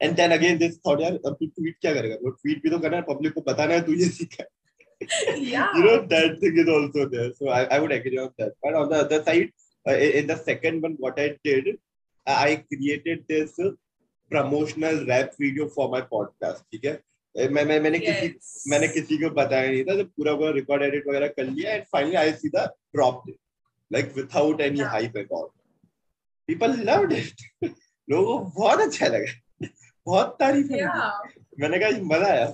And 0.00 0.16
then 0.16 0.30
again 0.32 0.58
this 0.58 0.78
thought 0.86 1.00
यार, 1.00 1.12
अब 1.12 1.36
तू 1.40 1.46
ट्वीट 1.46 1.76
क्या 1.80 1.94
करेगा? 1.94 2.16
वो 2.22 2.30
ट्वीट 2.30 2.62
भी 2.62 2.70
तो 2.70 2.78
करना 2.78 2.96
है 2.96 3.02
पब्लिक 3.08 3.32
को 3.34 3.40
बताना 3.46 3.74
है, 3.74 3.80
तू 3.82 3.92
ये 3.92 4.08
सीखा। 4.10 4.44
Yeah 5.00 5.68
you 5.74 5.84
know 5.84 6.06
that 6.06 6.38
thing 6.40 6.56
is 6.58 6.68
also 6.68 7.08
there 7.08 7.32
so 7.34 7.48
i, 7.48 7.64
I 7.64 7.78
would 7.78 7.92
agree 7.92 8.18
on 8.18 8.30
that 8.38 8.52
but 8.62 8.74
on 8.74 8.88
the 8.88 8.96
other 8.96 9.22
side 9.22 9.52
uh, 9.86 9.94
in 9.94 10.26
the 10.26 10.36
second 10.36 10.82
one 10.82 10.96
what 10.98 11.18
i 11.18 11.36
did 11.44 11.78
i 12.26 12.64
created 12.72 13.24
this 13.28 13.58
uh, 13.58 13.70
promotional 14.30 15.06
rap 15.06 15.30
video 15.38 15.68
for 15.68 15.88
my 15.88 16.00
podcast 16.00 16.64
ठीक 16.72 16.84
है 16.84 17.08
Eh, 17.34 17.48
मैं 17.48 17.64
मैं 17.64 17.80
मैंने 17.80 17.98
किसी 17.98 18.28
मैंने 18.70 18.88
किसी 18.88 19.16
को 19.18 19.30
बताया 19.30 19.70
नहीं 19.70 19.84
था 19.84 19.96
तो 19.96 20.04
पूरा 20.04 20.34
पूरा 20.34 20.50
रिकॉर्ड 20.50 20.82
एडिट 20.82 21.06
वगैरह 21.08 21.26
कर 21.26 21.44
लिया 21.44 21.72
and 21.72 21.84
finally 21.92 22.14
I 22.16 22.32
see 22.32 22.48
the 22.48 22.64
drop 22.94 23.22
like 23.92 24.12
without 24.16 24.60
any. 24.60 24.80
Hype 24.80 25.16
at 25.16 25.32
all 25.32 25.48
people 26.46 26.76
loved 26.90 27.12
it 27.12 27.42
लोगों 28.10 28.38
को 28.38 28.44
बहुत 28.60 28.80
अच्छा 28.80 29.06
लगा 29.06 29.68
बहुत 30.06 30.36
तारीफ़ 30.40 30.72
yeah 30.72 31.10
मैंने 31.60 31.78
कहा 31.78 31.90
मज़ा 32.14 32.32
आया 32.32 32.46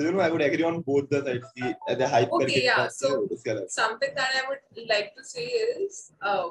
So 0.00 0.06
you 0.06 0.12
know, 0.12 0.20
I 0.20 0.30
would 0.30 0.40
agree 0.40 0.62
on 0.62 0.80
both 0.80 1.10
the 1.10 1.22
sides. 1.22 1.48
The, 1.54 1.76
uh, 1.86 1.94
the. 1.94 2.28
Okay, 2.32 2.64
yeah. 2.64 2.88
So 2.88 3.28
something 3.68 4.12
that 4.16 4.30
I 4.34 4.48
would 4.48 4.88
like 4.88 5.14
to 5.14 5.22
say 5.22 5.44
is, 5.44 6.12
uh, 6.22 6.48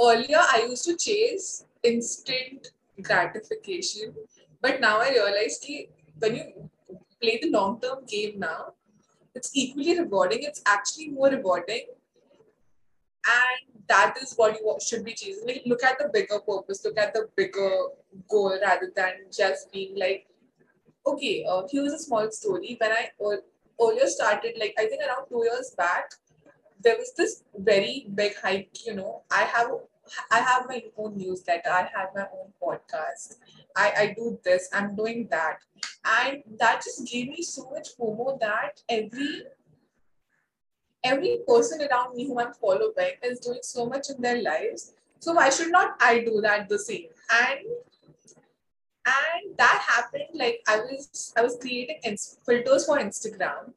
earlier 0.00 0.40
I 0.40 0.66
used 0.68 0.84
to 0.86 0.96
chase 0.96 1.66
instant 1.84 2.72
gratification, 3.00 4.14
but 4.60 4.80
now 4.80 4.98
I 4.98 5.10
realize 5.10 5.60
that 5.60 5.86
when 6.18 6.34
you 6.34 6.70
play 7.20 7.38
the 7.40 7.50
long 7.50 7.80
term 7.80 8.04
game 8.08 8.40
now, 8.40 8.72
it's 9.36 9.52
equally 9.54 10.00
rewarding. 10.00 10.42
It's 10.42 10.62
actually 10.66 11.10
more 11.10 11.28
rewarding, 11.28 11.86
and 13.36 13.86
that 13.86 14.16
is 14.20 14.34
what 14.34 14.58
you 14.58 14.76
should 14.84 15.04
be 15.04 15.14
chasing. 15.14 15.46
Like, 15.46 15.62
look 15.64 15.84
at 15.84 15.96
the 15.96 16.10
bigger 16.12 16.40
purpose. 16.40 16.84
Look 16.84 16.98
at 16.98 17.14
the 17.14 17.28
bigger 17.36 17.70
goal 18.28 18.58
rather 18.60 18.90
than 18.96 19.30
just 19.30 19.70
being 19.70 19.96
like 19.96 20.26
okay, 21.06 21.44
uh, 21.48 21.62
here's 21.70 21.92
a 21.92 21.98
small 21.98 22.30
story. 22.30 22.76
When 22.80 22.92
I 22.92 23.10
ear- 23.20 23.42
earlier 23.80 24.06
started, 24.06 24.54
like 24.58 24.74
I 24.78 24.86
think 24.86 25.02
around 25.02 25.26
two 25.28 25.42
years 25.44 25.74
back, 25.76 26.12
there 26.82 26.96
was 26.98 27.12
this 27.16 27.44
very 27.56 28.06
big 28.14 28.34
hype. 28.36 28.70
You 28.86 28.94
know, 28.94 29.22
I 29.30 29.42
have 29.44 29.70
I 30.30 30.40
have 30.40 30.68
my 30.68 30.82
own 30.96 31.16
newsletter. 31.16 31.70
I 31.70 31.88
have 31.94 32.10
my 32.14 32.26
own 32.38 32.52
podcast. 32.62 33.36
I 33.76 33.92
I 33.96 34.14
do 34.16 34.38
this. 34.44 34.68
I'm 34.72 34.94
doing 34.96 35.28
that, 35.30 35.58
and 36.04 36.42
that 36.58 36.82
just 36.84 37.06
gave 37.10 37.28
me 37.28 37.42
so 37.42 37.70
much 37.70 37.96
FOMO 37.98 38.38
that 38.40 38.82
every 38.88 39.42
every 41.04 41.38
person 41.46 41.86
around 41.90 42.14
me 42.14 42.26
whom 42.26 42.38
I'm 42.38 42.52
following 42.54 43.14
is 43.22 43.40
doing 43.40 43.60
so 43.62 43.86
much 43.86 44.10
in 44.10 44.20
their 44.22 44.40
lives. 44.42 44.94
So 45.18 45.32
why 45.32 45.50
should 45.50 45.70
not 45.70 45.96
I 46.00 46.20
do 46.20 46.40
that 46.42 46.68
the 46.68 46.78
same? 46.78 47.06
And 47.30 47.58
and 49.06 49.56
that 49.58 49.84
happened 49.88 50.30
like 50.34 50.60
I 50.68 50.78
was 50.78 51.32
I 51.36 51.42
was 51.42 51.56
creating 51.60 52.16
filters 52.46 52.86
for 52.86 52.98
Instagram. 52.98 53.72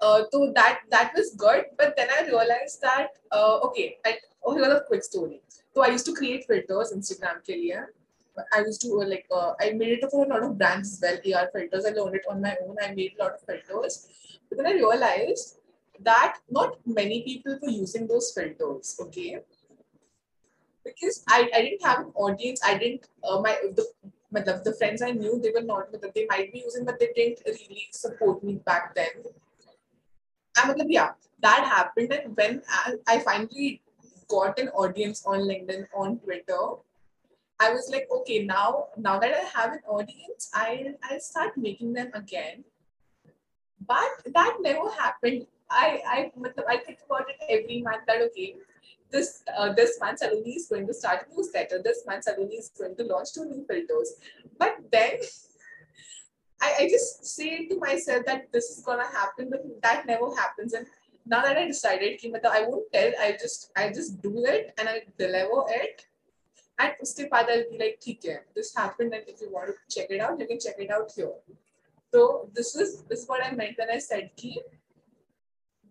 Uh, 0.00 0.22
so 0.32 0.52
that 0.54 0.80
that 0.90 1.12
was 1.14 1.34
good, 1.36 1.66
but 1.78 1.94
then 1.96 2.08
I 2.10 2.26
realized 2.26 2.80
that 2.82 3.08
uh, 3.30 3.58
okay, 3.64 3.98
I, 4.04 4.18
oh 4.44 4.54
here's 4.54 4.66
a 4.66 4.84
quick 4.86 5.04
story. 5.04 5.40
So 5.74 5.82
I 5.82 5.88
used 5.88 6.06
to 6.06 6.14
create 6.14 6.44
filters 6.46 6.92
Instagram 6.92 7.42
ke. 7.46 7.78
I 8.52 8.60
used 8.60 8.80
to 8.82 9.00
uh, 9.00 9.06
like 9.06 9.26
uh, 9.30 9.52
I 9.60 9.70
made 9.72 9.98
it 9.98 10.10
for 10.10 10.24
a 10.24 10.28
lot 10.28 10.42
of 10.42 10.58
brands 10.58 10.94
as 10.94 11.00
well. 11.00 11.38
AR 11.38 11.50
filters. 11.52 11.84
I 11.86 11.90
learned 11.90 12.16
it 12.16 12.24
on 12.28 12.40
my 12.40 12.56
own. 12.66 12.76
I 12.82 12.94
made 12.94 13.12
a 13.18 13.22
lot 13.22 13.34
of 13.34 13.42
filters, 13.42 14.08
but 14.48 14.58
then 14.58 14.66
I 14.66 14.72
realized 14.72 15.58
that 16.00 16.38
not 16.50 16.78
many 16.84 17.22
people 17.22 17.58
were 17.62 17.70
using 17.70 18.08
those 18.08 18.32
filters. 18.32 18.96
Okay, 19.00 19.38
because 20.84 21.24
I, 21.28 21.48
I 21.54 21.62
didn't 21.62 21.84
have 21.84 22.00
an 22.00 22.12
audience. 22.14 22.60
I 22.64 22.78
didn't 22.78 23.08
uh, 23.24 23.40
my 23.40 23.56
the 23.76 23.86
matlab, 24.34 24.64
the 24.64 24.74
friends 24.74 25.02
I 25.02 25.10
knew 25.10 25.40
they 25.40 25.50
were 25.50 25.66
not 25.66 25.92
matlab, 25.92 26.14
they 26.14 26.26
might 26.28 26.52
be 26.52 26.60
using 26.60 26.84
but 26.84 26.98
they 26.98 27.10
didn't 27.14 27.42
really 27.46 27.88
support 27.92 28.42
me 28.42 28.54
back 28.64 28.94
then. 28.94 29.10
And 30.56 30.70
matlab, 30.70 30.86
yeah, 30.88 31.10
that 31.40 31.64
happened 31.64 32.12
and 32.12 32.36
when 32.36 32.62
I, 32.68 32.94
I 33.06 33.18
finally 33.20 33.82
got 34.28 34.58
an 34.58 34.68
audience 34.68 35.24
on 35.26 35.40
LinkedIn 35.40 35.86
on 35.94 36.18
Twitter, 36.18 36.62
I 37.60 37.70
was 37.70 37.88
like, 37.92 38.08
okay, 38.10 38.44
now 38.44 38.86
now 38.96 39.18
that 39.18 39.32
I 39.34 39.44
have 39.58 39.72
an 39.72 39.80
audience, 39.86 40.50
I'll 40.54 40.94
I'll 41.04 41.20
start 41.20 41.56
making 41.56 41.92
them 41.92 42.10
again. 42.14 42.64
But 43.86 44.34
that 44.34 44.58
never 44.60 44.90
happened. 44.90 45.46
I 45.70 46.00
I 46.06 46.32
matlab, 46.38 46.64
I 46.68 46.78
think 46.78 46.98
about 47.06 47.28
it 47.28 47.36
every 47.48 47.82
month 47.82 48.02
that 48.06 48.22
okay, 48.28 48.56
this 49.12 49.44
uh, 49.56 49.72
this 49.72 50.00
month, 50.00 50.20
Saloni 50.22 50.56
is 50.56 50.66
going 50.68 50.86
to 50.86 50.94
start 50.94 51.26
a 51.30 51.34
newsletter. 51.34 51.80
This 51.84 52.04
month, 52.06 52.24
Saloni 52.26 52.58
is 52.58 52.70
going 52.76 52.96
to 52.96 53.04
launch 53.04 53.32
two 53.34 53.44
new 53.44 53.64
filters. 53.68 54.14
But 54.58 54.76
then 54.90 55.18
I, 56.60 56.74
I 56.80 56.88
just 56.88 57.26
say 57.26 57.66
to 57.66 57.78
myself 57.78 58.24
that 58.26 58.50
this 58.52 58.70
is 58.70 58.84
gonna 58.84 59.06
happen, 59.06 59.50
but 59.50 59.64
that 59.82 60.06
never 60.06 60.34
happens. 60.34 60.72
And 60.72 60.86
now 61.26 61.42
that 61.42 61.56
I 61.56 61.66
decided 61.66 62.20
I 62.24 62.62
won't 62.62 62.92
tell, 62.92 63.12
I 63.20 63.32
just 63.32 63.70
I 63.76 63.88
just 63.88 64.22
do 64.22 64.44
it 64.44 64.72
and 64.78 64.88
I 64.88 65.02
deliver 65.18 65.64
it. 65.68 66.06
And 66.78 66.94
uske 67.02 67.28
baad 67.32 67.50
I'll 67.54 67.70
be 67.70 67.78
like, 67.78 67.98
okay, 68.08 68.38
this 68.54 68.74
happened, 68.74 69.12
and 69.12 69.24
if 69.28 69.40
you 69.40 69.52
want 69.52 69.68
to 69.68 69.94
check 69.94 70.10
it 70.10 70.20
out, 70.20 70.38
you 70.40 70.46
can 70.46 70.58
check 70.58 70.76
it 70.78 70.90
out 70.90 71.10
here. 71.14 71.32
So 72.12 72.48
this 72.54 72.74
is 72.76 73.02
this 73.10 73.20
is 73.20 73.28
what 73.28 73.44
I 73.44 73.50
meant 73.52 73.76
when 73.78 73.90
I 73.90 73.98
said 73.98 74.30
ki 74.36 74.60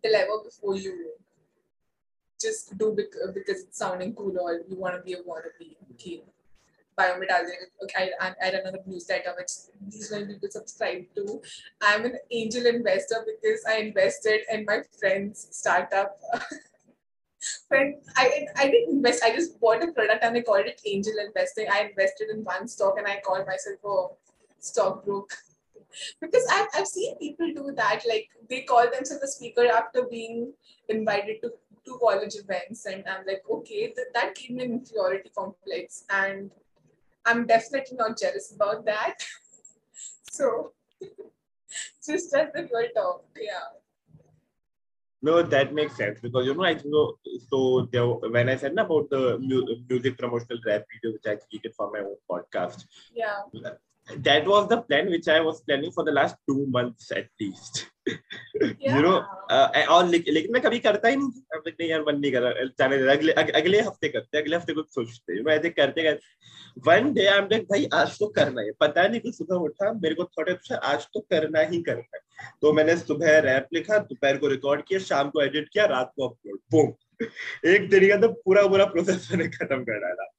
deliver 0.03 0.43
before 0.43 0.75
you 0.75 1.11
just 2.41 2.77
do 2.77 2.91
uh, 2.91 3.31
because 3.33 3.63
it's 3.63 3.77
sounding 3.77 4.13
cool 4.15 4.37
or 4.39 4.61
you 4.67 4.75
want 4.77 4.95
to 4.95 5.01
be 5.01 5.13
a 5.13 5.17
wannabe 5.17 5.75
kid. 5.97 6.21
Biometallic. 6.97 7.71
Okay, 7.83 8.11
I, 8.19 8.33
I 8.43 8.51
run 8.51 8.61
another 8.61 8.79
newsletter 8.85 9.33
which 9.37 9.51
these 9.87 10.11
many 10.11 10.25
people 10.33 10.49
subscribe 10.51 11.05
to. 11.15 11.41
I'm 11.81 12.05
an 12.05 12.17
angel 12.29 12.65
investor 12.65 13.25
because 13.25 13.61
I 13.67 13.77
invested 13.77 14.41
in 14.51 14.65
my 14.65 14.81
friend's 14.99 15.47
startup. 15.51 16.17
When 17.69 17.99
I, 18.15 18.45
I 18.55 18.69
didn't 18.69 18.97
invest. 18.97 19.23
I 19.23 19.31
just 19.33 19.59
bought 19.59 19.83
a 19.83 19.91
product 19.91 20.23
and 20.23 20.37
I 20.37 20.41
called 20.41 20.67
it 20.67 20.79
angel 20.85 21.13
investing. 21.25 21.65
I 21.71 21.89
invested 21.89 22.29
in 22.29 22.43
one 22.43 22.67
stock 22.67 22.99
and 22.99 23.07
I 23.07 23.19
called 23.25 23.47
myself 23.47 23.79
a 23.83 24.13
stockbroker 24.59 25.35
because 26.19 26.45
I've, 26.51 26.67
I've 26.75 26.87
seen 26.87 27.17
people 27.17 27.51
do 27.53 27.73
that 27.75 28.01
like 28.07 28.29
they 28.49 28.61
call 28.61 28.85
themselves 28.91 29.23
a 29.23 29.27
speaker 29.27 29.65
after 29.67 30.03
being 30.03 30.53
invited 30.89 31.41
to 31.41 31.53
to 31.85 31.97
college 31.99 32.35
events, 32.35 32.85
and 32.85 33.03
I'm 33.07 33.25
like, 33.25 33.43
okay, 33.49 33.87
th- 33.87 34.11
that 34.13 34.35
gave 34.35 34.51
me 34.51 34.63
an 34.65 34.71
inferiority 34.73 35.31
complex, 35.35 36.03
and 36.09 36.51
I'm 37.25 37.45
definitely 37.47 37.97
not 37.97 38.17
jealous 38.19 38.53
about 38.55 38.85
that. 38.85 39.15
so, 40.31 40.73
just 42.05 42.33
as 42.33 42.47
the 42.53 42.63
girl 42.63 42.87
talk, 42.95 43.25
yeah. 43.39 43.77
No, 45.23 45.43
that 45.43 45.71
makes 45.71 45.95
sense 45.97 46.19
because 46.19 46.47
you 46.47 46.55
know 46.55 46.63
I 46.63 46.73
think 46.73 46.91
so. 46.91 47.17
so 47.49 47.87
there, 47.91 48.07
when 48.07 48.49
I 48.49 48.55
said 48.55 48.71
about 48.75 49.07
the 49.11 49.37
mu- 49.39 49.75
music 49.87 50.17
promotional 50.17 50.57
rap 50.65 50.83
video 50.91 51.13
which 51.15 51.27
I 51.27 51.35
created 51.35 51.75
for 51.75 51.91
my 51.91 51.99
own 51.99 52.15
podcast, 52.29 52.85
Yeah. 53.13 53.41
that 54.17 54.47
was 54.47 54.67
the 54.67 54.81
plan 54.81 55.11
which 55.11 55.27
I 55.27 55.39
was 55.41 55.61
planning 55.61 55.91
for 55.91 56.03
the 56.03 56.11
last 56.11 56.37
two 56.49 56.65
months 56.65 57.11
at 57.11 57.27
least. 57.39 57.90
Know, 59.01 59.23
uh, 59.49 59.87
और 59.89 60.07
लेकिन 60.07 60.51
मैं 60.53 60.61
कभी 60.61 60.79
करता 60.79 61.07
ही 61.07 61.15
नहीं 61.15 61.41
अब 61.55 61.63
नहीं 61.67 61.89
यार 61.89 62.01
मन 62.07 62.19
नहीं 62.19 62.31
कर 62.31 62.41
रहा 62.41 62.63
जाने 62.79 62.97
दे 62.97 63.11
अगले 63.11 63.31
अगले 63.33 63.81
हफ़्ते 63.81 64.09
करते 64.09 64.37
अगले 64.37 64.55
हफ़्ते 64.55 64.73
कुछ 64.73 64.87
सोचते 64.95 65.33
हैं 65.33 65.43
मैं 65.45 65.55
ऐसे 65.57 65.69
करते 65.69 66.03
करते 66.03 66.81
one 66.87 67.13
day 67.13 67.25
I 67.25 67.37
am 67.37 67.47
like 67.51 67.63
भाई 67.71 67.85
आज 67.93 68.17
तो 68.19 68.27
करना 68.37 68.61
है 68.61 68.71
पता 68.79 69.07
नहीं 69.07 69.21
कि 69.21 69.31
सुबह 69.31 69.55
उठा 69.67 69.91
मेरे 69.93 70.15
को 70.15 70.23
थोड़े 70.37 70.51
अच्छा 70.53 70.75
आज 70.93 71.05
तो 71.13 71.19
करना 71.33 71.61
ही 71.71 71.81
करना 71.89 72.17
है 72.17 72.51
तो 72.61 72.73
मैंने 72.73 72.95
सुबह 72.97 73.37
रैप 73.47 73.67
लिखा 73.73 73.97
दोपहर 74.11 74.37
को 74.37 74.47
रिकॉर्ड 74.55 74.81
किया 74.87 74.99
शाम 75.09 75.29
को 75.29 75.41
एडिट 75.43 75.69
किया 75.73 75.85
रात 75.95 76.11
को 76.15 76.27
अपलोड 76.27 76.59
बूम 76.71 76.93
एक 77.73 77.89
दिन 77.89 78.07
का 78.09 78.21
तो 78.21 78.33
पूरा 78.45 78.67
पूरा 78.67 78.85
प्रोसेस 78.95 79.27
मैंने 79.31 79.47
खत्म 79.57 79.83
कर 79.83 79.99
डाला 80.05 80.31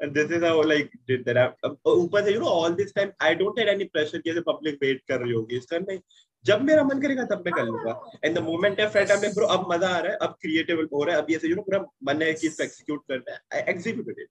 and 0.00 0.14
this 0.14 0.30
is 0.30 0.42
how 0.42 0.62
like 0.62 0.90
did 1.08 1.24
that 1.24 1.54
ऊपर 1.86 2.24
से 2.24 2.32
you 2.32 2.40
know 2.40 2.48
all 2.48 2.74
this 2.80 2.92
time 2.92 3.12
I 3.20 3.34
don't 3.34 3.58
had 3.58 3.68
any 3.68 3.86
pressure 3.86 4.20
कि 4.22 4.30
ऐसे 4.30 4.42
public 4.48 4.76
wait 4.82 5.00
कर 5.08 5.20
रही 5.20 5.32
होगी 5.32 5.56
इसका 5.56 5.78
नहीं 5.78 5.98
जब 6.46 6.62
मेरा 6.64 6.82
मन 6.84 7.00
करेगा 7.02 7.24
तब 7.30 7.42
मैं 7.46 7.52
कर 7.54 7.64
लूँगा 7.64 8.20
and 8.24 8.36
the 8.36 8.42
moment 8.42 8.80
I 8.80 8.86
felt 8.96 9.10
I 9.10 9.30
bro 9.38 9.46
अब 9.54 9.66
मज़ा 9.72 9.88
आ 9.88 9.98
रहा 10.00 10.12
है 10.12 10.18
अब 10.22 10.36
क्रिएटिव 10.42 10.88
हो 10.92 11.04
रहा 11.04 11.16
है 11.16 11.22
अब 11.22 11.30
ये 11.30 11.40
यू 11.44 11.56
नो 11.56 11.62
पूरा 11.62 11.84
मन 12.10 12.22
है 12.22 12.32
कि 12.34 12.46
इसको 12.46 12.62
एक्जीक्यूट 12.64 13.02
करना 13.08 13.32
है 13.32 13.40
I 13.54 13.72
executed 13.72 14.20
it 14.20 14.28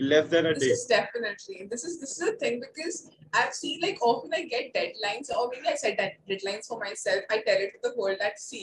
less 0.00 0.26
than 0.34 0.46
a 0.46 0.52
This 0.52 0.62
day 0.64 0.70
is 0.74 0.84
definitely 0.92 1.56
this 1.72 1.84
is 1.88 1.94
this 2.02 2.12
is 2.16 2.20
the 2.24 2.34
thing 2.42 2.60
because 2.64 2.98
I've 3.40 3.54
seen 3.60 3.80
like 3.86 4.04
often 4.10 4.36
I 4.38 4.42
get 4.54 4.68
deadlines 4.76 5.32
or 5.38 5.46
maybe 5.54 5.70
I 5.72 5.76
set 5.82 5.96
dead- 6.02 6.18
deadlines 6.32 6.70
for 6.72 6.78
myself. 6.84 7.34
I 7.36 7.40
tell 7.48 7.64
it 7.66 7.74
to 7.76 7.80
the 7.88 7.92
world 8.02 8.22
that 8.24 8.38
see 8.44 8.62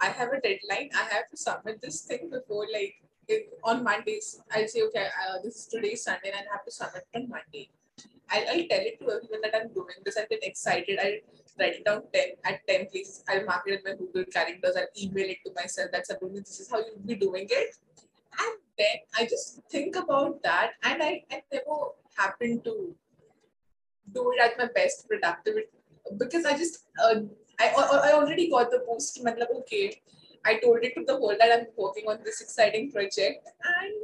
I 0.00 0.08
have 0.20 0.32
a 0.38 0.40
deadline. 0.46 0.88
I 1.02 1.04
have 1.14 1.26
to 1.32 1.40
submit 1.42 1.82
this 1.82 2.00
thing 2.12 2.30
before 2.36 2.62
like 2.76 2.94
if, 3.28 3.42
on 3.72 3.84
Mondays. 3.90 4.30
I 4.60 4.64
say 4.74 4.86
okay, 4.88 5.06
uh, 5.24 5.36
this 5.44 5.60
is 5.60 5.66
today's 5.74 6.06
Sunday 6.08 6.32
and 6.32 6.48
I 6.48 6.56
have 6.56 6.64
to 6.70 6.74
submit 6.78 7.20
on 7.20 7.28
Monday. 7.36 7.66
I'll, 8.30 8.48
I'll 8.54 8.66
tell 8.72 8.88
it 8.92 8.98
to 9.00 9.12
everyone 9.16 9.44
that 9.46 9.54
I'm 9.60 9.68
doing 9.80 10.00
this. 10.08 10.16
I 10.16 10.26
get 10.32 10.48
excited. 10.52 11.04
I'll 11.04 11.20
write 11.58 11.74
it 11.76 11.84
down 11.84 12.02
10 12.12 12.24
at 12.44 12.66
10 12.68 12.86
places. 12.86 13.24
I'll 13.28 13.44
mark 13.44 13.62
it 13.66 13.74
in 13.74 13.80
my 13.84 13.96
Google 13.96 14.24
calendars. 14.32 14.76
I'll 14.76 15.02
email 15.02 15.28
it 15.28 15.38
to 15.46 15.52
myself. 15.54 15.90
That's 15.92 16.12
Saloni, 16.12 16.38
this 16.44 16.60
is 16.60 16.70
how 16.70 16.78
you'll 16.78 17.06
be 17.06 17.14
doing 17.14 17.46
it. 17.50 17.76
And 18.38 18.58
then 18.78 18.96
I 19.18 19.24
just 19.24 19.60
think 19.70 19.96
about 19.96 20.42
that 20.42 20.72
and 20.82 21.02
I, 21.02 21.24
I 21.30 21.42
never 21.52 21.92
happen 22.16 22.60
to 22.62 22.94
do 24.12 24.32
it 24.32 24.40
at 24.40 24.58
my 24.58 24.68
best 24.74 25.08
productivity 25.08 25.68
because 26.18 26.44
I 26.44 26.56
just 26.56 26.86
uh, 27.02 27.20
I, 27.60 27.72
I 27.76 28.12
already 28.12 28.50
got 28.50 28.70
the 28.70 28.82
boost. 28.86 29.22
Matlab, 29.24 29.54
okay, 29.58 30.00
I 30.44 30.58
told 30.58 30.78
it 30.82 30.94
to 30.94 31.04
the 31.04 31.16
whole 31.16 31.36
that 31.38 31.52
I'm 31.52 31.66
working 31.76 32.04
on 32.08 32.18
this 32.24 32.40
exciting 32.40 32.90
project 32.90 33.46
and 33.62 33.94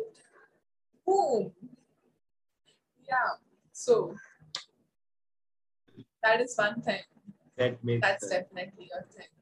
boom. 1.06 1.52
Yeah. 3.08 3.38
So 3.72 4.14
that 6.22 6.40
is 6.40 6.54
one 6.56 6.82
thing. 6.82 7.00
That 7.58 7.78
makes 7.84 8.06
That's 8.08 8.28
sense. 8.28 8.34
definitely 8.34 8.90
a 8.98 9.02
thing. 9.16 9.32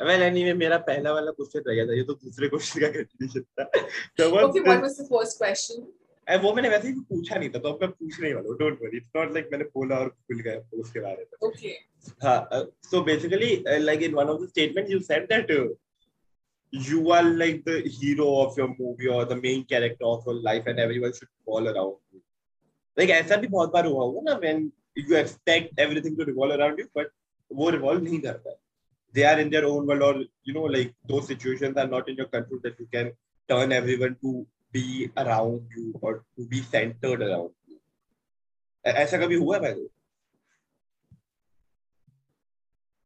Well 0.00 0.22
anyway 0.22 0.52
मेरा 0.58 0.76
पहला 0.90 1.12
वाला 1.12 1.30
question 1.38 1.62
रह 1.66 1.74
गया 1.74 1.86
था 1.86 1.96
ये 1.96 2.02
तो 2.10 2.14
दूसरे 2.24 2.48
question 2.48 2.80
का 2.80 2.88
कंटिन्यूशन 2.92 3.42
था 3.58 3.64
तो 4.18 4.28
वो 4.30 4.44
Okay, 4.48 4.62
what 4.68 4.86
was 4.86 4.96
the 5.00 5.08
first 5.14 5.38
question? 5.42 5.82
वो 6.42 6.52
मैंने 6.54 6.68
वैसे 6.68 6.88
ही 6.88 6.94
पूछा 7.10 7.36
नहीं 7.36 7.48
था 7.50 7.58
तो 7.58 7.72
अब 7.72 7.80
मैं 7.82 7.90
पूछने 7.90 8.26
ही 8.28 8.32
वाला 8.34 8.48
हूँ 8.48 8.56
don't 8.58 8.78
worry 8.82 8.96
it's 8.96 9.08
not 9.16 9.32
like 9.34 9.48
मैंने 9.52 9.64
बोला 9.76 9.96
और 9.98 10.08
भूल 10.08 10.40
गया 10.48 10.80
उसके 10.82 11.00
बारे 11.00 11.26
में 11.30 11.48
Okay. 11.50 11.72
Uh, 12.30 12.64
so 12.90 13.00
basically, 13.08 13.48
uh, 13.66 13.78
like 13.86 14.02
in 14.08 14.14
one 14.18 14.30
of 14.34 14.40
the 14.42 14.48
statements, 14.52 14.90
you 14.94 15.00
said 15.08 15.26
that 15.32 15.50
uh, 15.56 15.66
you 16.72 17.00
are 17.16 17.24
like 17.42 17.58
the 17.64 17.74
hero 17.96 18.28
of 18.44 18.56
your 18.60 18.68
movie 18.78 19.08
or 19.16 19.24
the 19.32 19.36
main 19.40 19.64
character 19.72 20.06
of 20.12 20.22
your 20.30 20.36
life, 20.46 20.70
and 20.72 20.78
everyone 20.84 21.12
should 21.18 21.32
fall 21.44 21.68
around 21.72 21.96
you. 22.12 22.22
Like 22.96 23.10
ऐसा 23.16 23.36
भी 23.42 23.48
बहुत 23.56 23.72
बार 23.72 23.86
हुआ 23.86 24.04
होगा 24.04 24.22
ना 24.30 24.38
when 24.44 24.62
you 25.08 25.16
expect 25.24 25.82
everything 25.86 26.16
to 26.20 26.28
revolve 26.30 26.56
around 26.58 26.78
you, 26.84 26.88
but 27.00 27.12
वो 27.53 27.71
revolve 27.71 28.01
नहीं 28.03 28.19
करता. 28.21 28.55
They 29.15 29.23
are 29.23 29.39
in 29.39 29.51
their 29.53 29.65
own 29.65 29.87
world, 29.87 30.03
or 30.03 30.25
you 30.49 30.53
know, 30.53 30.65
like 30.77 30.93
those 31.11 31.27
situations 31.27 31.77
are 31.77 31.87
not 31.87 32.09
in 32.09 32.17
your 32.17 32.27
control 32.27 32.59
that 32.63 32.73
you 32.79 32.87
can 32.95 33.11
turn 33.51 33.71
everyone 33.71 34.15
to 34.25 34.45
be 34.73 35.09
around 35.17 35.59
you 35.77 35.93
or 36.01 36.13
to 36.13 36.47
be 36.47 36.61
centered 36.61 37.21
around 37.21 37.49
you. 37.69 37.77
ऐ- 38.85 38.93
ऐसा 38.93 39.17
कभी 39.17 39.35
हुआ 39.35 39.55
है 39.55 39.61
भाई? 39.61 39.87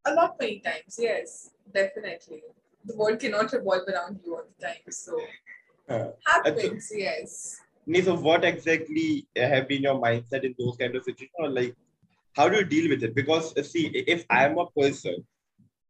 A 0.08 0.14
lot 0.14 0.32
many 0.42 0.60
times, 0.60 1.00
yes, 1.00 1.52
definitely. 1.78 2.40
The 2.90 2.96
world 2.96 3.20
cannot 3.20 3.54
revolve 3.54 3.90
around 3.90 4.20
you 4.26 4.36
all 4.36 4.44
the 4.44 4.68
time. 4.68 4.92
So 4.92 5.20
हाँ. 5.92 6.14
happens, 6.28 6.92
yes. 6.96 7.58
Nee, 7.88 8.02
so 8.02 8.16
what 8.16 8.44
exactly 8.44 9.28
have 9.38 9.68
been 9.68 9.84
your 9.84 10.02
mindset 10.02 10.44
in 10.44 10.56
those 10.60 10.78
kind 10.78 10.96
of 10.96 11.04
situations? 11.04 11.38
Or 11.38 11.50
like, 11.50 11.76
how 12.37 12.49
do 12.49 12.57
you 12.59 12.65
deal 12.65 12.89
with 12.89 13.03
it? 13.03 13.15
Because 13.15 13.57
uh, 13.57 13.63
see, 13.63 13.87
if 13.87 14.25
I 14.29 14.45
am 14.45 14.59
a 14.59 14.67
person 14.71 15.25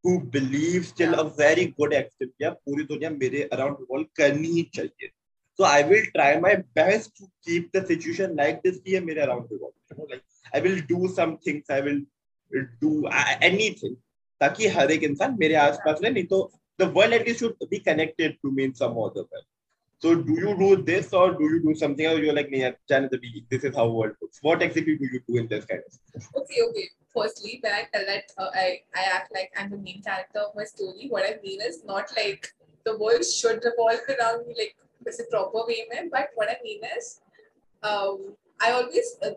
who 0.03 0.21
believes 0.21 0.91
till 0.91 1.19
a 1.19 1.29
very 1.29 1.73
good 1.77 1.93
extent, 1.93 2.31
yeah, 2.39 2.53
पूरी 2.67 2.87
दुनिया 2.87 3.09
मेरे 3.19 3.49
around 3.53 3.77
revolve 3.79 4.07
करनी 4.17 4.51
ही 4.53 4.63
चाहिए. 4.73 5.11
So 5.57 5.63
I 5.63 5.83
will 5.83 6.05
try 6.15 6.39
my 6.39 6.55
best 6.75 7.15
to 7.17 7.27
keep 7.45 7.71
the 7.71 7.85
situation 7.85 8.35
like 8.35 8.61
this 8.63 8.79
ये 8.87 8.99
मेरे 9.05 9.27
around 9.27 9.47
revolve. 9.51 9.73
You 9.91 9.97
know, 9.97 10.07
like 10.09 10.23
I 10.53 10.59
will 10.59 10.79
do 10.87 11.07
some 11.07 11.37
things. 11.37 11.65
I 11.69 11.81
will 11.81 12.01
do 12.81 13.07
uh, 13.07 13.35
anything 13.41 13.95
ताकि 14.41 14.67
हर 14.67 14.91
एक 14.91 15.03
इंसान 15.03 15.37
मेरे 15.39 15.55
आसपास 15.55 15.99
रहे 16.03 16.11
नहीं 16.11 16.25
तो 16.27 16.51
the 16.77 16.87
world 16.95 17.13
at 17.13 17.25
least 17.25 17.39
should 17.39 17.69
be 17.69 17.79
connected 17.79 18.37
to 18.41 18.51
me 18.51 18.65
in 18.65 18.73
some 18.75 18.97
other 18.97 19.21
way. 19.21 19.41
So 19.99 20.13
do 20.13 20.33
you 20.33 20.55
do 20.57 20.83
this 20.83 21.13
or 21.13 21.31
do 21.33 21.43
you 21.43 21.61
do 21.63 21.73
something 21.75 22.05
else? 22.05 22.19
You're 22.19 22.33
like, 22.33 22.51
this 22.51 23.63
is 23.63 23.75
how 23.75 23.87
world 23.87 24.15
works. 24.21 24.39
What 24.41 24.61
exactly 24.61 24.97
do 24.97 25.05
you 25.05 25.21
do 25.27 25.37
in 25.37 25.47
this 25.47 25.65
kind 25.65 25.81
of? 25.87 26.23
Okay, 26.41 26.61
okay. 26.69 26.89
Firstly, 27.13 27.59
when 27.61 27.73
I 27.73 27.87
tell 27.93 28.05
that 28.05 28.23
uh, 28.37 28.49
I, 28.53 28.81
I 28.93 29.03
act 29.13 29.31
like 29.33 29.51
I'm 29.57 29.69
the 29.71 29.77
main 29.77 30.01
character 30.01 30.39
of 30.39 30.55
my 30.55 30.65
story, 30.65 31.07
what 31.09 31.23
I 31.23 31.39
mean 31.41 31.61
is 31.61 31.83
not 31.85 32.11
like 32.17 32.53
the 32.85 32.97
world 32.97 33.23
should 33.23 33.63
revolve 33.63 34.01
around 34.19 34.47
me 34.47 34.55
like 34.57 34.75
this 35.03 35.19
a 35.19 35.23
proper 35.31 35.65
way, 35.65 35.85
mein, 35.91 36.09
but 36.11 36.29
what 36.35 36.49
I 36.49 36.57
mean 36.63 36.81
is 36.97 37.21
um, 37.83 38.35
I 38.61 38.71
always, 38.71 39.17
uh, 39.23 39.31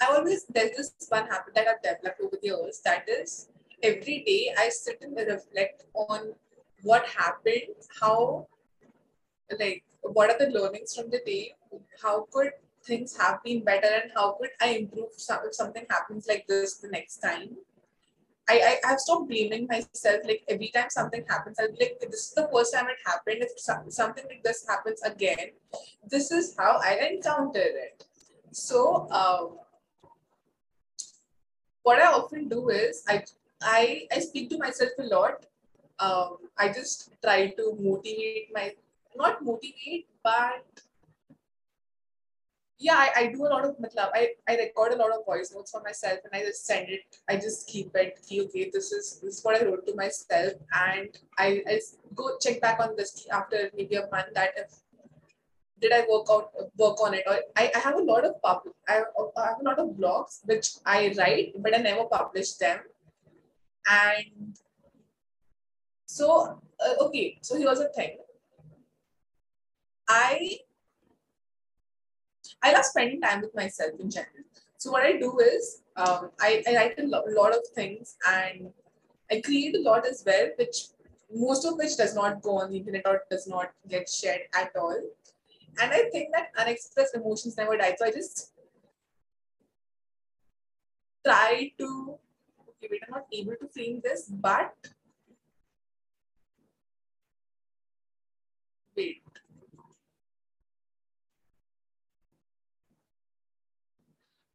I 0.00 0.06
always, 0.10 0.44
there's 0.46 0.76
this 0.76 0.94
one 1.08 1.26
habit 1.26 1.54
that 1.54 1.66
I've 1.68 1.82
developed 1.82 2.20
over 2.20 2.36
the 2.40 2.48
years 2.48 2.80
that 2.84 3.08
is 3.08 3.48
every 3.82 4.22
day 4.24 4.52
I 4.56 4.68
sit 4.68 4.98
and 5.02 5.16
reflect 5.16 5.84
on 5.94 6.34
what 6.82 7.06
happened, 7.06 7.74
how, 8.00 8.46
like, 9.58 9.84
what 10.02 10.30
are 10.30 10.38
the 10.38 10.50
learnings 10.50 10.94
from 10.94 11.10
the 11.10 11.20
day, 11.24 11.54
how 12.02 12.26
could 12.32 12.52
things 12.84 13.16
have 13.16 13.42
been 13.42 13.64
better 13.64 13.88
and 14.02 14.12
how 14.14 14.32
could 14.32 14.50
I 14.60 14.76
improve 14.76 15.12
some, 15.16 15.40
if 15.46 15.54
something 15.54 15.86
happens 15.88 16.26
like 16.28 16.46
this 16.46 16.76
the 16.76 16.88
next 16.88 17.18
time. 17.18 17.56
I, 18.48 18.78
I 18.84 18.88
have 18.88 19.00
stopped 19.00 19.28
blaming 19.28 19.66
myself. 19.66 20.20
Like 20.24 20.44
every 20.48 20.68
time 20.68 20.90
something 20.90 21.24
happens, 21.28 21.58
I'll 21.58 21.72
be 21.72 21.78
like, 21.80 21.98
this 22.10 22.28
is 22.28 22.34
the 22.34 22.48
first 22.52 22.74
time 22.74 22.86
it 22.88 22.98
happened. 23.06 23.38
If 23.40 23.58
some, 23.58 23.90
something 23.90 24.24
like 24.28 24.42
this 24.42 24.66
happens 24.68 25.00
again, 25.02 25.52
this 26.06 26.30
is 26.30 26.54
how 26.58 26.78
I 26.84 27.08
encounter 27.10 27.62
it. 27.62 28.04
So 28.52 29.08
um, 29.10 29.58
what 31.82 31.98
I 32.00 32.06
often 32.12 32.48
do 32.48 32.68
is 32.68 33.02
I 33.08 33.24
I 33.62 34.06
I 34.12 34.18
speak 34.18 34.50
to 34.50 34.58
myself 34.58 34.90
a 34.98 35.04
lot. 35.04 35.46
Um, 35.98 36.36
I 36.58 36.68
just 36.68 37.10
try 37.22 37.48
to 37.48 37.76
motivate 37.80 38.48
my 38.52 38.74
not 39.16 39.44
motivate, 39.44 40.06
but 40.22 40.64
yeah, 42.78 42.96
I, 42.96 43.10
I 43.16 43.26
do 43.28 43.46
a 43.46 43.48
lot 43.48 43.64
of 43.64 43.76
matlab, 43.78 44.10
I, 44.14 44.30
I 44.48 44.56
record 44.56 44.92
a 44.92 44.96
lot 44.96 45.10
of 45.10 45.24
voice 45.24 45.52
notes 45.54 45.70
for 45.70 45.80
myself 45.82 46.18
and 46.24 46.34
I 46.34 46.44
just 46.44 46.66
send 46.66 46.88
it. 46.88 47.00
I 47.28 47.36
just 47.36 47.68
keep 47.68 47.94
it. 47.94 48.18
Okay, 48.30 48.70
this 48.72 48.92
is 48.92 49.20
this 49.22 49.38
is 49.38 49.44
what 49.44 49.60
I 49.60 49.64
wrote 49.64 49.86
to 49.86 49.94
myself, 49.94 50.52
and 50.72 51.08
I, 51.38 51.62
I 51.68 51.80
go 52.14 52.36
check 52.40 52.60
back 52.60 52.80
on 52.80 52.96
this 52.96 53.26
after 53.32 53.70
maybe 53.76 53.96
a 53.96 54.08
month 54.10 54.34
that 54.34 54.50
if 54.56 54.70
did 55.80 55.92
I 55.92 56.04
work 56.10 56.26
out 56.30 56.50
work 56.76 57.00
on 57.02 57.14
it 57.14 57.24
or 57.26 57.38
I, 57.56 57.70
I 57.74 57.78
have 57.78 57.96
a 57.96 58.02
lot 58.02 58.24
of 58.24 58.40
pub 58.42 58.62
I, 58.88 59.02
I 59.36 59.46
have 59.46 59.60
a 59.60 59.64
lot 59.64 59.78
of 59.78 59.88
blogs 59.90 60.40
which 60.44 60.68
I 60.86 61.14
write 61.18 61.52
but 61.58 61.74
I 61.74 61.78
never 61.78 62.04
publish 62.04 62.52
them 62.54 62.78
and 63.90 64.56
so 66.06 66.60
uh, 66.80 67.04
okay 67.04 67.38
so 67.42 67.58
here's 67.58 67.80
the 67.80 67.88
thing 67.88 68.16
I 70.14 70.58
I 72.62 72.72
love 72.72 72.84
spending 72.84 73.20
time 73.20 73.40
with 73.40 73.54
myself 73.54 73.92
in 73.98 74.10
general. 74.10 74.44
So 74.78 74.90
what 74.90 75.04
I 75.04 75.12
do 75.18 75.38
is 75.40 75.82
um, 75.96 76.30
I, 76.40 76.62
I 76.68 76.74
write 76.76 76.98
a 76.98 77.06
lo- 77.06 77.24
lot 77.28 77.54
of 77.54 77.66
things 77.74 78.16
and 78.28 78.70
I 79.30 79.40
create 79.40 79.74
a 79.74 79.80
lot 79.80 80.06
as 80.06 80.22
well, 80.26 80.50
which 80.58 80.88
most 81.34 81.64
of 81.64 81.76
which 81.78 81.96
does 81.96 82.14
not 82.14 82.42
go 82.42 82.58
on 82.58 82.70
the 82.70 82.78
internet 82.78 83.06
or 83.06 83.22
does 83.30 83.46
not 83.46 83.72
get 83.88 84.08
shared 84.08 84.42
at 84.54 84.70
all. 84.76 85.00
And 85.80 85.90
I 85.90 86.08
think 86.10 86.28
that 86.32 86.48
unexpressed 86.58 87.14
emotions 87.16 87.56
never 87.56 87.76
die. 87.76 87.94
So 87.98 88.06
I 88.06 88.12
just 88.12 88.52
try 91.26 91.72
to 91.78 92.18
okay, 92.68 92.88
wait, 92.90 93.02
I'm 93.06 93.14
not 93.14 93.26
able 93.32 93.54
to 93.60 93.68
frame 93.68 94.00
this, 94.04 94.26
but 94.28 94.74
wait. 98.96 99.23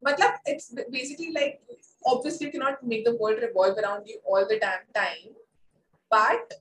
Matlab, 0.05 0.35
it's 0.45 0.73
basically 0.89 1.31
like 1.33 1.61
obviously 2.05 2.47
you 2.47 2.51
cannot 2.51 2.83
make 2.83 3.03
the 3.05 3.15
world 3.15 3.39
revolve 3.41 3.77
around 3.77 4.07
you 4.07 4.19
all 4.25 4.45
the 4.47 4.57
damn 4.59 4.87
time, 4.95 5.33
but 6.09 6.53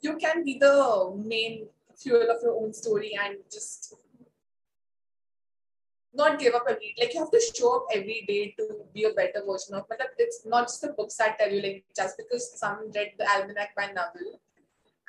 you 0.00 0.16
can 0.16 0.44
be 0.44 0.58
the 0.58 1.14
main 1.24 1.66
fuel 1.96 2.30
of 2.30 2.42
your 2.42 2.60
own 2.60 2.72
story 2.72 3.16
and 3.22 3.36
just 3.50 3.94
not 6.14 6.38
give 6.38 6.54
up 6.54 6.64
every 6.68 6.94
like 7.00 7.14
you 7.14 7.20
have 7.20 7.30
to 7.30 7.40
show 7.56 7.76
up 7.76 7.86
every 7.94 8.24
day 8.28 8.54
to 8.58 8.64
be 8.92 9.04
a 9.04 9.10
better 9.10 9.42
version 9.46 9.74
of 9.74 9.84
but 9.88 10.00
it's 10.18 10.44
not 10.44 10.64
just 10.64 10.82
the 10.82 10.88
books 10.88 11.16
that 11.16 11.38
tell 11.38 11.50
you 11.50 11.62
like 11.62 11.84
just 11.96 12.16
because 12.18 12.58
someone 12.58 12.90
read 12.94 13.12
the 13.18 13.26
almanac 13.30 13.74
by 13.74 13.86
Naval 13.86 14.40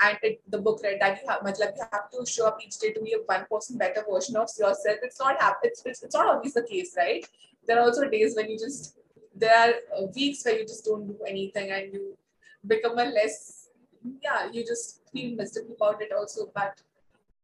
and 0.02 0.18
it, 0.22 0.42
the 0.50 0.58
book 0.58 0.82
read 0.84 1.00
that 1.02 1.20
you 1.22 1.28
have 1.28 1.42
matlab, 1.42 1.76
you 1.76 1.84
have 1.92 2.10
to 2.12 2.26
show 2.26 2.48
up 2.48 2.58
each 2.66 2.78
day 2.80 2.94
to 2.94 3.02
be 3.02 3.14
a 3.14 3.18
one 3.26 3.46
person 3.52 3.78
better 3.78 4.04
version 4.10 4.36
of 4.36 4.50
yourself. 4.58 4.98
It's 5.02 5.20
not 5.20 5.38
it's, 5.64 5.84
it's, 5.86 6.04
it's 6.04 6.16
not 6.16 6.28
always 6.28 6.54
the 6.54 6.64
case 6.64 6.96
right 6.98 7.26
there 7.68 7.80
are 7.80 7.84
also 7.84 8.10
days 8.10 8.36
when 8.36 8.50
you 8.50 8.58
just 8.58 8.98
there 9.36 9.56
are 9.56 9.74
uh, 9.98 10.06
weeks 10.16 10.46
where 10.46 10.60
you 10.60 10.66
just 10.66 10.86
don't 10.86 11.08
do 11.08 11.18
anything 11.28 11.72
and 11.72 11.94
you 11.94 12.18
become 12.68 12.98
a 13.00 13.06
less 13.06 13.70
yeah 14.24 14.50
you 14.52 14.66
just 14.66 15.02
feel 15.12 15.36
miserable 15.36 15.76
about 15.76 16.02
it 16.02 16.12
also. 16.12 16.52
But 16.54 16.82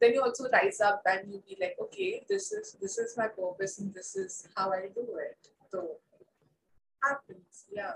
then 0.01 0.13
you 0.13 0.21
also 0.21 0.49
rise 0.51 0.81
up 0.81 1.01
and 1.05 1.33
you 1.33 1.43
be 1.47 1.57
like 1.59 1.75
okay 1.81 2.23
this 2.29 2.51
is 2.51 2.77
this 2.81 2.97
is 2.97 3.15
my 3.17 3.27
purpose 3.27 3.79
and 3.79 3.93
this 3.93 4.15
is 4.15 4.47
how 4.55 4.71
i 4.71 4.87
do 4.93 5.07
it. 5.27 5.37
So 5.71 5.97
it 6.19 6.27
happens 7.03 7.65
yeah. 7.71 7.93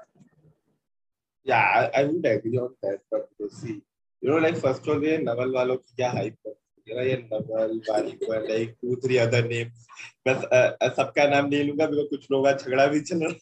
Yeah 1.43 1.89
i, 1.93 2.01
I 2.01 2.03
would 2.05 2.25
agree 2.25 2.57
on 2.57 2.73
that 2.81 2.99
but 3.11 3.29
see 3.51 3.81
you 4.21 4.29
know 4.29 4.37
like 4.37 4.57
first 4.57 4.87
of 4.87 4.89
all 4.89 4.99
naval 4.99 5.51
walo 5.57 5.77
ki 5.77 5.91
kya 5.97 6.11
hype 6.17 6.53
you 6.87 6.95
know, 6.95 7.03
ये 7.03 7.15
नवल 7.33 7.81
वाली 7.89 8.17
like 8.47 8.75
two 8.81 8.95
three 9.03 9.19
other 9.19 9.41
names 9.41 9.87
बस 10.27 10.43
uh, 10.53 10.89
सबका 10.95 11.27
नाम 11.29 11.47
नहीं 11.49 11.63
लूँगा 11.63 11.85
because 11.85 12.09
कुछ 12.09 12.31
लोगों 12.31 12.43
का 12.45 12.51
झगड़ा 12.57 12.87
भी 12.87 13.01
चल 13.01 13.23
रहा 13.23 13.33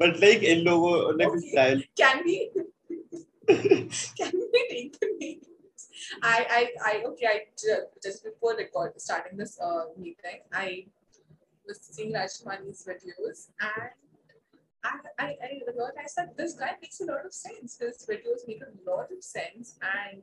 बट 0.00 0.20
लाइक 0.20 0.44
इन 0.52 0.64
लोगों 0.64 1.16
ने 1.18 1.26
कुछ 1.30 1.48
style 1.50 1.82
can 2.00 2.24
we 2.26 2.36
can 4.18 4.32
we 4.54 4.66
take 4.72 4.98
the 5.00 5.08
names 5.20 5.46
I, 6.22 6.38
I, 6.58 6.90
I, 6.90 7.02
okay, 7.08 7.26
I 7.26 7.36
just 8.02 8.24
before 8.24 8.56
record 8.56 9.00
starting 9.00 9.36
this 9.36 9.58
uh, 9.60 9.84
meeting, 9.96 10.40
I 10.52 10.86
was 11.66 11.78
seeing 11.80 12.12
Rajkumani's 12.14 12.84
videos 12.84 13.48
and 13.60 13.90
I, 14.82 14.92
I, 15.18 15.36
I 15.42 15.60
realized 15.66 16.16
that 16.16 16.36
this 16.36 16.54
guy 16.54 16.72
makes 16.80 17.00
a 17.00 17.04
lot 17.04 17.26
of 17.26 17.32
sense. 17.32 17.78
His 17.78 18.06
videos 18.08 18.48
make 18.48 18.62
a 18.62 18.90
lot 18.90 19.08
of 19.12 19.22
sense, 19.22 19.76
and 19.82 20.22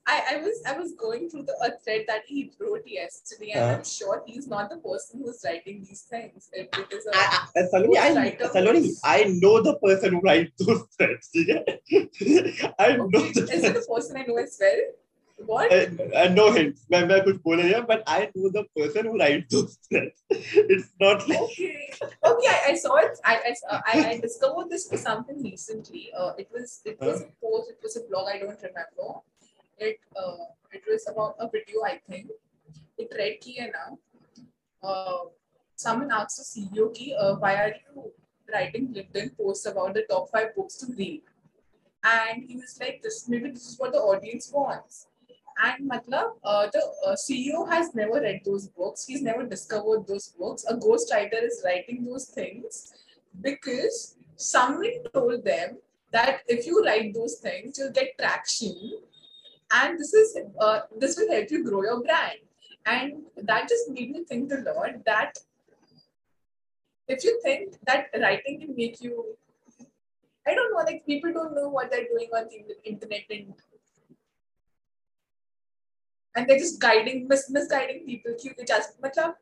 not, 0.00 0.22
I'm 0.28 0.32
not 0.32 0.32
illogical 0.32 0.32
sure 0.32 0.36
if 0.36 0.36
sometimes. 0.36 0.36
I, 0.36 0.36
I 0.36 0.36
was 0.40 0.62
I 0.66 0.78
was 0.78 0.92
going 0.92 1.30
through 1.30 1.42
the 1.42 1.52
a 1.64 1.78
thread 1.84 2.04
that 2.08 2.22
he 2.26 2.52
wrote 2.60 2.86
yesterday, 2.86 3.50
and 3.52 3.64
Uh-huh. 3.64 3.74
I'm 3.78 3.84
sure 3.84 4.22
he's 4.26 4.46
not 4.46 4.70
the 4.70 4.76
person 4.76 5.22
who's 5.24 5.42
writing 5.44 5.84
these 5.88 6.02
things. 6.02 6.48
It, 6.52 6.68
it 6.78 6.92
is 6.92 7.06
a 7.06 7.10
I, 7.14 7.46
I, 7.56 7.62
Saloni, 7.62 7.96
I, 7.96 8.14
Writer 8.14 8.48
Saloni, 8.54 8.78
who's- 8.82 9.00
I 9.04 9.24
know 9.24 9.62
the 9.62 9.74
person 9.78 10.14
who 10.14 10.20
writes 10.20 10.52
those 10.64 10.82
threads. 10.96 11.28
ठीक 11.34 11.48
है? 11.48 12.74
I 12.78 12.96
know 12.96 13.20
okay, 13.20 13.32
the 13.32 13.52
is 13.52 13.64
it 13.64 13.76
a 13.76 13.94
person 13.94 14.16
I 14.16 14.22
know 14.26 14.36
as 14.36 14.56
well? 14.60 14.80
What? 15.38 15.72
I, 15.72 15.88
I 16.16 16.28
know 16.28 16.50
him. 16.50 16.74
मैं 16.92 17.06
मैं 17.08 17.20
कुछ 17.24 17.42
बोले 17.42 17.62
नहीं 17.62 17.86
but 17.86 18.02
I 18.06 18.30
know 18.34 18.48
the 18.48 18.64
person 18.78 19.06
who 19.06 19.18
writes 19.18 19.52
those 19.54 19.76
threads. 19.88 20.22
It's 20.30 20.88
not 21.00 21.28
like 21.28 21.40
Okay, 21.40 21.90
okay, 22.24 22.48
I, 22.48 22.70
I 22.70 22.74
saw 22.74 22.96
it. 22.96 23.18
I, 23.24 23.34
I 23.36 23.54
uh, 23.70 23.80
I 23.86 24.10
I 24.12 24.20
discovered 24.20 24.70
this 24.70 24.88
for 24.88 24.96
something 24.96 25.42
recently. 25.42 26.10
Uh, 26.16 26.32
it 26.38 26.48
was 26.50 26.80
it 26.86 26.98
was 27.00 27.20
a 27.22 27.28
post. 27.42 27.70
It 27.70 27.78
was 27.82 27.96
a 27.96 28.00
blog. 28.08 28.28
I 28.28 28.38
don't 28.38 28.56
remember. 28.62 29.20
It 29.89 29.99
uh 30.15 30.45
it 30.71 30.83
was 30.87 31.07
about 31.11 31.35
a 31.39 31.49
video. 31.49 31.83
I 31.83 31.99
think 32.07 32.29
it 32.97 33.13
read 33.17 33.39
ki 33.41 33.59
hai. 33.59 33.69
Uh, 34.83 35.21
someone 35.75 36.11
asked 36.11 36.37
the 36.37 36.45
CEO 36.49 36.93
ki, 36.93 37.15
uh, 37.19 37.35
why 37.35 37.53
are 37.55 37.73
you 37.79 38.11
writing 38.53 38.93
LinkedIn 38.93 39.35
posts 39.37 39.65
about 39.65 39.95
the 39.95 40.03
top 40.09 40.29
five 40.29 40.55
books 40.55 40.75
to 40.77 40.93
read? 40.97 41.23
And 42.03 42.43
he 42.43 42.57
was 42.57 42.77
like, 42.79 43.01
this 43.01 43.27
maybe 43.27 43.49
this 43.49 43.67
is 43.69 43.79
what 43.79 43.93
the 43.93 43.99
audience 43.99 44.51
wants. 44.53 45.07
And 45.63 45.89
matlab, 45.89 46.31
uh, 46.43 46.67
the 46.73 46.83
uh, 47.05 47.15
CEO 47.15 47.67
has 47.69 47.93
never 47.95 48.21
read 48.21 48.41
those 48.45 48.67
books. 48.67 49.05
He's 49.05 49.21
never 49.21 49.45
discovered 49.45 50.07
those 50.07 50.29
books. 50.29 50.65
A 50.67 50.75
ghostwriter 50.75 51.43
is 51.43 51.61
writing 51.65 52.05
those 52.05 52.25
things 52.25 52.93
because 53.41 54.15
someone 54.35 55.03
told 55.13 55.43
them 55.43 55.77
that 56.11 56.41
if 56.47 56.65
you 56.65 56.83
write 56.83 57.13
those 57.13 57.35
things, 57.35 57.77
you'll 57.77 57.91
get 57.91 58.17
traction, 58.19 58.99
and 59.73 59.99
this 59.99 60.13
is 60.13 60.37
uh, 60.59 60.79
this 60.97 61.17
will 61.17 61.31
help 61.31 61.49
you 61.51 61.63
grow 61.63 61.83
your 61.83 62.01
brand. 62.01 62.39
And 62.85 63.23
that 63.43 63.69
just 63.69 63.89
made 63.89 64.11
me 64.11 64.23
think 64.23 64.51
a 64.51 64.55
lot 64.55 65.05
that 65.05 65.37
if 67.07 67.23
you 67.23 67.39
think 67.43 67.75
that 67.87 68.07
writing 68.21 68.59
can 68.61 68.75
make 68.75 69.01
you 69.01 69.25
i 70.47 70.55
don't 70.55 70.71
know 70.73 70.83
like 70.89 71.05
people 71.05 71.33
don't 71.37 71.55
know 71.59 71.67
what 71.75 71.91
they're 71.91 72.09
doing 72.13 72.29
on 72.39 72.47
the 72.53 72.59
internet 72.91 73.35
and 73.37 73.53
and 76.35 76.47
they're 76.47 76.63
just 76.65 76.79
guiding 76.79 77.27
mis- 77.27 77.49
misguiding 77.49 78.05
people 78.05 78.35
matlab, 79.05 79.33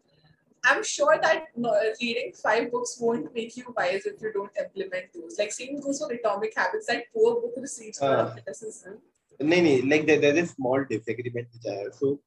i'm 0.72 0.84
sure 0.84 1.18
that 1.26 1.44
uh, 1.64 1.74
reading 2.02 2.32
five 2.44 2.72
books 2.72 2.98
won't 3.00 3.34
make 3.36 3.56
you 3.58 3.76
wise 3.78 4.08
if 4.12 4.22
you 4.22 4.32
don't 4.34 4.64
implement 4.64 5.14
those. 5.14 5.38
Like 5.40 5.54
same 5.58 5.80
goes 5.80 6.00
for 6.00 6.12
atomic 6.12 6.54
habits 6.62 6.88
that 6.88 7.04
poor 7.14 7.36
book 7.42 7.54
receives 7.58 8.02
uh. 8.02 8.32
criticism. 8.34 8.98
नहीं 9.40 9.62
नहीं 9.62 9.90
like 9.90 10.06
there 10.06 10.38
is 10.38 10.46
small 10.46 10.84
disagreement 10.86 11.48
which 11.48 11.68
I 11.68 11.90
so 12.00 12.18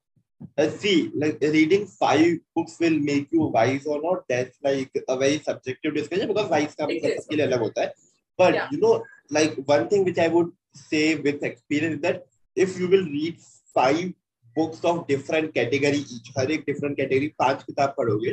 see 0.58 0.94
like 1.16 1.38
reading 1.44 1.86
five 1.88 2.34
books 2.56 2.80
will 2.80 2.98
make 3.00 3.28
you 3.34 3.50
wise 3.54 3.86
और 3.86 4.00
not 4.04 4.22
that's 4.28 4.58
like 4.64 5.04
a 5.08 5.14
very 5.14 5.38
subjective 5.46 5.92
discussion 5.92 6.26
because 6.26 6.48
wise 6.50 6.74
का 6.74 6.86
मतलब 6.86 7.20
सबके 7.20 7.42
अलग 7.42 7.60
होता 7.60 7.82
है 7.82 7.94
but 8.38 8.72
you 8.72 8.78
know 8.78 8.94
like 9.32 9.56
one 9.68 9.86
thing 9.92 10.04
which 10.04 10.18
I 10.18 10.28
would 10.28 10.52
say 10.78 11.02
with 11.24 11.44
experience 11.44 12.00
that 12.00 12.24
if 12.56 12.80
you 12.80 12.88
will 12.88 13.04
read 13.12 13.38
five 13.76 14.12
books 14.56 14.84
of 14.84 15.04
different 15.08 15.52
category 15.54 15.98
each 15.98 16.32
हर 16.38 16.50
एक 16.50 16.64
different 16.66 16.96
category 16.96 17.28
पाँच 17.38 17.62
किताब 17.62 17.94
पढ़ोगे 17.98 18.32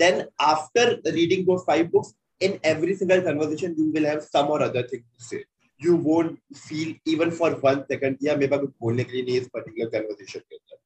देन 0.00 0.24
आफ्टर 0.40 1.00
रीडिंग 1.08 1.44
दो 1.46 1.56
five 1.66 1.88
books 1.92 2.14
in 2.40 2.58
every 2.66 2.94
single 2.94 3.20
conversation 3.20 3.74
you 3.78 3.90
will 3.92 4.06
have 4.06 4.20
some 4.20 4.46
or 4.52 4.62
other 4.62 4.88
thing 4.92 5.02
to 5.02 5.24
say 5.24 5.44
you 5.85 5.95
won't 5.95 6.37
feel 6.65 6.93
even 7.13 7.31
for 7.39 7.49
one 7.69 7.83
second 7.91 8.17
या 8.23 8.35
मेरे 8.35 8.47
पास 8.51 8.59
कुछ 8.59 8.69
बोलने 8.81 9.03
के 9.03 9.11
लिए 9.13 9.23
नहीं 9.23 9.35
है 9.35 9.41
इस 9.41 9.49
particular 9.57 9.89
conversation 9.95 10.41
के 10.49 10.55
अंदर 10.55 10.77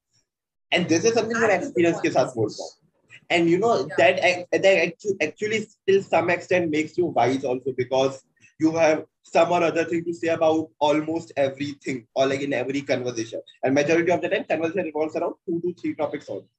and 0.71 0.89
this 0.93 1.05
is 1.09 1.13
something 1.19 1.39
मैं 1.41 1.49
That 1.49 1.63
is 1.63 1.71
the 1.77 1.85
experience 1.85 2.01
के 2.01 2.09
point. 2.09 2.13
साथ 2.17 2.35
बोल 2.35 2.49
रहा 2.59 2.65
हूँ 2.65 2.71
and 3.35 3.49
you 3.51 3.57
know 3.63 3.71
Yeah. 3.77 3.95
that 3.99 4.19
ac- 4.29 4.59
that 4.65 4.77
actually, 4.83 5.15
actually 5.27 5.59
till 5.87 6.01
some 6.09 6.29
extent 6.35 6.69
makes 6.75 6.97
you 6.97 7.05
wise 7.19 7.43
also 7.53 7.73
because 7.81 8.19
you 8.65 8.71
have 8.75 9.03
some 9.31 9.51
or 9.57 9.61
other 9.63 9.83
thing 9.91 10.03
to 10.05 10.13
say 10.19 10.29
about 10.35 10.69
almost 10.87 11.31
everything 11.45 11.99
or 12.15 12.25
like 12.31 12.41
in 12.47 12.53
every 12.61 12.81
conversation 12.91 13.41
and 13.63 13.73
majority 13.79 14.11
of 14.15 14.21
the 14.25 14.29
time 14.33 14.45
conversation 14.51 14.85
revolves 14.91 15.15
around 15.21 15.35
two 15.47 15.59
to 15.65 15.73
three 15.81 15.93
topics 16.01 16.29
only 16.29 16.49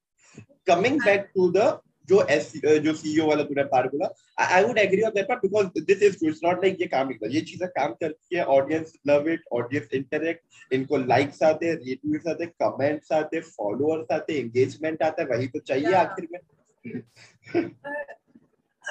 coming 0.73 0.99
back 1.09 1.33
to 1.35 1.51
the 1.59 1.67
जो 2.10 2.22
S 2.36 2.52
जो 2.84 2.94
CEO 3.02 3.28
वाला 3.28 3.44
तूने 3.44 3.64
part 3.76 3.92
बोला 3.92 4.08
I 4.46 4.64
would 4.64 4.78
agree 4.80 5.02
on 5.10 5.12
that 5.16 5.28
part 5.30 5.42
because 5.46 5.68
this 5.92 6.02
is 6.04 6.26
it's 6.26 6.44
not 6.44 6.64
like 6.66 6.82
ये 6.82 6.88
काम 6.96 7.08
नहीं 7.08 7.18
करता 7.20 7.34
ये 7.36 7.42
चीज़ें 7.52 7.68
काम 7.78 7.94
करती 8.02 8.36
है 8.38 8.44
audience 8.58 8.94
love 9.08 9.30
it 9.30 9.44
audience 9.62 9.88
interact 10.02 10.74
इनको 10.74 10.98
लाइक्स 11.14 11.44
आते 11.44 11.66
हैं 11.68 11.76
रिट्वीट्स 11.86 12.28
आते 12.34 12.44
हैं 12.44 12.54
कमेंट्स 12.64 13.12
आते 13.22 13.38
हैं 13.38 13.44
फॉलोअर्स 13.58 14.12
आते 14.20 14.34
हैं 14.34 14.40
एंगेजमेंट 14.44 15.04
आता 15.04 15.24
है 15.24 15.28
वही 15.30 15.48
तो 15.48 15.60
चाहिए. 15.72 15.94
आखिर 16.04 16.28
में 16.32 16.40
Uh, 17.56 17.64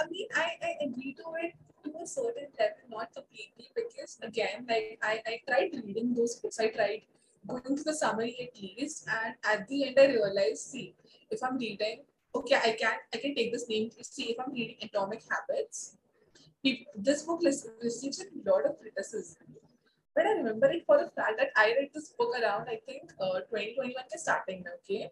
I 0.01 0.03
mean, 0.09 0.29
I, 0.41 0.49
I 0.69 0.73
agree 0.87 1.12
to 1.19 1.31
it 1.43 1.53
to 1.85 1.91
a 2.03 2.07
certain 2.07 2.49
level, 2.59 2.91
not 2.91 3.12
completely, 3.19 3.69
because 3.79 4.19
again, 4.23 4.67
like 4.69 4.99
I, 5.03 5.14
I 5.33 5.37
tried 5.47 5.77
reading 5.77 6.11
those 6.14 6.35
books, 6.43 6.59
I 6.61 6.69
tried 6.75 7.03
going 7.45 7.79
to 7.79 7.85
the 7.85 7.95
summary 7.95 8.35
at 8.43 8.61
least, 8.62 9.09
and 9.21 9.35
at 9.53 9.67
the 9.69 9.79
end 9.87 9.99
I 9.99 10.07
realized, 10.09 10.67
see, 10.73 10.95
if 11.31 11.43
I'm 11.43 11.57
reading 11.57 12.03
okay, 12.39 12.57
I 12.57 12.72
can 12.80 12.95
I 13.14 13.18
can 13.18 13.34
take 13.34 13.53
this 13.53 13.68
name 13.68 13.91
to 13.91 14.05
see 14.05 14.30
if 14.32 14.37
I'm 14.41 14.53
reading 14.53 14.76
Atomic 14.82 15.22
Habits. 15.30 15.97
This 16.97 17.22
book 17.22 17.41
receives 17.43 18.20
a 18.20 18.51
lot 18.51 18.66
of 18.66 18.78
criticism. 18.80 19.47
But 20.14 20.26
I 20.26 20.32
remember 20.32 20.66
it 20.72 20.84
for 20.87 20.97
the 20.99 21.11
fact 21.11 21.34
that 21.39 21.51
I 21.55 21.66
read 21.78 21.91
this 21.95 22.09
book 22.18 22.32
around, 22.41 22.68
I 22.68 22.80
think, 22.87 23.12
uh, 23.20 23.41
2021 23.53 24.05
ke 24.12 24.18
starting, 24.18 24.64
okay? 24.76 25.11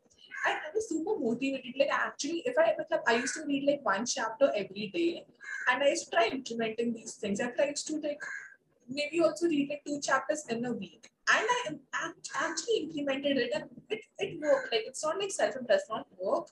And 0.48 0.56
I 0.56 0.70
was 0.74 0.88
super 0.88 1.18
motivated. 1.18 1.74
Like, 1.78 1.92
actually, 1.92 2.42
if 2.46 2.56
I, 2.58 2.74
I 3.06 3.16
used 3.16 3.34
to 3.34 3.44
read 3.46 3.68
like 3.68 3.84
one 3.84 4.06
chapter 4.06 4.50
every 4.56 4.90
day, 4.94 5.26
and 5.70 5.82
I 5.82 5.90
used 5.90 6.06
to 6.06 6.16
try 6.16 6.28
implementing 6.28 6.94
these 6.94 7.14
things. 7.14 7.40
I 7.40 7.50
tried 7.50 7.76
to 7.76 8.00
like 8.00 8.22
maybe 8.88 9.20
also 9.20 9.46
read 9.46 9.68
like 9.68 9.84
two 9.86 10.00
chapters 10.00 10.46
in 10.48 10.64
a 10.64 10.72
week. 10.72 11.10
And 11.28 11.46
I 11.56 11.60
am- 11.68 11.80
actually 12.36 12.78
implemented 12.84 13.38
it 13.38 13.50
and 13.54 13.64
it, 13.88 14.00
it 14.18 14.40
worked. 14.40 14.72
Like 14.72 14.82
it's 14.86 15.02
not 15.02 15.18
like 15.18 15.30
self 15.30 15.54
does 15.66 15.84
not 15.88 16.06
work. 16.18 16.48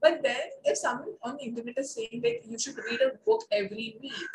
But 0.00 0.22
then 0.22 0.40
if 0.64 0.78
someone 0.78 1.14
on 1.22 1.36
the 1.36 1.44
internet 1.44 1.78
is 1.78 1.94
saying 1.94 2.20
that 2.22 2.46
you 2.46 2.58
should 2.58 2.76
read 2.78 3.00
a 3.00 3.16
book 3.24 3.44
every 3.50 3.96
week, 4.00 4.34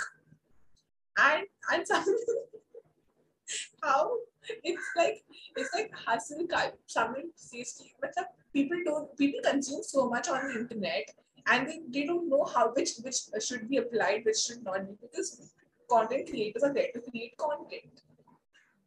and 1.17 1.45
and 1.71 1.87
someone 1.87 2.17
how 3.83 4.17
it's 4.63 4.89
like 4.95 5.23
it's 5.55 5.73
like 5.73 5.91
hustle 5.93 6.47
culture. 6.47 6.77
Someone 6.87 7.31
says 7.35 7.73
to 7.73 7.83
you, 7.83 7.91
but 8.01 8.13
people 8.53 8.77
don't 8.85 9.17
people 9.17 9.39
consume 9.43 9.83
so 9.83 10.09
much 10.09 10.27
on 10.27 10.47
the 10.47 10.59
internet 10.59 11.09
and 11.47 11.67
they, 11.67 11.81
they 11.89 12.05
don't 12.05 12.29
know 12.29 12.45
how 12.45 12.71
which 12.73 12.91
which 13.01 13.17
should 13.43 13.69
be 13.69 13.77
applied, 13.77 14.23
which 14.25 14.39
should 14.39 14.63
not 14.63 14.87
be 14.87 14.95
because 15.01 15.51
content 15.89 16.29
creators 16.29 16.63
are 16.63 16.73
there 16.73 16.87
to 16.93 17.01
create 17.01 17.37
content. 17.37 18.01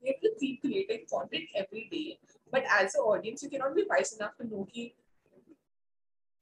They 0.02 0.10
have 0.10 0.20
to 0.20 0.30
keep 0.38 0.60
creating 0.60 1.06
content 1.10 1.44
every 1.54 1.88
day. 1.90 2.18
But 2.50 2.64
as 2.70 2.94
an 2.94 3.00
audience, 3.00 3.42
you 3.42 3.50
cannot 3.50 3.74
be 3.74 3.84
wise 3.88 4.12
enough 4.14 4.36
to 4.40 4.46
know 4.46 4.66
ki 4.72 4.94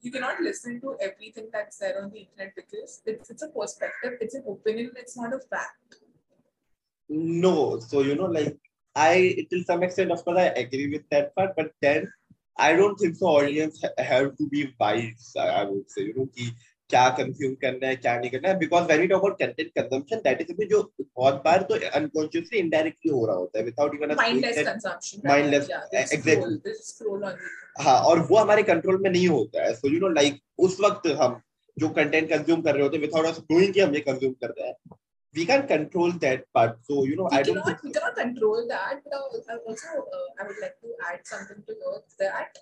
you 0.05 0.11
cannot 0.13 0.41
listen 0.41 0.81
to 0.83 0.97
everything 1.01 1.49
that's 1.53 1.79
there 1.79 2.03
on 2.03 2.11
the 2.11 2.21
internet 2.21 2.55
because 2.55 3.01
it's, 3.07 3.31
it's 3.31 3.43
a 3.43 3.49
perspective, 3.49 4.19
it's 4.21 4.35
an 4.35 4.45
opinion, 4.49 4.93
it's 4.97 5.17
not 5.17 5.33
a 5.33 5.39
fact. 5.39 5.97
No, 7.09 7.79
so 7.81 8.01
you 8.01 8.15
know, 8.15 8.27
like 8.27 8.59
I 8.95 9.47
till 9.51 9.65
some 9.65 9.83
extent, 9.83 10.13
of 10.13 10.25
course, 10.25 10.39
I 10.39 10.47
agree 10.65 10.91
with 10.91 11.09
that 11.11 11.35
part, 11.35 11.57
but 11.57 11.73
then 11.81 12.13
I 12.59 12.75
don't 12.75 12.97
think 12.97 13.17
so. 13.17 13.27
Audience 13.27 13.83
ha- 13.83 14.03
have 14.03 14.37
to 14.37 14.49
be 14.49 14.73
wise. 14.79 15.33
I, 15.39 15.49
I 15.49 15.65
would 15.65 15.91
say, 15.91 16.03
you 16.03 16.15
know, 16.17 16.29
कि 16.37 16.53
क्या 16.91 17.09
consume 17.19 17.55
करना 17.63 17.87
है 17.87 17.97
क्या 17.97 18.17
नहीं 18.19 18.31
करना 18.31 18.49
है 18.49 18.59
because 18.59 18.85
very 18.89 19.07
talk 19.07 19.21
about 19.21 19.39
content 19.39 19.71
consumption 19.79 20.17
that 20.25 20.41
is 20.41 20.69
जो 20.71 20.83
बहुत 21.01 21.43
बार 21.45 21.63
तो 21.71 21.79
अनकॉन्शियसली 21.99 22.59
इनडायरेक्टली 22.59 23.13
हो 23.13 23.25
रहा 23.27 23.37
होता 23.37 23.59
है 23.59 23.65
विदाउट 23.65 23.95
इवन 23.95 24.15
माइंडलेस 24.17 25.71
एग्जैक्टली 26.13 26.59
हाँ 27.85 27.99
और 28.09 28.21
वो 28.31 28.37
हमारे 28.37 28.63
कंट्रोल 28.63 29.01
में 29.03 29.11
नहीं 29.11 29.29
होता 29.29 29.63
है. 29.65 29.75
सो 29.75 29.93
यू 29.93 30.01
नो 30.01 30.09
लाइक 30.09 30.41
उस 30.67 30.77
वक्त 30.81 31.07
हम 31.23 31.41
जो 31.77 31.89
कंटेंट 31.95 32.29
कंज्यूम 32.31 32.63
कर 32.63 32.75
रहे 32.75 32.83
होते 32.83 32.97
हैं 32.97 33.05
विदाउट 33.05 33.27
अस 33.27 33.39
नोइंग 33.51 33.73
कि 33.75 33.81
हम 33.81 33.95
ये 33.95 34.01
कंज्यूम 34.11 34.33
कर 34.45 34.55
रहे 34.59 34.69
हैं 34.69 34.77
we 35.35 35.45
can 35.45 35.67
control 35.67 36.13
that 36.25 36.43
part. 36.53 36.77
So 36.89 37.05
you 37.05 37.17
know 37.17 37.29
we 37.31 37.39
i 37.39 37.43
cannot, 37.43 37.67
think 37.67 37.83
we 37.83 37.93
cannot 37.93 38.15
control 38.15 38.69
that 38.69 39.01
but 39.05 39.57
also 39.71 39.89
uh, 40.19 40.43
i 40.43 40.47
would 40.47 40.61
like 40.65 40.77
to 40.81 40.93
add 41.09 41.25
something 41.25 41.65
to 41.71 41.75
note 41.81 42.05
that 42.21 42.61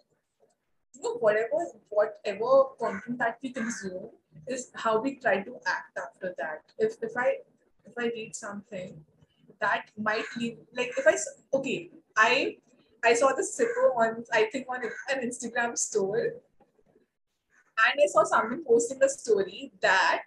you 0.95 1.03
know 1.03 1.14
whatever 1.18 1.66
whatever 1.88 2.64
content 2.78 3.18
that 3.18 3.38
we 3.43 3.51
consume 3.51 4.11
is 4.47 4.70
how 4.74 5.01
we 5.01 5.16
try 5.16 5.40
to 5.40 5.57
act 5.66 5.99
after 5.99 6.34
that. 6.38 6.62
If 6.78 6.97
if 7.03 7.12
I 7.16 7.38
if 7.84 7.93
I 7.99 8.07
read 8.07 8.34
something 8.34 9.05
that 9.61 9.90
might 9.97 10.24
leave 10.36 10.59
like 10.74 10.93
if 10.97 11.07
I 11.07 11.16
okay 11.57 11.90
I 12.16 12.57
I 13.05 13.14
saw 13.14 13.32
the 13.32 13.43
sipper 13.43 13.97
on 13.97 14.24
I 14.32 14.45
think 14.53 14.66
on 14.68 14.82
an 14.84 15.28
Instagram 15.28 15.76
store 15.76 16.34
and 17.78 18.01
I 18.01 18.07
saw 18.07 18.24
someone 18.24 18.64
posting 18.64 19.03
a 19.03 19.09
story 19.09 19.72
that 19.80 20.24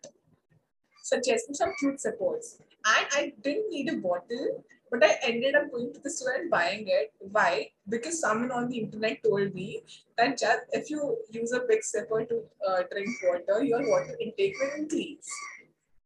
suggesting 1.06 1.54
some 1.54 1.72
cute 1.80 2.02
supports. 2.02 2.58
And 2.86 3.08
I 3.12 3.34
didn't 3.42 3.70
need 3.70 3.90
a 3.90 3.98
bottle, 3.98 4.64
but 5.00 5.10
I 5.10 5.18
ended 5.24 5.56
up 5.56 5.72
going 5.72 5.94
to 5.94 6.00
the 6.00 6.10
store 6.10 6.34
and 6.34 6.50
buying 6.50 6.86
it. 6.88 7.14
Why? 7.20 7.72
Because 7.88 8.20
someone 8.20 8.52
on 8.52 8.70
the 8.70 8.80
internet 8.80 9.24
told 9.24 9.54
me 9.54 9.82
that 10.18 10.38
just 10.38 10.62
if 10.72 10.90
you 10.90 11.18
use 11.30 11.52
a 11.52 11.62
big 11.68 11.82
sipper 11.82 12.28
to 12.30 12.44
uh, 12.68 12.84
drink 12.92 13.10
water, 13.24 13.64
your 13.64 13.88
water 13.90 14.18
intake 14.20 14.56
will 14.60 14.72
increase. 14.78 15.30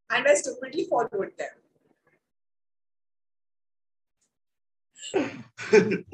And 0.10 0.28
I 0.28 0.34
stupidly 0.36 0.88
followed 0.90 1.32
them. 1.38 1.50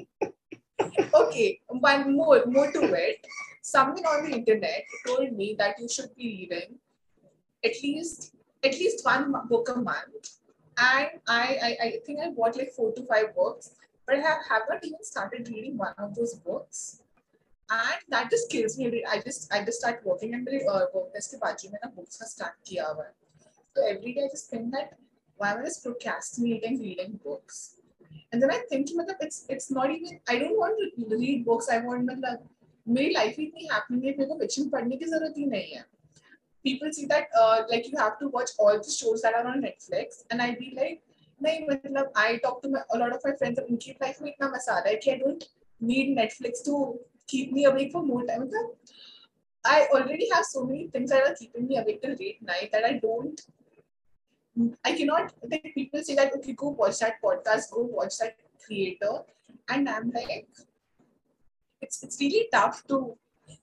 okay, 1.14 1.60
one 1.68 2.16
more, 2.16 2.46
more 2.46 2.72
to 2.72 2.94
it. 2.94 3.26
Someone 3.62 4.06
on 4.06 4.30
the 4.30 4.38
internet 4.38 4.84
told 5.06 5.34
me 5.34 5.56
that 5.58 5.80
you 5.80 5.90
should 5.90 6.16
be 6.16 6.48
reading 6.50 6.78
at 7.66 7.76
least 7.82 8.36
at 8.64 8.74
least 8.74 9.06
one 9.06 9.34
book 9.50 9.70
a 9.70 9.78
month 9.80 10.26
And 10.79 11.09
I, 11.29 11.59
I, 11.63 11.77
I 11.83 11.99
think 12.07 12.21
I 12.21 12.31
bought 12.31 12.57
like 12.57 12.73
four 12.73 12.93
to 12.93 13.03
five 13.05 13.35
books, 13.35 13.73
but 14.07 14.17
I 14.17 14.21
have, 14.21 14.39
have 14.49 14.63
not 14.69 14.85
even 14.85 15.03
started 15.03 15.49
reading 15.49 15.77
one 15.77 15.95
of 15.99 16.15
those 16.15 16.35
books. 16.35 17.03
And 17.71 18.01
that 18.09 18.31
just 18.31 18.51
kills 18.51 18.79
me. 18.79 19.05
I 19.09 19.21
just 19.21 19.53
I 19.53 19.65
just 19.65 19.79
start 19.81 20.01
working 20.05 20.35
and 20.35 20.47
मेरे 20.47 20.67
uh, 20.67 20.87
work 20.95 21.13
desk 21.15 21.31
के 21.31 21.37
बाजू 21.43 21.69
में 21.73 21.79
ना 21.85 21.91
books 21.97 22.17
का 22.17 22.27
start 22.31 22.57
किया 22.67 22.87
हुआ 22.87 23.05
है. 23.05 23.13
So 23.77 23.85
every 23.91 24.15
day 24.15 24.25
I 24.25 24.31
just 24.33 24.51
think 24.51 24.73
that 24.73 24.97
why 25.37 25.51
am 25.53 25.61
I 25.61 25.65
just 25.67 25.85
procrastinating 25.85 26.81
reading 26.81 27.21
books? 27.25 27.77
And 28.33 28.43
then 28.43 28.51
I 28.51 28.59
think 28.71 28.91
मतलब 28.97 29.23
it's 29.27 29.47
it's 29.49 29.71
not 29.71 29.91
even 29.91 30.19
I 30.29 30.39
don't 30.39 30.59
want 30.59 30.83
to 30.83 31.17
read 31.17 31.45
books. 31.45 31.71
I 31.71 31.79
want 31.87 32.11
मतलब 32.11 32.49
मेरी 32.89 33.15
life 33.15 33.39
ही 33.39 33.47
इतनी 33.47 33.69
happy 33.69 34.03
है 34.05 34.17
मेरे 34.19 34.27
को 34.27 34.39
fiction 34.43 34.71
पढ़ने 34.73 34.97
की 34.97 35.05
जरूरत 35.05 35.39
ही 35.39 35.47
नहीं 35.47 35.73
है. 35.75 35.85
people 36.65 36.93
see 36.93 37.07
that 37.07 37.29
uh, 37.41 37.63
like 37.69 37.91
you 37.91 37.97
have 37.99 38.19
to 38.19 38.29
watch 38.29 38.51
all 38.59 38.77
the 38.77 38.91
shows 38.91 39.23
that 39.23 39.35
are 39.35 39.47
on 39.47 39.63
Netflix, 39.63 40.25
and 40.31 40.43
I'd 40.43 40.59
be 40.59 40.75
like, 40.77 41.03
नहीं 41.43 41.67
मतलब 41.69 42.13
I 42.15 42.39
talk 42.39 42.63
to 42.63 42.69
my, 42.69 42.81
a 42.93 42.99
lot 42.99 43.15
of 43.15 43.21
my 43.25 43.33
friends 43.37 43.59
and 43.59 43.69
उनकी 43.71 43.99
life 44.01 44.21
में 44.23 44.29
इतना 44.31 44.49
मजा 44.55 44.73
आ 44.73 44.79
रहा 44.79 44.89
है 44.89 44.97
कि 45.05 45.13
I 45.13 45.19
don't 45.19 45.45
need 45.81 46.17
Netflix 46.17 46.63
to 46.65 46.99
keep 47.27 47.53
me 47.53 47.65
awake 47.65 47.93
for 47.93 48.03
more 48.03 48.25
time. 48.27 48.43
मतलब 48.43 48.77
I 49.65 49.87
already 49.93 50.29
have 50.33 50.45
so 50.45 50.65
many 50.65 50.89
things 50.89 51.11
that 51.11 51.27
are 51.27 51.35
keeping 51.35 51.67
me 51.69 51.79
awake 51.79 52.03
till 52.03 52.17
late 52.21 52.43
night 52.43 52.71
that 52.73 52.85
I 52.85 52.93
don't. 52.99 53.41
I 54.85 54.93
cannot. 54.97 55.33
Like 55.51 55.73
people 55.75 56.03
say 56.03 56.15
that 56.15 56.35
okay, 56.37 56.53
go 56.53 56.69
watch 56.69 56.99
that 56.99 57.23
podcast, 57.23 57.71
go 57.71 57.83
watch 57.83 58.19
that 58.19 58.37
creator, 58.65 59.23
and 59.69 59.89
I'm 59.89 60.11
like, 60.11 60.49
it's 61.81 62.03
it's 62.03 62.21
really 62.21 62.49
tough 62.53 62.87
to 62.89 63.17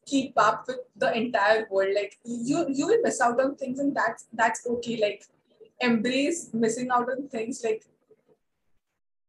keep 0.06 0.32
up 0.36 0.64
with 0.66 0.80
the 0.96 1.12
entire 1.16 1.66
world. 1.70 1.94
Like 1.94 2.18
you 2.24 2.66
you 2.68 2.86
will 2.86 3.02
miss 3.02 3.20
out 3.20 3.40
on 3.40 3.56
things 3.56 3.78
and 3.78 3.94
that's 3.94 4.26
that's 4.32 4.66
okay. 4.66 4.98
Like 5.00 5.24
embrace 5.80 6.50
missing 6.52 6.90
out 6.90 7.10
on 7.10 7.28
things 7.28 7.62
like 7.64 7.84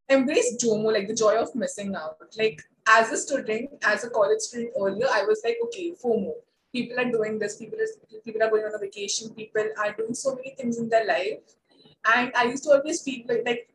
embrace 0.10 0.56
JOMO, 0.64 0.94
like 0.94 1.08
the 1.08 1.16
joy 1.16 1.36
of 1.36 1.54
missing 1.56 1.96
out. 1.96 2.18
Like 2.38 2.62
as 2.88 3.12
a 3.12 3.18
student, 3.18 3.70
as 3.84 4.04
a 4.04 4.10
college 4.10 4.40
student 4.40 4.72
earlier, 4.80 5.08
I 5.12 5.24
was 5.24 5.42
like, 5.44 5.58
okay, 5.66 5.94
FOMO. 6.04 6.34
People 6.72 7.00
are 7.00 7.12
doing 7.12 7.38
this, 7.38 7.58
people 7.58 7.78
are 7.80 8.20
people 8.26 8.42
are 8.42 8.50
going 8.50 8.64
on 8.66 8.74
a 8.74 8.80
vacation, 8.80 9.30
people 9.34 9.64
are 9.78 9.94
doing 9.94 10.16
so 10.16 10.36
many 10.36 10.56
things 10.56 10.80
in 10.80 10.90
their 10.90 11.06
life. 11.06 11.40
And 12.14 12.32
I 12.36 12.46
used 12.46 12.64
to 12.64 12.72
always 12.72 13.02
feel 13.02 13.22
like, 13.28 13.44
like 13.46 13.70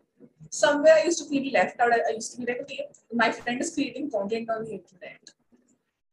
somewhere 0.50 0.94
I 0.94 1.04
used 1.04 1.18
to 1.20 1.28
feel 1.28 1.52
left 1.52 1.80
out. 1.80 1.92
I, 1.92 2.00
I 2.08 2.14
used 2.14 2.32
to 2.32 2.40
be 2.40 2.46
like, 2.46 2.60
okay, 2.62 2.88
my 3.12 3.30
friend 3.30 3.60
is 3.60 3.72
creating 3.72 4.10
content 4.10 4.50
on 4.50 4.64
the 4.64 4.72
internet. 4.72 5.30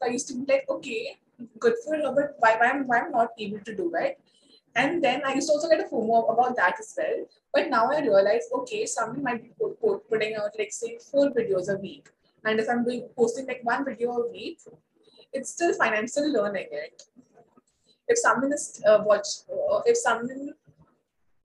I 0.04 0.08
used 0.08 0.28
to 0.30 0.36
be 0.36 0.52
like, 0.52 0.66
okay, 0.70 1.18
good 1.60 1.74
for 1.84 1.96
her, 1.96 2.12
but 2.14 2.36
why, 2.40 2.58
why, 2.58 2.68
am, 2.68 2.88
why 2.88 3.00
am 3.00 3.08
I 3.08 3.20
not 3.20 3.30
able 3.38 3.60
to 3.60 3.76
do 3.76 3.92
it? 3.96 4.20
And 4.76 5.04
then 5.04 5.22
I 5.26 5.34
used 5.34 5.48
to 5.48 5.54
also 5.54 5.70
get 5.70 5.80
a 5.80 5.84
FOMO 5.84 6.32
about 6.32 6.56
that 6.58 6.76
as 6.80 6.94
well. 6.98 7.26
But 7.54 7.70
now 7.70 7.90
I 7.90 8.02
realize, 8.02 8.50
okay, 8.54 8.86
someone 8.86 9.24
might 9.24 9.42
be 9.42 9.52
put, 9.60 9.80
put, 9.80 10.10
putting 10.10 10.36
out 10.36 10.52
like 10.60 10.72
say 10.72 10.98
four 11.12 11.30
videos 11.30 11.74
a 11.74 11.78
week. 11.78 12.10
And 12.44 12.60
if 12.60 12.70
I'm 12.70 12.84
doing 12.84 13.08
posting 13.18 13.48
like 13.48 13.62
one 13.64 13.86
video 13.86 14.12
a 14.12 14.30
week, 14.30 14.60
it's 15.32 15.52
still 15.52 15.74
fine. 15.74 15.94
I'm 15.94 16.08
still 16.08 16.32
learning 16.32 16.68
it. 16.72 17.04
If 18.08 18.20
someone 18.20 18.52
is 18.54 18.82
uh, 18.88 19.02
watch, 19.04 19.28
uh, 19.50 19.82
if 19.86 19.98
someone 19.98 20.54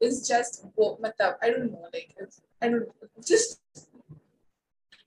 is 0.01 0.27
just 0.29 0.67
I 0.79 1.51
don't 1.51 1.73
know, 1.73 1.87
like 1.93 2.15
if, 2.19 2.41
I 2.61 2.69
don't 2.69 2.81
know, 2.81 2.95
just 3.25 3.61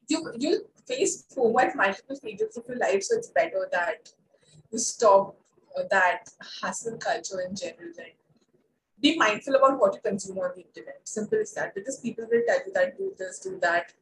you 0.07 0.31
you 0.37 0.65
face 0.86 1.24
FOMO 1.34 1.60
at 1.62 1.76
multiple 1.76 2.16
stages 2.16 2.56
of 2.56 2.64
your 2.68 2.78
life, 2.78 3.02
so 3.02 3.16
it's 3.16 3.28
better 3.28 3.68
that 3.72 4.10
you 4.72 4.78
stop 4.78 5.36
uh, 5.76 5.82
that 5.90 6.30
hustle 6.60 6.96
culture 6.96 7.40
in 7.40 7.54
general 7.54 7.92
and 7.98 8.12
be 9.00 9.16
mindful 9.16 9.54
about 9.54 9.78
what 9.78 9.94
you 9.94 10.00
consume 10.00 10.38
on 10.38 10.50
the 10.56 10.62
internet. 10.62 11.00
Simple 11.04 11.38
as 11.40 11.52
that. 11.52 11.74
Because 11.74 12.00
people 12.00 12.26
will 12.30 12.42
tell 12.46 12.58
you 12.66 12.72
that 12.74 12.98
do 12.98 13.12
this, 13.18 13.38
do 13.38 13.58
that, 13.62 13.92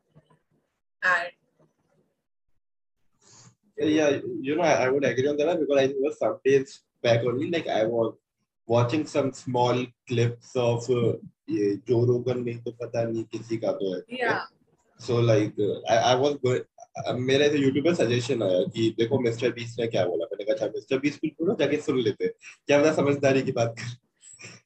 and 1.02 1.32
yeah 3.78 4.18
you 4.40 4.56
know 4.56 4.62
I, 4.62 4.84
I 4.84 4.88
would 4.88 5.04
agree 5.04 5.28
on 5.28 5.36
that 5.36 5.46
one 5.46 5.60
because 5.60 5.78
i 5.78 5.86
was 6.00 6.18
some 6.18 6.38
days 6.44 6.80
back 7.02 7.24
only 7.24 7.50
like 7.50 7.68
i 7.68 7.84
was 7.84 8.14
watching 8.66 9.06
some 9.06 9.32
small 9.32 9.86
clips 10.08 10.56
of 10.56 10.88
uh, 10.90 11.14
ये 11.48 11.76
जो 11.88 12.04
रोगन 12.06 12.38
नहीं 12.42 12.58
तो 12.62 12.70
पता 12.82 13.02
नहीं 13.04 13.24
किसी 13.32 13.56
का 13.62 13.72
तो 13.72 13.94
है 13.94 14.02
yeah, 14.08 14.40
so 14.98 15.16
like 15.20 15.54
uh, 15.60 15.78
I, 15.88 15.96
I 16.12 16.14
was 16.16 16.34
good 16.42 16.62
अब 16.62 16.69
मेरा 16.97 17.45
ऐसे 17.45 17.57
यूट्यूब 17.57 17.85
पर 17.85 17.93
सजेशन 17.95 18.43
आया 18.43 18.61
कि 18.75 18.89
देखो 18.97 19.19
मिस्टर 19.19 19.51
बीस 19.51 19.75
ने 19.79 19.87
क्या 19.87 20.05
बोला? 20.05 20.25
मैंने 20.31 20.53
कहा 20.53 20.67
मिस्टर 20.67 20.99
बीस 20.99 21.19
बिल्कुल 21.21 21.47
ना 21.47 21.55
जाके 21.59 21.77
सुन 21.81 21.99
लेते 21.99 22.27
क्या 22.27 22.79
बता 22.81 22.93
समझदारी 22.93 23.41
की 23.41 23.51
बात 23.51 23.75
कर? 23.79 23.93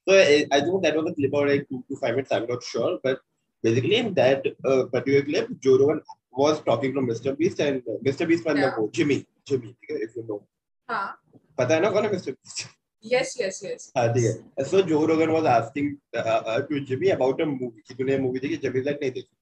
तो 0.07 0.13
I 0.13 0.61
think 0.61 0.81
that 0.81 0.95
was 0.95 1.05
a 1.05 1.13
clip 1.15 1.33
और 1.33 1.47
like 1.47 1.65
2 1.73 1.81
to 1.89 1.95
5 2.03 2.15
minutes 2.15 2.33
I 2.33 2.39
am 2.39 2.45
not 2.51 2.63
sure 2.63 2.93
but 3.05 3.17
basically 3.63 3.95
in 3.95 4.13
that 4.13 4.47
particular 4.65 5.21
clip 5.21 5.47
जो 5.63 5.75
Rowan 5.77 6.01
was 6.39 6.63
talking 6.65 6.93
to 6.93 7.01
mister 7.01 7.35
Beast 7.35 7.59
and 7.59 7.81
mister 8.05 8.25
Beast 8.25 8.43
मतलब 8.47 8.79
वो 8.79 8.89
Jimmy 8.95 9.15
Jimmy 9.47 9.75
if 9.91 10.17
you 10.17 10.23
know 10.23 10.45
हाँ। 10.89 11.21
पता 11.57 11.75
है 11.75 11.81
ना 11.81 11.89
कौन 11.89 12.05
है 12.05 12.11
मिस्टर 12.11 12.31
बीस 12.31 12.65
Yes, 13.03 13.39
yes, 13.39 13.57
yes. 13.61 13.91
Uh, 13.95 14.63
so 14.63 14.81
Joe 14.81 15.05
Rogan 15.05 15.31
was 15.31 15.45
asking 15.45 15.97
uh, 16.15 16.21
uh, 16.21 16.61
to 16.61 16.79
Jimmy 16.81 17.11
about 17.11 17.39
a 17.39 17.45
movie. 17.45 17.83
Jimmy 17.87 18.81
like, 18.81 18.99
nahi 18.99 19.11
dekhi. 19.17 19.34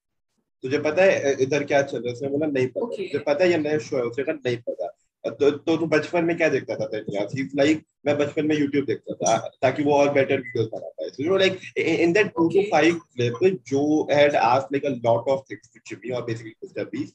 तुझे 0.62 0.78
पता 0.88 1.02
है 1.02 1.34
अ, 1.34 1.36
इधर 1.42 1.64
क्या 1.64 1.82
चल 1.82 1.98
रहा 1.98 2.08
है 2.08 2.12
उसने 2.14 2.28
बोला 2.28 2.46
नहीं 2.46 2.66
पता 2.68 2.86
Okay. 2.86 3.08
तुझे 3.12 3.24
पता 3.24 3.44
है 3.44 3.50
ये 3.50 3.58
नया 3.58 3.78
शो 3.88 3.96
है 3.96 4.02
उसने 4.02 4.24
कहा 4.24 4.34
नहीं 4.44 4.56
पता 4.68 4.90
तो 5.24 5.50
तो 5.50 5.76
तू 5.76 5.86
बचपन 5.92 6.24
में 6.24 6.36
क्या 6.36 6.48
देखता 6.54 6.74
था 6.76 6.86
तेरे 6.94 7.14
यार 7.16 7.26
ही 7.36 7.42
लाइक 7.56 7.82
मैं 8.06 8.16
बचपन 8.18 8.46
में 8.46 8.54
YouTube 8.56 8.86
देखता 8.86 9.14
था 9.22 9.36
ताकि 9.62 9.82
वो 9.82 9.92
और 9.98 10.12
बेटर 10.14 10.40
वीडियोस 10.40 10.68
बना 10.74 10.88
पाए 10.88 11.08
so 11.14 11.22
you 11.22 11.28
know 11.30 11.38
like 11.42 11.60
in 12.04 12.12
that 12.16 12.32
2 12.40 12.48
to 12.54 12.58
Okay. 12.64 12.64
5 12.70 12.98
clip 13.38 13.56
Joe 13.72 14.06
had 14.10 14.34
asked 14.48 14.74
like 14.76 14.84
a 14.90 14.94
lot 15.08 15.30
of 15.34 15.40
things 15.48 15.70
to 15.74 15.80
Jimmy 15.90 16.12
or 16.18 16.22
basically 16.26 16.54
Mr. 16.66 16.84
Beast 16.90 17.14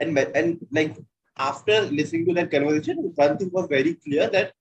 and 0.00 0.18
and 0.42 0.62
like 0.80 0.96
after 1.36 1.80
listening 2.00 2.24
to 2.28 2.34
that 2.40 2.50
conversation 2.56 3.02
one 3.24 3.36
thing 3.42 3.50
was 3.58 3.66
very 3.74 3.94
clear 4.06 4.30
that 4.36 4.52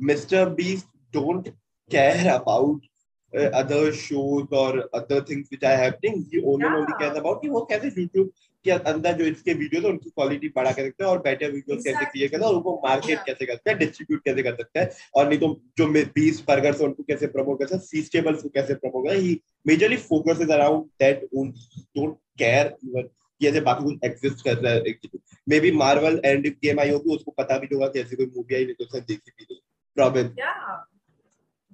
Mr. 0.00 0.44
Beast 0.60 0.86
don't 1.12 1.50
care 1.90 2.34
about 2.36 2.80
uh, 3.34 3.50
other 3.54 3.92
shows 3.94 4.46
or 4.52 4.84
other 4.92 5.20
things 5.22 5.48
which 5.50 5.62
are 5.64 5.76
happening. 5.76 6.26
He 6.30 6.42
only 6.42 6.66
Yeah. 6.66 6.76
only 6.76 6.94
cares 7.00 7.18
about 7.18 7.40
कि 7.42 7.48
वो 7.48 7.66
कैसे 7.70 7.90
YouTube 7.92 8.28
के 8.64 8.70
अंदर 8.70 9.12
जो 9.18 9.24
इसके 9.24 9.52
videos 9.54 9.84
है 9.84 9.90
उनकी 9.90 10.10
quality 10.10 10.48
बढ़ा 10.56 10.72
के 10.72 10.86
रखते 10.86 11.04
हैं 11.04 11.10
और 11.10 11.18
बेटर 11.22 11.50
वीडियोस 11.52 11.82
कैसे 11.84 12.04
क्रिएट 12.04 12.30
करते 12.30 12.44
हैं 12.44 12.50
और 12.50 12.54
उनको 12.56 12.74
मार्केट 12.84 13.16
Yeah. 13.16 13.26
कैसे 13.26 13.46
करते 13.46 13.70
हैं 13.70 13.78
डिस्ट्रीब्यूट 13.78 14.24
कैसे 14.24 14.42
कर 14.42 14.54
सकते 14.56 14.80
हैं 14.80 14.90
और 15.14 15.28
नहीं 15.28 15.38
तो 15.38 15.48
जो 15.78 15.86
बीस 16.18 16.44
बर्गर्स 16.48 16.80
है 16.80 16.86
उनको 16.86 17.02
कैसे 17.08 17.26
प्रमोट 17.38 17.58
करते 17.58 17.74
हैं 17.74 17.82
फीस्टेबल्स 17.90 18.42
को 18.42 18.48
कैसे 18.58 18.74
प्रमोट 18.84 19.08
करते 19.08 19.24
हैं 19.24 19.36
majorly 19.66 19.96
focuses 20.04 20.50
around 20.50 20.84
that 21.02 21.24
don't 21.34 22.14
care 22.38 22.74
even 22.84 23.08
ऐसे 23.40 23.60
बाकी 23.60 23.84
कुछ 23.84 24.04
एग्जिस्ट 24.04 24.44
कर 24.44 24.56
रहा 24.58 24.72
है 24.72 24.94
may 25.48 25.58
be 25.60 25.70
Marvel 25.76 26.20
end 26.24 26.46
game 26.64 26.80
आई 26.80 26.90
होगी 26.90 27.14
उसको 27.14 27.30
पता 27.38 27.58
भी 27.58 27.74
होगा 27.74 27.86
कि 27.94 28.00
ऐसी 28.00 28.16
कोई 28.16 28.26
मूवी 28.36 28.54
आई 28.54 28.64
नहीं 28.64 28.74
तो 28.74 28.84
उसने 28.84 29.00
देखी 29.00 29.30
भी 29.30 29.44
नहीं 29.50 29.60
problem 29.96 30.28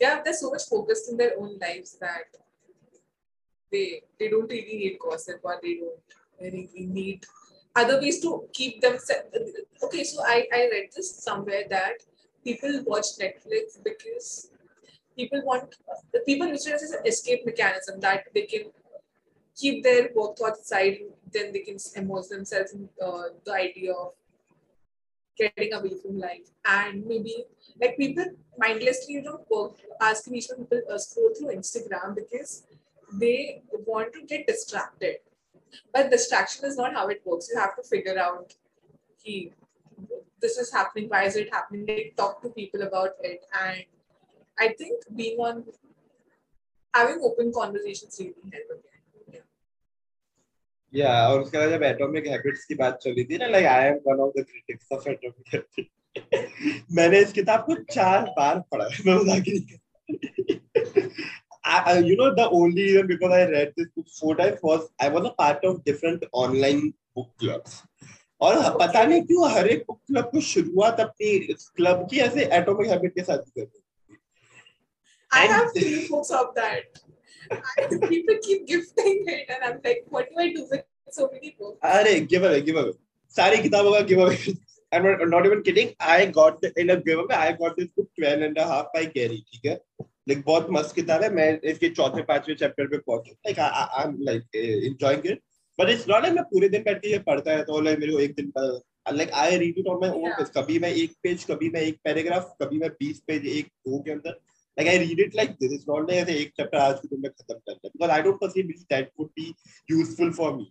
yeah 0.00 0.08
yeah 0.14 0.20
they're 0.24 0.34
so 0.34 0.50
much 0.50 0.64
focused 0.68 1.10
in 1.10 1.16
their 1.16 1.32
own 1.38 1.58
lives 1.58 1.96
that 2.00 2.28
they 3.70 4.02
they 4.18 4.28
don't 4.28 4.50
really 4.50 4.76
need 4.78 4.98
gossip 4.98 5.40
or 5.42 5.58
they 5.62 5.74
don't 5.74 6.00
really 6.40 6.86
need 6.86 7.24
other 7.76 8.00
ways 8.00 8.20
to 8.20 8.44
keep 8.52 8.80
themselves 8.80 9.28
okay 9.82 10.04
so 10.04 10.22
i 10.24 10.46
i 10.52 10.60
read 10.72 10.88
this 10.94 11.10
somewhere 11.22 11.64
that 11.68 11.98
people 12.44 12.82
watch 12.86 13.08
netflix 13.20 13.82
because 13.84 14.50
people 15.16 15.42
want 15.44 15.74
the 16.12 16.20
people 16.20 16.48
it 16.48 16.66
as 16.66 16.90
an 16.92 17.06
escape 17.06 17.44
mechanism 17.44 18.00
that 18.00 18.24
they 18.34 18.42
can 18.42 18.64
keep 19.56 19.82
their 19.82 20.10
work 20.14 20.36
thoughts 20.38 20.60
aside 20.60 20.98
then 21.32 21.52
they 21.52 21.60
can 21.60 21.76
immerse 21.96 22.28
themselves 22.28 22.72
in 22.72 22.88
uh, 23.04 23.24
the 23.44 23.52
idea 23.52 23.92
of 23.92 24.12
getting 25.38 25.72
away 25.72 25.92
from 26.02 26.18
life. 26.18 26.48
And 26.64 27.06
maybe 27.06 27.44
like 27.80 27.96
people 27.96 28.24
mindlessly 28.58 29.14
you 29.14 29.22
know 29.22 29.40
work 29.50 29.74
asking 30.00 30.36
each 30.36 30.50
other 30.50 30.64
people 30.64 30.82
uh, 30.92 30.98
scroll 30.98 31.30
through 31.38 31.54
instagram 31.54 32.14
because 32.16 32.64
they 33.12 33.62
want 33.86 34.12
to 34.12 34.22
get 34.22 34.46
distracted. 34.46 35.16
But 35.92 36.10
distraction 36.10 36.64
is 36.64 36.76
not 36.76 36.94
how 36.94 37.08
it 37.08 37.22
works. 37.24 37.48
You 37.52 37.60
have 37.60 37.76
to 37.76 37.82
figure 37.82 38.18
out 38.18 38.54
he 39.22 39.52
this 40.40 40.56
is 40.56 40.72
happening. 40.72 41.08
Why 41.08 41.24
is 41.24 41.36
it 41.36 41.52
happening? 41.52 42.12
Talk 42.16 42.42
to 42.42 42.48
people 42.48 42.82
about 42.82 43.10
it. 43.22 43.44
And 43.60 43.84
i 44.60 44.68
think 44.78 45.04
being 45.14 45.38
on 45.38 45.64
having 46.94 47.20
open 47.22 47.52
conversations 47.52 48.16
really 48.18 48.34
help 48.52 48.84
या 50.94 51.28
और 51.28 51.40
उसके 51.40 51.58
बाद 51.58 51.70
जब 51.70 51.82
atomic 51.82 52.26
habits 52.26 52.64
की 52.64 52.74
बात 52.74 52.98
चली 53.02 53.24
थी 53.24 53.38
ना 53.38 53.46
like 53.46 53.66
I 53.66 53.84
am 53.84 53.98
one 54.06 54.20
of 54.20 54.40
the 54.40 54.44
critics 54.50 54.86
of 54.92 55.08
atomic 55.08 55.54
habits 55.54 55.86
मैंने 56.92 57.20
इस 57.20 57.32
किताब 57.32 57.60
को 57.60 57.74
चार 57.94 58.34
बार 58.38 58.62
पढ़ा 58.72 58.84
है 58.84 58.90
मैं 59.06 59.14
ही। 59.14 59.24
नहीं 59.30 59.50
कर 59.50 59.78
you 62.00 62.16
know 62.16 62.34
the 62.34 62.48
only 62.50 62.84
reason 62.84 63.06
because 63.06 63.32
I 63.32 63.50
read 63.50 63.72
this 63.76 63.88
book 63.96 64.06
four 64.20 64.36
times 64.36 64.58
was 64.62 64.88
I 64.98 65.08
was 65.08 65.26
a 65.26 65.34
part 65.40 65.64
of 65.64 65.84
different 65.84 66.24
online 66.32 66.94
book 67.16 67.28
clubs. 67.42 67.82
और 68.40 68.78
पता 68.80 69.04
नहीं 69.04 69.22
क्यों 69.22 69.52
हर 69.52 69.68
एक 69.68 69.84
बुक 69.88 70.00
क्लब 70.06 70.24
को 70.24 70.40
शुरुआत 70.40 71.00
अपनी 71.00 71.38
क्लब 71.76 72.06
की 72.10 72.18
ऐसे 72.18 72.44
एटॉमिक 72.56 72.90
हैबिट 72.90 73.14
के 73.14 73.22
साथ 73.22 73.38
ही 73.38 73.50
करते 73.50 73.78
have 75.30 75.72
three 75.74 76.08
books 76.08 76.30
of 76.30 76.54
that. 76.54 76.84
And 77.02 77.07
people 78.08 78.38
keep 78.42 78.66
gifting 78.66 79.24
it, 79.26 79.46
and 79.48 79.64
I'm 79.64 79.80
like, 79.84 80.04
what 80.08 80.28
do 80.30 80.38
I 80.38 80.52
do 80.52 80.66
with 80.70 80.84
so 81.10 81.28
many 81.32 81.54
books? 81.58 81.78
अरे 81.94 82.18
गिव 82.32 82.46
अवे 82.48 82.60
गिव 82.68 82.78
अवे 82.80 82.92
सारी 83.34 83.62
किताबों 83.62 83.92
का 83.92 84.00
give 84.12 84.24
away 84.26 84.56
I'm 84.92 85.02
not, 85.04 85.22
not 85.28 85.46
even 85.46 85.62
kidding. 85.62 85.88
I 86.00 86.26
got 86.26 86.62
the, 86.62 86.72
in 86.82 86.90
a 86.90 86.96
giveaway. 86.96 87.34
I 87.38 87.52
got 87.52 87.76
this 87.76 87.88
book 87.96 88.06
12 88.18 88.42
and 88.42 88.56
a 88.58 88.64
half 88.68 88.86
by 88.94 89.04
Gary. 89.16 89.40
ठीक 89.52 89.66
है 89.66 89.78
like 90.30 90.44
बहुत 90.46 90.66
मस्त 90.76 90.94
किताब 90.94 91.22
है 91.22 91.28
मैं 91.34 91.48
इसके 91.72 91.88
चौथे 91.98 92.22
पांचवे 92.30 92.54
चैप्टर 92.62 92.86
पे 92.86 92.98
पहुँचा 92.98 93.34
like 93.48 93.58
I, 93.58 93.68
I, 93.82 94.02
I'm 94.02 94.14
like 94.28 94.46
uh, 94.56 94.90
enjoying 94.90 95.24
it 95.32 95.42
but 95.78 95.90
it's 95.94 96.06
not 96.12 96.22
like 96.26 96.34
मैं 96.34 96.44
पूरे 96.52 96.68
दिन 96.68 96.82
बैठ 96.84 97.02
के 97.02 97.10
ये 97.10 97.18
पढ़ता 97.28 97.56
है 97.56 97.62
तो 97.64 97.80
like 97.88 97.98
मेरे 98.00 98.12
को 98.12 98.20
एक 98.20 98.34
दिन 98.36 98.50
का 98.56 98.66
like 99.18 99.30
I 99.42 99.46
read 99.60 99.76
it 99.82 99.86
on 99.94 100.00
my 100.00 100.08
own 100.14 100.24
Yeah. 100.24 100.38
pace. 100.38 100.50
कभी 100.56 100.78
मैं 100.78 100.92
एक 101.02 101.12
पेज 101.22 101.44
कभी 101.50 101.68
मैं 101.74 101.80
एक 101.80 101.98
पैराग्राफ 102.04 102.54
कभी 102.62 102.78
मैं 102.78 102.88
20 103.02 103.20
पेज 103.28 103.46
एक 103.56 103.66
दो 103.88 103.98
के 104.06 104.10
अंदर 104.10 104.38
like 104.78 104.88
I 104.92 104.96
read 105.04 105.20
it 105.26 105.34
like 105.40 105.54
this 105.60 105.72
it's 105.76 105.86
not 105.86 106.10
like 106.10 106.28
एक 106.34 106.52
चैप्टर 106.56 106.78
आज 106.78 106.98
के 107.00 107.08
दिन 107.08 107.20
में 107.22 107.30
खत्म 107.30 107.54
करना 107.54 107.86
है 107.86 107.90
because 107.94 108.12
I 108.16 108.20
don't 108.26 108.40
perceive 108.42 108.68
that 108.94 109.10
would 109.18 109.30
be 109.40 109.46
useful 109.94 110.30
for 110.40 110.50
me 110.58 110.66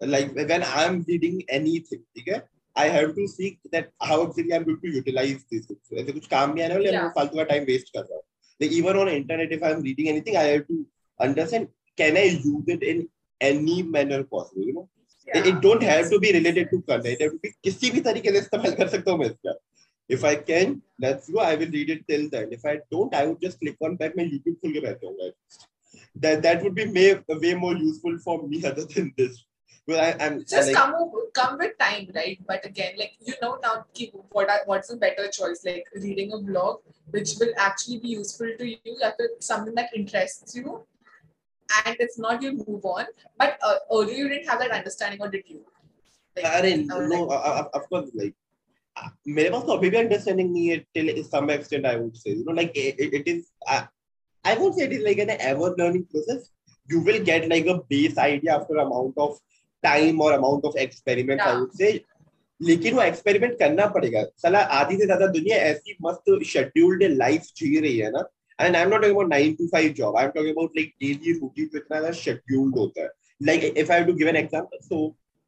like 0.00 0.34
when 0.52 0.62
I'm 0.84 1.02
reading 1.10 1.42
anything 1.58 2.02
ठीक 2.16 2.28
है 2.28 2.40
I 2.76 2.86
have 2.96 3.10
to 3.16 3.26
see 3.34 3.48
that 3.74 3.88
how 4.10 4.16
exactly 4.24 4.54
I'm 4.56 4.64
going 4.64 4.80
to 4.84 4.90
utilize 4.96 5.44
this 5.52 5.66
So, 5.68 5.96
ऐसे 6.02 6.12
कुछ 6.12 6.26
काम 6.34 6.54
नहीं 6.54 6.64
आने 6.64 6.74
वाले 6.74 6.90
Yeah. 6.90 7.02
मैं 7.02 7.10
फालतू 7.16 7.36
का 7.36 7.44
टाइम 7.52 7.64
वेस्ट 7.72 7.88
कर 7.96 8.00
रहा 8.00 8.14
हूँ 8.14 8.22
like 8.60 8.72
even 8.78 8.96
on 9.02 9.08
internet 9.16 9.52
if 9.58 9.62
I'm 9.70 9.82
reading 9.88 10.08
anything 10.14 10.36
I 10.36 10.46
have 10.52 10.64
to 10.70 10.78
understand 11.20 11.68
can 11.98 12.16
I 12.22 12.24
use 12.48 12.72
it 12.76 12.82
in 12.94 12.98
any 13.40 13.76
manner 13.96 14.22
possible 14.34 14.66
you 14.70 14.74
know 14.78 14.88
it, 15.28 15.46
it 15.50 15.60
don't 15.66 15.82
have 15.90 16.10
to 16.10 16.18
be 16.24 16.32
related 16.38 16.70
to 16.72 16.80
content 16.90 17.14
it 17.16 17.22
have 17.26 17.32
to 17.36 17.40
be 17.44 17.50
किसी 17.64 17.90
भी 17.90 18.00
तरीके 18.08 18.32
से 18.32 18.38
इस्तेमाल 18.38 18.74
कर 18.80 18.88
सकता 18.96 19.10
हूँ 19.12 19.18
मैं 19.20 19.26
इसका 19.30 19.54
if 20.09 20.23
I 20.23 20.35
can 20.35 20.81
let's 20.99 21.29
go 21.29 21.39
I 21.39 21.55
will 21.55 21.71
read 21.77 21.89
it 21.89 22.07
till 22.07 22.29
then 22.29 22.49
if 22.51 22.65
I 22.65 22.79
don't 22.91 23.13
I 23.13 23.25
would 23.25 23.41
just 23.41 23.59
click 23.59 23.77
on 23.81 23.95
back 23.95 24.15
मैं 24.17 24.29
YouTube 24.31 24.59
खोल 24.61 24.73
के 24.73 24.81
बैठ 24.87 25.01
जाऊंगा 25.01 25.31
that 26.23 26.41
that 26.43 26.63
would 26.63 26.75
be 26.75 26.85
way, 26.85 27.19
way 27.29 27.53
more 27.55 27.75
useful 27.75 28.17
for 28.19 28.47
me 28.47 28.63
other 28.65 28.85
than 28.85 29.13
this 29.17 29.43
because 29.85 30.01
I, 30.01 30.25
I'm 30.25 30.39
Just 30.39 30.67
like, 30.67 30.75
come 30.75 30.95
over, 30.95 31.17
come 31.33 31.57
with 31.59 31.77
time, 31.77 32.09
right? 32.15 32.39
But 32.47 32.65
again, 32.65 32.93
like 32.97 33.13
you 33.21 33.33
know 33.41 33.59
now, 33.61 33.85
keep 33.93 34.13
what 34.31 34.49
are, 34.49 34.61
what's 34.65 34.91
a 34.91 34.97
better 34.97 35.27
choice? 35.29 35.63
Like 35.65 35.85
reading 35.95 36.33
a 36.33 36.39
blog, 36.39 36.79
which 37.11 37.35
will 37.39 37.53
actually 37.57 37.99
be 37.99 38.09
useful 38.09 38.49
to 38.57 38.67
you, 38.67 38.79
if 38.85 39.13
it's 39.19 39.45
something 39.45 39.75
that 39.75 39.89
interests 39.95 40.55
you, 40.55 40.85
and 41.85 41.95
it's 41.99 42.17
not 42.17 42.41
you 42.41 42.53
move 42.67 42.83
on. 42.85 43.05
But 43.37 43.59
uh, 43.61 43.75
earlier 43.91 44.15
you 44.15 44.29
didn't 44.29 44.47
have 44.47 44.59
that 44.59 44.71
understanding, 44.71 45.21
or 45.21 45.29
did 45.29 45.43
you? 45.47 45.61
Like, 46.35 46.45
अरे 46.45 46.91
I 46.91 46.97
was 46.97 47.09
no 47.09 47.23
like, 47.23 47.39
uh, 47.45 47.63
of 47.73 47.89
course 47.89 48.09
like 48.13 48.33
uh, 48.33 48.48
मेरे 49.28 49.50
पास 49.50 49.62
तो 49.66 49.76
अभी 49.76 49.90
भी 49.90 49.96
understanding 49.96 50.52
नहीं 50.52 50.66
है 50.68 50.78
till 50.96 51.22
some 51.24 51.50
extent 51.56 51.86
I 51.86 51.96
would 51.96 52.16
say. 52.16 52.34
You 52.34 52.44
know 52.44 52.56
like 52.60 52.76
it, 52.76 53.00
it 53.00 53.28
is 53.34 53.42
I, 53.66 53.80
I 54.44 54.56
won't 54.56 54.74
say 54.74 54.84
it 54.84 54.92
is 54.92 55.04
like 55.08 55.18
an 55.18 55.30
ever 55.38 55.74
learning 55.78 56.06
process. 56.14 56.50
You 56.88 57.00
will 57.00 57.22
get 57.24 57.48
like 57.48 57.66
a 57.66 57.80
base 57.94 58.18
idea 58.18 58.54
after 58.56 58.76
amount 58.84 59.20
of 59.26 59.38
time 59.82 60.20
or 60.20 60.32
amount 60.32 60.64
of 60.64 60.80
experiments 60.86 61.44
I 61.46 61.58
would 61.60 61.74
say. 61.82 61.92
लेकिन 62.60 62.94
वो 62.94 63.02
experiment 63.02 63.58
करना 63.58 63.84
पड़ेगा। 63.92 64.22
साला 64.38 64.58
आधी 64.78 64.96
से 64.96 65.04
ज़्यादा 65.04 65.26
दुनिया 65.34 65.56
ऐसी 65.66 65.96
मस्त 66.02 66.42
शेड्यूल्ड 66.46 67.02
लाइफ 67.12 67.42
जी 67.56 67.78
रही 67.80 67.96
है 67.98 68.10
ना। 68.12 68.24
And 68.58 68.76
I 68.76 68.82
am 68.82 68.88
not 68.88 69.00
talking 69.00 69.16
about 69.16 69.30
9 69.32 69.54
to 69.58 69.68
5 69.74 69.94
job 69.98 70.16
I 70.16 70.24
am 70.24 70.30
talking 70.30 70.54
about 70.54 70.76
like 70.76 70.92
daily 71.02 71.32
routine 71.38 71.66
जो 71.66 71.78
इतना 71.78 71.98
ज़्यादा 71.98 72.10
शेड्यूल्ड 72.18 72.76
होता 72.78 73.02
है। 73.02 73.08
Like 73.46 73.64
if 73.64 73.92
I 73.92 73.98
have 73.98 74.06
to 74.06 74.14
give 74.18 74.28
an 74.28 74.36
example 74.36 74.78
so 74.88 75.06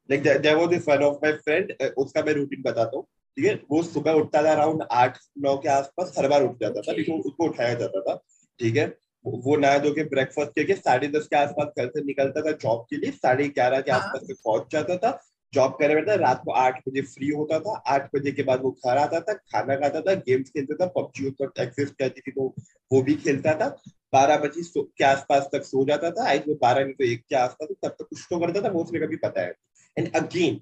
like 0.09 0.23
there 0.23 0.55
was 0.55 0.69
this 0.69 0.87
one 0.87 1.03
of 1.03 1.17
my 1.25 1.33
friend 1.43 1.73
उसका 1.97 2.23
मैं 2.23 2.33
routine 2.33 2.61
बताता 2.61 2.97
हूँ। 2.97 3.05
ठीक 3.37 3.45
है? 3.45 3.53
वो 3.71 3.81
सुबह 3.83 4.11
उठता 4.13 4.43
था 4.43 4.51
अराउंड 4.51 4.83
आठ 4.91 5.17
नौ 5.39 5.55
के 5.57 5.69
आसपास 5.69 6.13
हर 6.17 6.27
बार 6.29 6.43
उठ 6.43 6.59
जाता 6.61 6.81
था 6.81 6.91
लेकिन 6.91 7.19
उसको 7.19 7.45
उठाया 7.45 7.73
जाता 7.73 8.01
था 8.01 8.15
ठीक 8.59 8.75
है? 8.77 8.85
वो 9.25 9.41
वो 9.45 9.55
नहा 9.57 9.77
धो 9.77 9.91
के 9.93 10.03
ब्रेकफास्ट 10.03 10.51
करके 10.55 10.73
साढ़े 10.75 11.07
दस 11.07 11.27
के 11.27 11.35
आसपास 11.35 11.67
घर 11.77 11.87
से 11.87 12.01
निकलता 12.05 12.41
था 12.41 12.51
जॉब 12.51 12.85
के 12.89 12.97
लिए 12.97 13.11
साढ़े 13.11 13.47
ग्यारह 13.49 13.81
के 13.81 13.91
हाँ। 13.91 13.99
आसपास 13.99 14.27
में 14.29 14.35
पहुँच 14.45 14.71
जाता 14.71 14.97
था। 14.97 15.21
जॉब 15.53 15.71
करे 15.79 15.95
बैठा 15.95 16.13
रात 16.15 16.41
को 16.45 16.51
आठ 16.51 16.79
बजे 16.87 17.01
फ्री 17.01 17.27
होता 17.29 17.59
था 17.59 17.73
आठ 17.87 18.09
बजे 18.15 18.31
के 18.31 18.43
बाद 18.43 18.61
वो 18.61 18.71
घर 18.85 18.97
आता 18.97 19.19
था 19.19 19.33
खाना 19.33 19.75
खाता 19.75 20.01
था 20.01 20.13
गेम्स 20.27 20.49
खेलता 20.49 20.75
था 20.75 20.85
पबजी 20.95 21.27
उस 21.27 21.33
पर 21.41 21.61
एग्जिस्ट 21.63 21.93
करती 21.99 22.21
थी 22.21 22.31
तो 22.31 22.53
वो 22.91 23.01
भी 23.01 23.15
खेलता 23.15 23.53
था। 23.53 23.67
बारह 24.13 24.37
बजे 24.37 24.61
के 24.77 25.03
आसपास 25.03 25.49
तक 25.51 25.63
सो 25.63 25.85
जाता 25.85 26.11
था 26.11 26.27
आई 26.29 26.39
थिंक 26.39 26.59
बारह 26.61 26.83
नहीं 26.83 26.93
तो 26.93 27.03
एक 27.03 27.21
के 27.29 27.35
आसपास 27.35 27.69
तब 27.83 27.95
तक 27.99 28.07
कुछ 28.09 28.25
तो 28.29 28.39
करता 28.39 28.61
था 28.61 28.69
वो 28.73 28.83
उसने 28.83 28.99
कभी 28.99 29.15
पता 29.15 29.41
है 29.41 29.53
and 29.97 30.11
again 30.15 30.59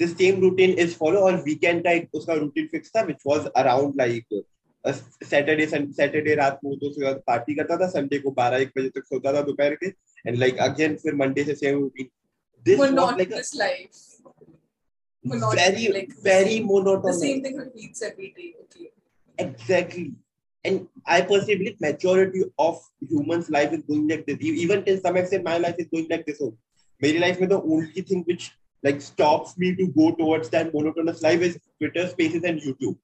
the 0.00 0.08
same 0.12 0.40
routine 0.42 0.78
is 0.84 0.94
follow 1.02 1.22
और 1.28 1.42
weekend 1.48 1.84
का 1.84 1.92
एक 1.92 2.14
उसका 2.14 2.34
routine 2.42 2.68
fix 2.74 2.90
था 2.96 3.06
which 3.10 3.26
was 3.32 3.48
around 3.62 4.00
like 4.02 4.40
Saturday 4.84 5.66
Saturday 5.66 6.34
रात 6.34 6.58
को 6.64 6.74
तो 6.76 6.88
उसके 6.88 7.04
बाद 7.04 7.22
पार्टी 7.26 7.54
करता 7.54 7.76
था 7.80 7.88
संडे 7.88 8.18
को 8.18 8.30
बारह 8.38 8.62
एक 8.62 8.70
बजे 8.76 8.88
तक 8.88 9.04
सोता 9.06 9.32
था 9.34 9.42
दोपहर 9.48 9.74
के 9.82 9.86
एंड 10.26 10.36
लाइक 10.38 10.58
अगेन 10.68 10.96
फिर 11.02 11.14
मंडे 11.22 11.44
से 11.44 11.54
same 11.54 11.78
routine 11.78 12.08
this 12.66 12.78
was 12.78 12.92
like 13.18 13.34
life. 13.60 14.06
very 15.24 15.88
like 15.94 16.12
very 16.26 16.54
the 16.58 16.64
monotonous 16.66 17.18
same 17.22 17.40
thing 17.44 17.56
repeats 17.58 18.02
every 18.02 18.28
day. 18.36 18.46
Okay. 18.62 18.86
exactly 19.38 20.04
and 20.64 20.86
i 21.06 21.20
personally 21.20 21.56
believe 21.60 21.82
majority 21.84 22.44
of 22.66 22.78
humans 23.10 23.50
life 23.56 23.74
is 23.78 23.82
going 23.90 24.08
like 24.12 24.24
this 24.30 24.40
E- 24.40 24.54
even 24.64 24.82
till 24.86 24.98
some 25.04 25.18
extent 25.22 25.44
my 25.50 25.58
life 25.58 25.76
is 25.84 25.90
going 25.92 26.08
like 26.14 26.24
this. 26.30 26.40
मेरी 27.00 27.18
life 27.18 27.40
में 27.40 27.48
the 27.48 27.60
only 27.74 28.02
thing 28.12 28.24
which 28.30 28.48
like 28.82 29.00
stops 29.00 29.56
me 29.58 29.74
to 29.76 29.86
go 29.88 30.10
towards 30.12 30.48
that 30.50 30.72
monotonous 30.74 31.22
life 31.22 31.40
is 31.40 31.58
Twitter 31.78 32.08
Spaces 32.08 32.44
and 32.44 32.60
YouTube. 32.60 32.96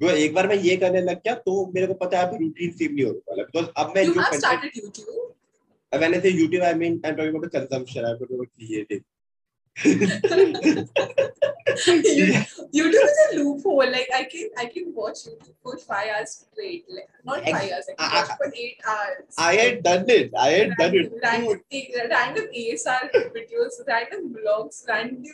तो 0.00 0.10
एक 0.10 0.34
बार 0.34 0.46
मैं 0.48 0.56
ये 0.56 0.76
करने 0.76 1.00
लग 1.00 1.16
गया 1.24 1.34
तो 1.46 1.54
मेरे 1.74 1.86
को 1.86 1.94
पता 1.94 2.18
है 2.18 2.26
अभी 2.28 2.44
रूटीन 2.44 2.70
सेम 2.78 2.94
नहीं 2.94 3.04
होने 3.06 3.18
वाला 3.30 3.42
बिकॉज़ 3.44 3.66
अब 3.82 3.92
मैं 3.96 4.04
जो 4.06 4.12
content 4.12 4.42
started 4.42 4.78
YouTube. 4.82 5.18
when 5.92 6.14
I 6.14 6.20
say 6.20 6.32
YouTube 6.32 6.62
I 6.68 6.74
mean 6.74 7.00
I'm 7.04 7.16
talking 7.16 7.34
about 7.36 7.42
the 7.42 7.50
consumption 7.58 8.06
I'm 8.10 8.18
talking 8.18 8.36
about 8.36 8.50
creating 8.58 9.02
you, 9.84 9.94
YouTube 12.74 13.08
is 13.08 13.18
a 13.32 13.36
loophole. 13.36 13.78
Like 13.78 14.08
I 14.14 14.24
can 14.24 14.50
I 14.58 14.66
can 14.66 14.92
watch 14.94 15.24
YouTube 15.24 15.54
for 15.62 15.78
five 15.78 16.08
hours 16.14 16.46
straight. 16.52 16.84
Like 16.88 17.08
not 17.24 17.42
five 17.44 17.72
hours, 17.72 17.86
I 17.88 17.94
can 17.94 18.12
watch 18.12 18.30
I, 18.30 18.36
for 18.36 18.52
eight 18.54 18.80
hours. 18.86 19.34
I 19.38 19.54
had 19.54 19.82
done 19.82 20.04
it. 20.08 20.32
I 20.38 20.48
had 20.50 20.72
random, 20.78 20.78
done 20.78 20.94
it. 20.94 21.12
Random, 21.22 22.10
random 22.10 22.46
ASMR 22.54 23.10
videos, 23.34 23.72
random 23.86 24.34
blogs, 24.34 24.86
random 24.86 25.24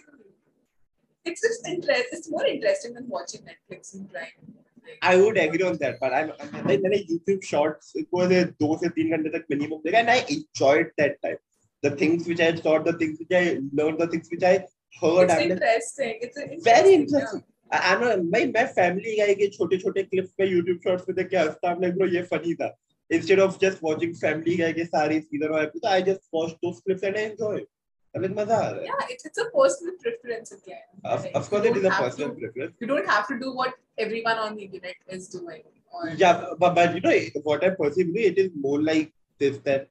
it's 1.24 1.42
just 1.42 1.66
interest 1.68 2.06
it's 2.12 2.30
more 2.30 2.46
interesting 2.46 2.94
than 2.94 3.08
watching 3.08 3.42
Netflix 3.42 3.94
and 3.94 4.10
Prime. 4.10 4.54
I 5.02 5.16
would 5.16 5.36
agree 5.36 5.62
on 5.62 5.76
that, 5.78 6.00
but 6.00 6.14
I'm, 6.14 6.32
I'm 6.40 6.66
I 6.66 6.76
YouTube 6.78 7.44
shorts, 7.44 7.92
it 7.94 8.06
was 8.10 8.30
a 8.30 8.46
two 8.46 8.78
to 8.82 8.88
three 8.88 9.10
minutes 9.10 9.44
minimum, 9.50 9.82
and 9.84 10.08
I 10.08 10.24
enjoyed 10.30 10.92
that 10.96 11.20
time 11.22 11.36
The 11.83 11.91
things 11.91 12.27
which 12.27 12.39
I 12.39 12.55
saw, 12.55 12.79
the 12.79 12.93
things 12.93 13.19
which 13.19 13.31
I 13.31 13.59
learned, 13.73 13.99
the 13.99 14.07
things 14.07 14.29
which 14.31 14.43
I 14.43 14.65
heard, 15.01 15.23
it's 15.25 15.33
I'm 15.33 15.39
like, 15.39 15.49
interesting. 15.51 16.19
It's 16.21 16.37
a 16.37 16.45
very 16.63 16.91
yeah. 16.91 16.99
interesting. 16.99 17.43
I, 17.71 17.95
I 17.95 17.99
know, 17.99 18.15
मैं 18.17 18.53
मैं 18.53 18.73
family 18.75 19.17
guy 19.19 19.33
के 19.41 19.49
छोटे 19.57 19.77
छोटे 19.83 20.03
clips 20.09 20.31
पे 20.39 20.47
YouTube 20.51 20.81
shorts 20.83 21.05
पे 21.05 21.13
देख 21.19 21.29
के 21.29 21.37
हंसता 21.37 21.71
I'm 21.73 21.81
like 21.81 21.95
bro 21.97 22.07
ये 22.15 22.27
funny 22.29 22.55
था. 22.55 22.71
Instead 23.09 23.39
of 23.39 23.59
just 23.59 23.81
watching 23.81 24.13
family 24.13 24.55
guy 24.57 24.71
के 24.73 24.85
सारी 24.89 25.21
season 25.27 25.51
और 25.51 25.63
episode, 25.67 25.89
I 25.89 26.01
just 26.01 26.21
watched 26.31 26.57
those 26.63 26.79
clips 26.81 27.03
and 27.03 27.17
I 27.17 27.25
enjoy 27.31 27.53
it. 27.57 27.69
I 28.15 28.19
mean 28.19 28.35
मजा 28.35 28.55
आ 28.55 28.69
रहा 28.69 28.79
है. 28.79 28.85
Yeah, 28.85 29.07
it's, 29.09 29.25
it's 29.25 29.37
a 29.39 29.49
personal 29.57 29.95
preference 30.01 30.51
again. 30.51 30.87
Of, 31.03 31.23
Like, 31.23 31.35
of 31.35 31.49
course 31.49 31.65
you 31.65 31.71
it 31.71 31.77
is 31.77 31.83
don't 31.83 31.91
a 31.91 31.95
have 31.95 32.05
personal 32.05 32.29
to- 32.29 32.39
preference. 32.41 32.75
You 32.79 32.87
don't 32.87 33.07
have 33.07 33.27
to 33.27 33.39
do 33.39 33.53
what 33.53 33.73
everyone 33.97 34.37
on 34.37 34.55
the 34.55 34.63
internet 34.63 34.95
is 35.09 35.27
doing. 35.29 35.63
Or, 35.91 36.09
Yeah, 36.11 36.45
but, 36.59 36.75
but 36.75 36.95
you 36.95 37.01
know 37.01 37.41
what 37.43 37.63
I 37.63 37.71
personally 37.71 38.25
it 38.31 38.37
is 38.37 38.51
more 38.55 38.81
like 38.81 39.11
this 39.39 39.57
that 39.65 39.89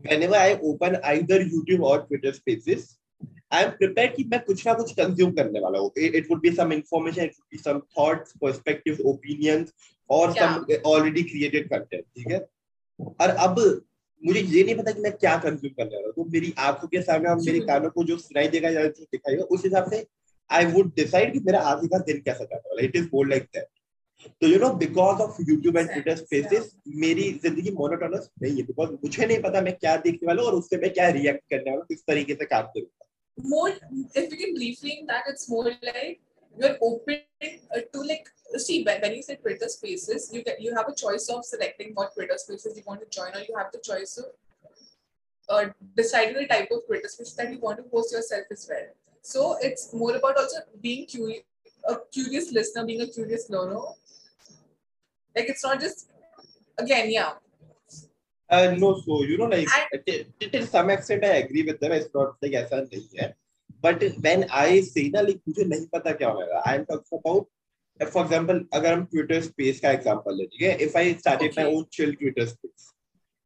whenever 0.00 0.34
I 0.34 0.58
open 0.62 0.98
either 1.04 1.40
YouTube 1.40 1.80
or 1.80 2.02
Twitter 2.02 2.32
Spaces, 2.32 2.98
I 3.50 3.64
am 3.64 3.76
prepared 3.78 4.14
कि 4.16 4.24
मैं 4.24 4.40
कुछ 4.44 4.66
ना 4.66 4.72
कुछ 4.74 4.94
consume 4.94 5.34
करने 5.36 5.60
वाला 5.60 5.78
हूँ. 5.78 5.92
It, 5.96 6.14
it 6.14 6.30
would 6.30 6.42
be 6.42 6.54
some 6.54 6.72
information, 6.72 7.24
it 7.24 7.36
would 7.38 7.50
be 7.50 7.58
some 7.58 7.82
thoughts, 7.96 8.32
perspectives, 8.42 9.00
opinions, 9.00 9.72
or 10.10 10.30
yeah. 10.30 10.54
some 10.54 10.66
already 10.84 11.24
created 11.24 11.68
content. 11.70 12.04
ठीक 12.16 12.32
है? 12.32 12.40
और 13.20 13.28
अब 13.28 13.58
मुझे 14.22 14.40
ये 14.40 14.62
नहीं 14.64 14.74
पता 14.76 14.92
कि 14.92 15.00
मैं 15.00 15.12
क्या 15.12 15.36
कंज्यूम 15.38 15.72
करने 15.72 15.96
वाला 15.96 16.06
हूँ 16.06 16.12
तो 16.14 16.24
मेरी 16.32 16.52
आँखों 16.58 16.88
के 16.88 17.02
सामने 17.02 17.28
और 17.28 17.36
मेरे 17.36 17.60
कानों 17.66 17.90
को 17.90 18.04
जो 18.04 18.16
सुनाई 18.18 18.48
देगा 18.48 18.68
या 18.68 18.82
जो 18.82 19.04
दिखाएगा 19.04 19.44
उस 19.44 19.64
हिसाब 19.64 19.90
से 19.90 20.06
आई 20.50 20.64
वुड 20.72 20.94
डिसाइड 20.96 21.32
कि 21.32 21.40
मेरा 21.46 21.60
आगे 21.72 21.88
का 21.88 21.98
दिन 22.06 22.20
कैसा 22.26 22.44
जाने 22.44 22.68
वाला 22.68 22.84
it 22.84 22.96
is 22.96 23.08
more 23.14 23.28
like 23.28 23.42
that 23.54 23.66
तो 24.40 24.48
you 24.48 24.58
know 24.58 24.68
because 24.82 25.20
of 25.22 25.36
YouTube 25.48 25.76
and 25.76 25.88
Twitter 25.90 26.16
spaces 26.16 26.70
मेरी 27.04 27.32
ज़िंदगी 27.42 27.70
मोनोटोनस 27.78 28.28
नहीं 28.42 28.56
है 28.56 28.62
बिकॉज़ 28.66 28.90
मुझे 28.90 29.26
नहीं 29.26 29.40
पता 29.42 29.60
मैं 29.68 29.74
क्या 29.76 29.96
देखने 30.06 30.26
वाला 30.26 30.42
हूँ 30.42 30.50
और 30.50 30.56
उससे 30.58 30.76
मैं 30.82 30.92
क्या 30.92 31.08
रिएक्ट 31.18 31.42
करने 31.50 31.70
वाला 31.70 31.80
हूँ 31.80 31.86
किस 31.88 32.06
तरीके 32.06 32.34
से 32.34 32.44
काम 32.54 32.66
करूँगा 32.76 33.06
more 33.38 33.70
if 34.14 34.30
we 34.30 34.36
can 34.36 34.56
in 34.90 35.06
that 35.06 35.24
it's 35.28 35.48
more 35.48 35.64
like 35.64 36.20
you're 36.56 36.76
open 36.80 37.18
uh, 37.40 37.80
to 37.92 38.00
like 38.00 38.28
see 38.56 38.82
when 38.84 39.14
you 39.14 39.22
say 39.22 39.36
twitter 39.36 39.68
spaces 39.68 40.30
you 40.32 40.42
get 40.42 40.60
you 40.60 40.74
have 40.74 40.88
a 40.88 40.94
choice 40.94 41.28
of 41.28 41.44
selecting 41.44 41.92
what 41.94 42.14
twitter 42.14 42.38
spaces 42.38 42.76
you 42.76 42.82
want 42.86 43.00
to 43.00 43.08
join 43.18 43.34
or 43.34 43.40
you 43.40 43.56
have 43.56 43.70
the 43.72 43.82
choice 43.88 44.16
of 44.16 44.26
uh, 45.48 45.64
deciding 45.94 46.34
the 46.34 46.46
type 46.46 46.70
of 46.70 46.80
twitter 46.86 47.08
spaces 47.08 47.34
that 47.34 47.52
you 47.52 47.60
want 47.60 47.76
to 47.76 47.82
post 47.82 48.12
yourself 48.12 48.46
as 48.50 48.66
well 48.70 48.88
so 49.22 49.56
it's 49.60 49.92
more 49.92 50.16
about 50.16 50.36
also 50.38 50.64
being 50.80 51.04
curious 51.06 51.42
a 51.88 51.96
curious 52.10 52.52
listener 52.52 52.86
being 52.86 53.02
a 53.02 53.06
curious 53.06 53.50
learner 53.50 53.82
like 55.36 55.48
it's 55.54 55.64
not 55.64 55.80
just 55.80 56.08
again 56.78 57.10
yeah 57.10 57.34
Uh, 58.48 58.76
no, 58.78 59.00
so 59.00 59.24
you 59.24 59.36
know, 59.36 59.46
like 59.46 59.66
to, 60.06 60.48
to 60.48 60.66
some 60.66 60.88
extent, 60.88 61.24
I 61.24 61.38
agree 61.38 61.64
with 61.64 61.80
them. 61.80 61.90
It's 61.90 62.14
not 62.14 62.36
like 62.40 62.52
ऐसा 62.52 62.76
नहीं 62.80 63.18
है. 63.20 63.34
But 63.82 64.04
when 64.26 64.44
I 64.50 64.80
say 64.82 65.10
ना, 65.10 65.20
like 65.26 65.40
मुझे 65.48 65.64
नहीं 65.64 65.86
पता 65.94 66.12
क्या 66.12 66.28
होगा. 66.28 66.62
I'm 66.64 66.84
talking 66.86 67.18
about, 67.18 67.48
for 68.12 68.24
example, 68.24 68.60
अगर 68.72 68.92
हम 68.92 69.04
Twitter 69.14 69.40
space 69.48 69.80
का 69.80 69.92
example 69.98 70.36
ले, 70.36 70.46
ठीक 70.46 70.62
है? 70.62 70.78
If 70.78 70.94
I 70.96 71.18
started 71.18 71.50
okay. 71.50 71.62
my 71.62 71.72
own 71.72 71.86
chill 71.90 72.14
Twitter 72.14 72.46
space, 72.46 72.86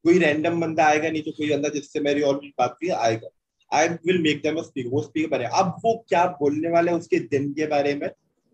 कोई 0.04 0.18
random 0.18 0.60
बंदा 0.60 0.86
आएगा 0.86 1.10
नहीं 1.10 1.22
तो 1.22 1.32
कोई 1.32 1.50
बंदा 1.50 1.68
जिससे 1.68 2.00
मेरी 2.00 2.22
ऑलरेडी 2.22 2.54
बात 2.58 2.76
की 2.82 2.88
आएगा. 2.88 3.28
I 3.72 3.88
will 4.06 4.20
make 4.28 4.42
them 4.42 4.58
a 4.58 4.64
speaker. 4.64 4.90
वो 4.90 5.02
speaker. 5.08 5.42
अब 5.42 5.76
वो 5.84 6.04
क्या 6.08 6.26
बोलने 6.40 6.68
वाले 6.68 6.90
हैं 6.90 6.98
उसके 6.98 7.18
दिन 7.18 7.52
के 7.54 7.66
बारे 7.66 7.94
में, 7.94 8.10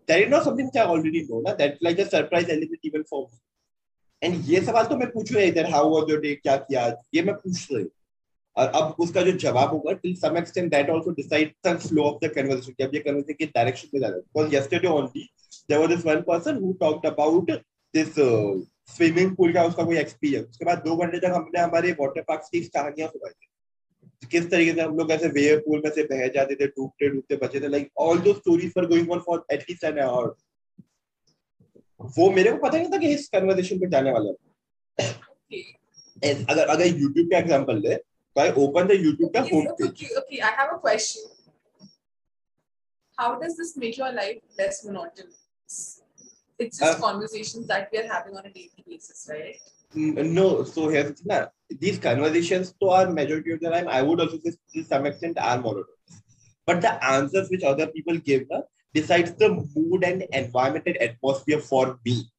that 0.07 0.21
is 0.21 0.29
not 0.29 0.43
something 0.43 0.65
which 0.65 0.79
I 0.81 0.85
already 0.85 1.21
know. 1.27 1.41
ना, 1.41 1.57
that's 1.57 1.81
like 1.81 1.99
a 1.99 2.09
surprise 2.09 2.49
element 2.49 2.89
even 2.91 3.03
for 3.11 3.21
me. 3.27 3.37
And 4.21 4.49
ये 4.49 4.59
सवाल 4.65 4.85
तो 4.85 4.95
मैं 4.97 5.09
पूछ 5.11 5.31
रहा 5.33 5.43
इधर 5.43 5.69
हाउ 5.71 5.89
वाज 5.89 6.09
योर 6.09 6.19
डे 6.21 6.33
क्या 6.35 6.55
किया? 6.57 6.85
ये 7.15 7.21
मैं 7.23 7.35
पूछ 7.35 7.67
रही 7.71 7.85
और 8.55 8.67
अब 8.75 8.95
उसका 8.99 9.21
जो 9.21 9.31
जवाब 9.43 9.69
होगा 9.69 9.91
till 10.03 10.15
some 10.21 10.37
extent 10.37 10.69
that 10.71 10.89
also 10.89 11.11
decide 11.19 11.51
the 11.67 11.77
flow 11.79 12.03
of 12.03 12.25
the 12.25 12.29
conversation 12.35 12.73
कि 12.73 12.97
ये 12.97 13.03
कन्वर्सेशन 13.03 13.37
की 13.39 13.45
डायरेक्शन 13.55 13.87
में 13.93 14.01
है। 14.05 14.11
Because 14.13 14.55
yesterday 14.55 14.87
only 14.87 15.27
there 15.69 15.79
was 15.81 15.89
this 15.89 16.05
one 16.05 16.21
person 16.29 16.57
who 16.63 16.71
talked 16.79 17.05
about 17.07 17.51
this 17.93 18.13
swimming 18.95 19.35
pool 19.35 19.53
का 19.53 19.63
उसका 19.65 19.83
कोई 19.83 19.97
एक्सपीरियंस 19.97 20.47
उसके 20.49 20.65
बाद 20.65 20.81
दो 20.85 20.95
घंटे 20.95 21.19
तक 21.19 21.33
हमने 21.35 21.59
हमारे 21.59 21.91
वाटर 21.99 22.21
पार्क 22.27 22.49
की 22.51 22.61
कहानियाँ 22.61 23.09
सुनाई। 23.09 23.33
किस 24.23 24.49
तरीके 24.51 24.73
से 24.73 24.81
हम 24.81 24.97
लोग 24.97 25.11
ऐसे 25.11 25.27
वेयर 25.27 25.59
पूल 25.59 25.81
में 25.85 25.89
से 25.91 26.03
बह 26.03 26.27
जाते 26.27 26.55
थे 26.55 26.67
डूबते 26.67 27.09
डूबते 27.09 27.35
बचे 27.35 27.59
थे 27.61 27.67
like 27.67 27.89
all 27.97 28.19
those 28.19 28.33
stories 28.33 28.73
for 28.73 28.85
going 28.85 29.11
on 29.11 29.19
for 29.19 29.45
at least 29.51 29.83
an 29.83 29.99
hour 29.99 30.35
वो 32.17 32.29
मेरे 32.31 32.51
को 32.51 32.57
पता 32.57 32.77
नहीं 32.77 32.89
था 32.91 32.97
कि 32.97 33.13
इस 33.13 33.27
कन्वर्सेशन 33.29 33.79
पे 33.79 33.89
जाने 33.89 34.11
वाला 34.11 34.29
है। 34.29 35.13
अगर 36.49 36.67
अगर 36.67 36.85
YouTube 36.85 37.31
का 37.31 37.37
एग्जांपल 37.37 37.77
ले 37.77 37.95
तो 37.95 38.63
ओपन 38.63 38.87
द 38.87 38.91
YouTube 39.03 39.33
का 39.33 39.41
home 39.51 39.67
page 39.81 40.17
okay 40.17 40.39
I 40.39 40.55
have 40.57 40.73
a 40.73 40.77
question 40.77 41.87
how 43.17 43.39
does 43.41 43.51
this 43.51 43.77
make 43.77 43.99
your 43.99 44.13
life 44.13 44.59
less 44.59 44.81
monotonous 44.85 46.01
it's 46.59 46.79
just 46.79 46.97
conversations 46.97 47.65
that 47.65 47.89
we 47.93 47.97
are 47.97 48.11
having 48.13 48.37
on 48.37 48.43
a 48.43 48.47
daily 48.47 48.83
basis 48.89 49.29
right 49.29 50.25
no 50.33 50.63
so 50.63 50.89
here 50.89 51.05
is 51.05 51.23
ना 51.27 51.39
here's 51.66 51.98
the 51.98 52.02
thing 52.02 52.18
na, 52.18 52.28
these 52.28 52.50
conversations 52.50 52.74
to 52.80 52.88
are 52.88 53.10
majority 53.10 53.52
of 53.52 53.60
the 53.60 53.70
time 53.70 53.88
I 53.88 54.02
would 54.02 54.20
also 54.20 54.38
say 54.44 54.52
to 54.74 54.84
some 54.84 55.06
extent 55.06 55.38
are 55.38 55.58
monotonous 55.58 56.22
but 56.66 56.80
the 56.80 57.04
answers 57.04 57.50
which 57.50 57.62
other 57.62 57.86
people 57.86 58.18
give 58.18 58.46
na, 58.50 58.60
decides 58.94 59.32
the 59.34 59.66
mood 59.76 60.04
and 60.04 60.22
environment 60.22 60.86
and 60.86 60.96
atmosphere 60.96 61.60
for 61.60 61.98
me 62.04 62.32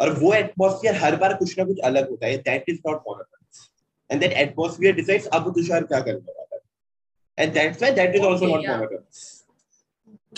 और 0.00 0.10
वो 0.18 0.32
atmosphere 0.34 0.94
हर 0.96 1.16
बार 1.16 1.34
कुछ 1.34 1.58
ना 1.58 1.64
कुछ 1.64 1.78
अलग 1.78 2.10
होता 2.10 2.26
है 2.26 2.36
that 2.36 2.64
is 2.68 2.78
not 2.86 3.02
monotonous 3.08 3.70
and 4.10 4.20
that 4.20 4.32
atmosphere 4.32 4.94
decides 4.94 5.26
अब 5.26 5.52
तुषार 5.54 5.84
क्या 5.84 6.00
करने 6.00 6.32
वाला 6.32 6.56
है 6.56 7.44
and 7.44 7.54
that's 7.54 7.78
why 7.78 7.92
that 7.92 8.16
is 8.16 8.22
also 8.22 8.44
Okay, 8.44 8.54
not 8.54 8.64
yeah. 8.64 8.76
Monotonous 8.76 9.42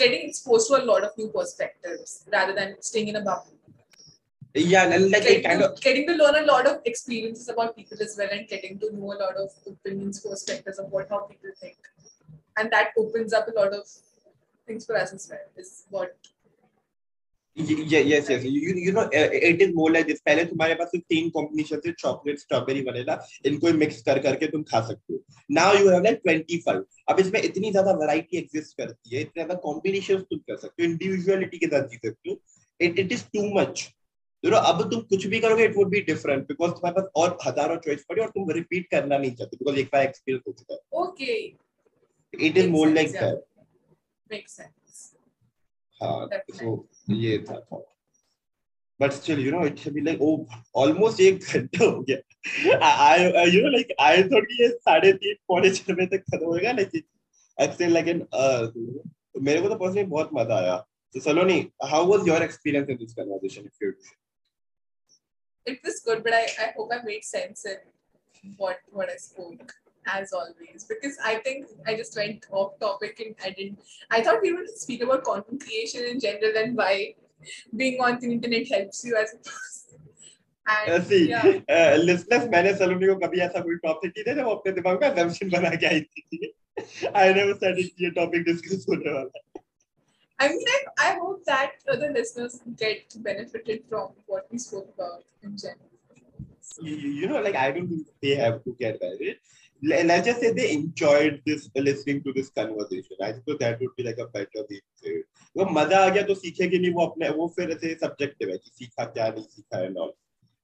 Getting 0.00 0.28
exposed 0.28 0.68
to 0.68 0.76
a 0.76 0.84
lot 0.86 1.04
of 1.06 1.18
new 1.18 1.28
perspectives 1.28 2.26
rather 2.32 2.54
than 2.54 2.70
staying 2.86 3.08
in 3.08 3.16
a 3.16 3.20
bubble. 3.20 3.57
Yeah 4.55 4.85
like 4.85 5.23
Getting, 5.23 5.43
kind 5.43 5.59
to, 5.59 5.71
of 5.71 5.81
getting 5.81 6.07
to 6.07 6.13
learn 6.13 6.43
a 6.43 6.45
lot 6.45 6.65
of 6.65 6.81
experiences 6.85 7.49
about 7.49 7.75
people 7.75 7.97
as 8.01 8.15
well 8.17 8.29
and 8.31 8.47
getting 8.47 8.79
to 8.79 8.95
know 8.95 9.13
a 9.13 9.19
lot 9.23 9.35
of 9.35 9.49
opinions, 9.67 10.19
perspectives 10.21 10.79
of 10.79 10.91
what 10.91 11.07
how 11.09 11.19
people 11.21 11.51
think. 11.59 11.77
And 12.57 12.71
that 12.71 12.91
opens 12.97 13.33
up 13.33 13.47
a 13.47 13.51
lot 13.51 13.73
of 13.73 13.87
things 14.67 14.85
for 14.85 14.97
us 14.97 15.13
as 15.13 15.27
well, 15.29 15.39
is 15.57 15.85
what 15.89 16.15
yeah, 17.55 17.99
yes, 17.99 18.29
yes. 18.29 18.43
You, 18.43 18.73
you 18.75 18.91
know, 18.93 19.01
uh, 19.01 19.09
it 19.13 19.61
is 19.61 19.73
more 19.75 19.91
like 19.91 20.07
this. 20.07 20.21
पहले 20.25 20.43
तुम्हारे 20.45 20.75
पास 20.75 20.87
सिर्फ़ 20.91 21.03
तीन 21.09 21.29
combination 21.29 21.79
थे 21.85 21.91
chocolate 21.91 22.39
strawberry 22.39 22.81
vanilla 22.81 23.17
इनको 23.45 23.73
mix 23.77 24.01
कर 24.01 24.19
करके 24.23 24.47
तुम 24.47 24.63
खा 24.71 24.81
सकते 24.87 25.13
हो 25.13 25.19
नाउ 25.51 25.77
यू 25.77 25.89
हैव 25.89 26.03
लाइक 26.03 26.21
25 26.27 26.83
अब 27.09 27.19
इसमें 27.19 27.41
इतनी 27.41 27.71
ज़्यादा 27.71 27.91
वैरायटी 27.99 28.37
एग्जिस्ट 28.37 28.77
करती 28.77 29.15
है 29.15 29.21
इतने 29.21 29.43
ज़्यादा 29.43 29.59
कॉम्बिनेशंस 29.67 30.21
तुम 30.29 30.39
कर 30.49 30.57
सकते 30.57 30.83
हो 30.83 30.89
इंडिविजुअलिटी 30.89 31.57
के 31.57 31.67
साथ 31.67 31.87
जी 31.89 31.97
सकते 32.05 32.29
हो 32.29 32.39
it 32.87 32.99
it 32.99 33.11
is 33.11 33.23
too 33.33 33.43
much 33.59 33.87
you 34.43 34.51
know 34.51 34.57
अब 34.67 34.81
तुम 34.91 35.01
कुछ 35.09 35.25
भी 35.27 35.39
करोगे 35.39 35.65
it 35.65 35.75
would 35.77 35.89
be 35.89 36.01
different 36.07 36.47
because 36.47 36.71
तुम्हारे 36.71 37.01
पास 37.01 37.11
और 37.15 37.37
हज़ारों 37.45 37.77
चॉइस 37.85 38.03
पड़ी 38.09 38.21
और 38.21 38.29
तुम 38.29 38.51
रिपीट 38.51 38.87
करना 38.91 39.17
नहीं 39.17 39.31
चाहते 39.31 39.57
बिकॉज़ 39.57 39.79
एक 39.79 39.89
बार 39.93 40.03
एक्सपीरियंस 40.03 40.43
हो 40.47 40.53
चुका 40.53 40.73
है। 40.73 40.79
Okay 41.01 41.33
it 42.47 42.57
is 42.57 42.69
more 42.69 42.87
like 42.89 43.11
that 43.11 43.43
make 44.29 44.49
sense 44.49 45.13
हाँ 46.01 46.27
सो 46.51 46.87
ये 47.09 47.37
था 47.49 47.59
था। 47.59 47.85
But 48.99 49.11
still 49.11 49.39
you 49.45 49.51
know 49.51 49.65
it 49.65 49.79
should 49.79 49.93
be 49.93 50.01
like 50.01 50.21
oh 50.21 50.45
almost 50.81 51.21
एक 51.21 51.39
घंटा 51.39 51.85
हो 51.85 52.01
गया। 52.01 52.17
I 52.85 53.49
you 53.49 53.61
know 53.61 53.69
like 53.71 53.95
I 54.01 54.23
thought 54.31 54.47
ये 54.59 54.67
साढ़े 54.69 55.11
तीन 55.13 55.35
पौने 55.47 55.69
चार 55.69 55.95
बजे 55.95 56.05
तक 56.17 56.23
खत्म 56.31 56.45
होएगा 56.45 56.71
लेकिन 56.71 57.01
आई 57.57 57.87
लाइक 57.89 58.07
एन 58.07 58.27
मेरे 59.43 59.61
को 59.61 59.69
तो 59.69 59.75
पर्सनली 59.75 60.03
बहुत 60.05 60.29
मज़ा 60.33 60.55
आया। 60.55 60.77
तो 61.15 61.19
Saloni 61.19 61.59
how 61.89 62.05
was 62.07 62.27
your 62.27 62.43
experience 62.43 62.89
in 62.89 62.97
this 62.97 63.13
conversation 63.13 63.61
if 63.61 63.83
you 63.83 63.91
It 65.66 65.80
was 65.84 66.00
good, 66.00 66.22
but 66.22 66.34
I, 66.34 66.46
I 66.60 66.72
hope 66.76 66.90
I 66.92 67.02
made 67.04 67.24
sense 67.24 67.64
in 67.64 67.78
what 68.56 68.78
what 68.90 69.08
I 69.10 69.16
spoke 69.16 69.74
as 70.06 70.32
always 70.32 70.84
because 70.88 71.16
I 71.24 71.36
think 71.36 71.66
I 71.86 71.94
just 71.96 72.16
went 72.16 72.46
off 72.50 72.78
topic 72.78 73.20
and 73.20 73.34
I 73.42 73.50
didn't. 73.50 73.80
I 74.10 74.22
thought 74.22 74.42
we 74.42 74.52
would 74.52 74.68
speak 74.68 75.02
about 75.02 75.24
content 75.24 75.62
creation 75.64 76.04
in 76.04 76.20
general 76.20 76.52
and 76.56 76.76
why 76.76 77.14
being 77.76 78.00
on 78.00 78.18
the 78.20 78.32
internet 78.32 78.68
helps 78.70 79.04
you 79.04 79.16
as 79.16 79.34
a 79.34 79.38
person. 79.38 80.00
And 80.66 80.90
ऐसी 80.90 81.16
yeah, 81.28 81.96
listeners 81.96 82.48
मैंने 82.50 82.74
सलोनी 82.74 83.06
को 83.06 83.16
कभी 83.26 83.40
ऐसा 83.46 83.60
कोई 83.60 83.76
topic 83.82 84.12
नहीं 84.16 84.24
दिया 84.24 84.34
जब 84.34 84.44
वो 84.44 84.54
अपने 84.54 84.72
दिमाग 84.72 85.02
में 85.02 85.08
assumption 85.10 85.52
बना 85.52 85.74
के 85.80 85.86
आई 85.86 86.00
थी 86.00 86.52
आई 87.16 87.34
नेवर 87.34 87.52
सेड 87.64 87.76
कि 87.76 88.04
ये 88.04 88.10
टॉपिक 88.20 88.44
डिस्कस 88.44 88.86
होने 88.88 89.12
वाला 89.12 89.38
है 89.38 89.47
I 90.38 90.48
mean, 90.48 90.64
I, 90.68 91.10
I 91.10 91.14
hope 91.18 91.44
that 91.46 91.72
other 91.90 92.12
listeners 92.12 92.60
get 92.76 93.14
benefited 93.16 93.84
from 93.88 94.08
what 94.26 94.46
we 94.50 94.58
spoke 94.58 94.88
about 94.94 95.22
in 95.42 95.56
general. 95.56 95.90
you, 96.82 96.96
you 96.96 97.26
know, 97.28 97.40
like 97.40 97.56
I 97.56 97.70
don't 97.70 97.88
think 97.88 98.06
they 98.22 98.34
have 98.34 98.64
to 98.64 98.76
get 98.78 99.00
married. 99.00 99.38
Le- 99.82 100.04
Let's 100.04 100.26
just 100.26 100.40
say 100.40 100.52
they 100.52 100.72
enjoyed 100.72 101.40
this 101.46 101.68
listening 101.76 102.22
to 102.24 102.32
this 102.32 102.50
conversation. 102.50 103.16
I 103.22 103.32
suppose 103.34 103.58
that 103.60 103.80
would 103.80 103.94
be 103.96 104.02
like 104.02 104.18
a 104.18 104.26
better 104.26 104.64
way 104.70 104.80
to 104.80 104.92
say 105.02 105.10
it. 105.20 105.26
वो 105.56 105.64
मजा 105.70 105.98
आ 106.04 106.08
गया 106.14 106.22
तो 106.26 106.34
सीखेगी 106.34 106.78
नहीं 106.78 106.92
वो 106.94 107.06
अपने 107.06 107.28
वो 107.38 107.46
फिर 107.56 107.70
ऐसे 107.70 107.94
सब्जेक्टिव 107.98 108.48
है 108.50 108.56
कि 108.58 108.70
सीखा 108.78 109.04
क्या 109.16 109.28
नहीं 109.28 109.44
सीखा 109.50 109.80
and 109.84 109.98
all 110.04 110.12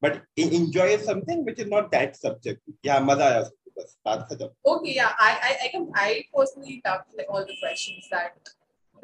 but 0.03 0.17
enjoy 0.45 0.89
something 1.09 1.45
which 1.49 1.61
is 1.65 1.69
not 1.75 1.91
that 1.93 2.17
subjective 2.23 2.75
या 2.87 2.99
मजा 3.11 3.25
आया 3.25 3.41
उसको 3.41 3.71
बस 3.81 3.97
बात 4.07 4.27
खत्म 4.31 4.49
Okay, 4.73 4.95
yeah, 4.97 5.13
I 5.27 5.31
I 5.51 5.53
I, 5.67 5.69
can, 5.75 5.87
I 6.07 6.09
personally 6.39 6.81
loved 6.89 7.15
like 7.21 7.31
all 7.31 7.47
the 7.53 7.59
questions 7.61 8.09
that 8.17 8.51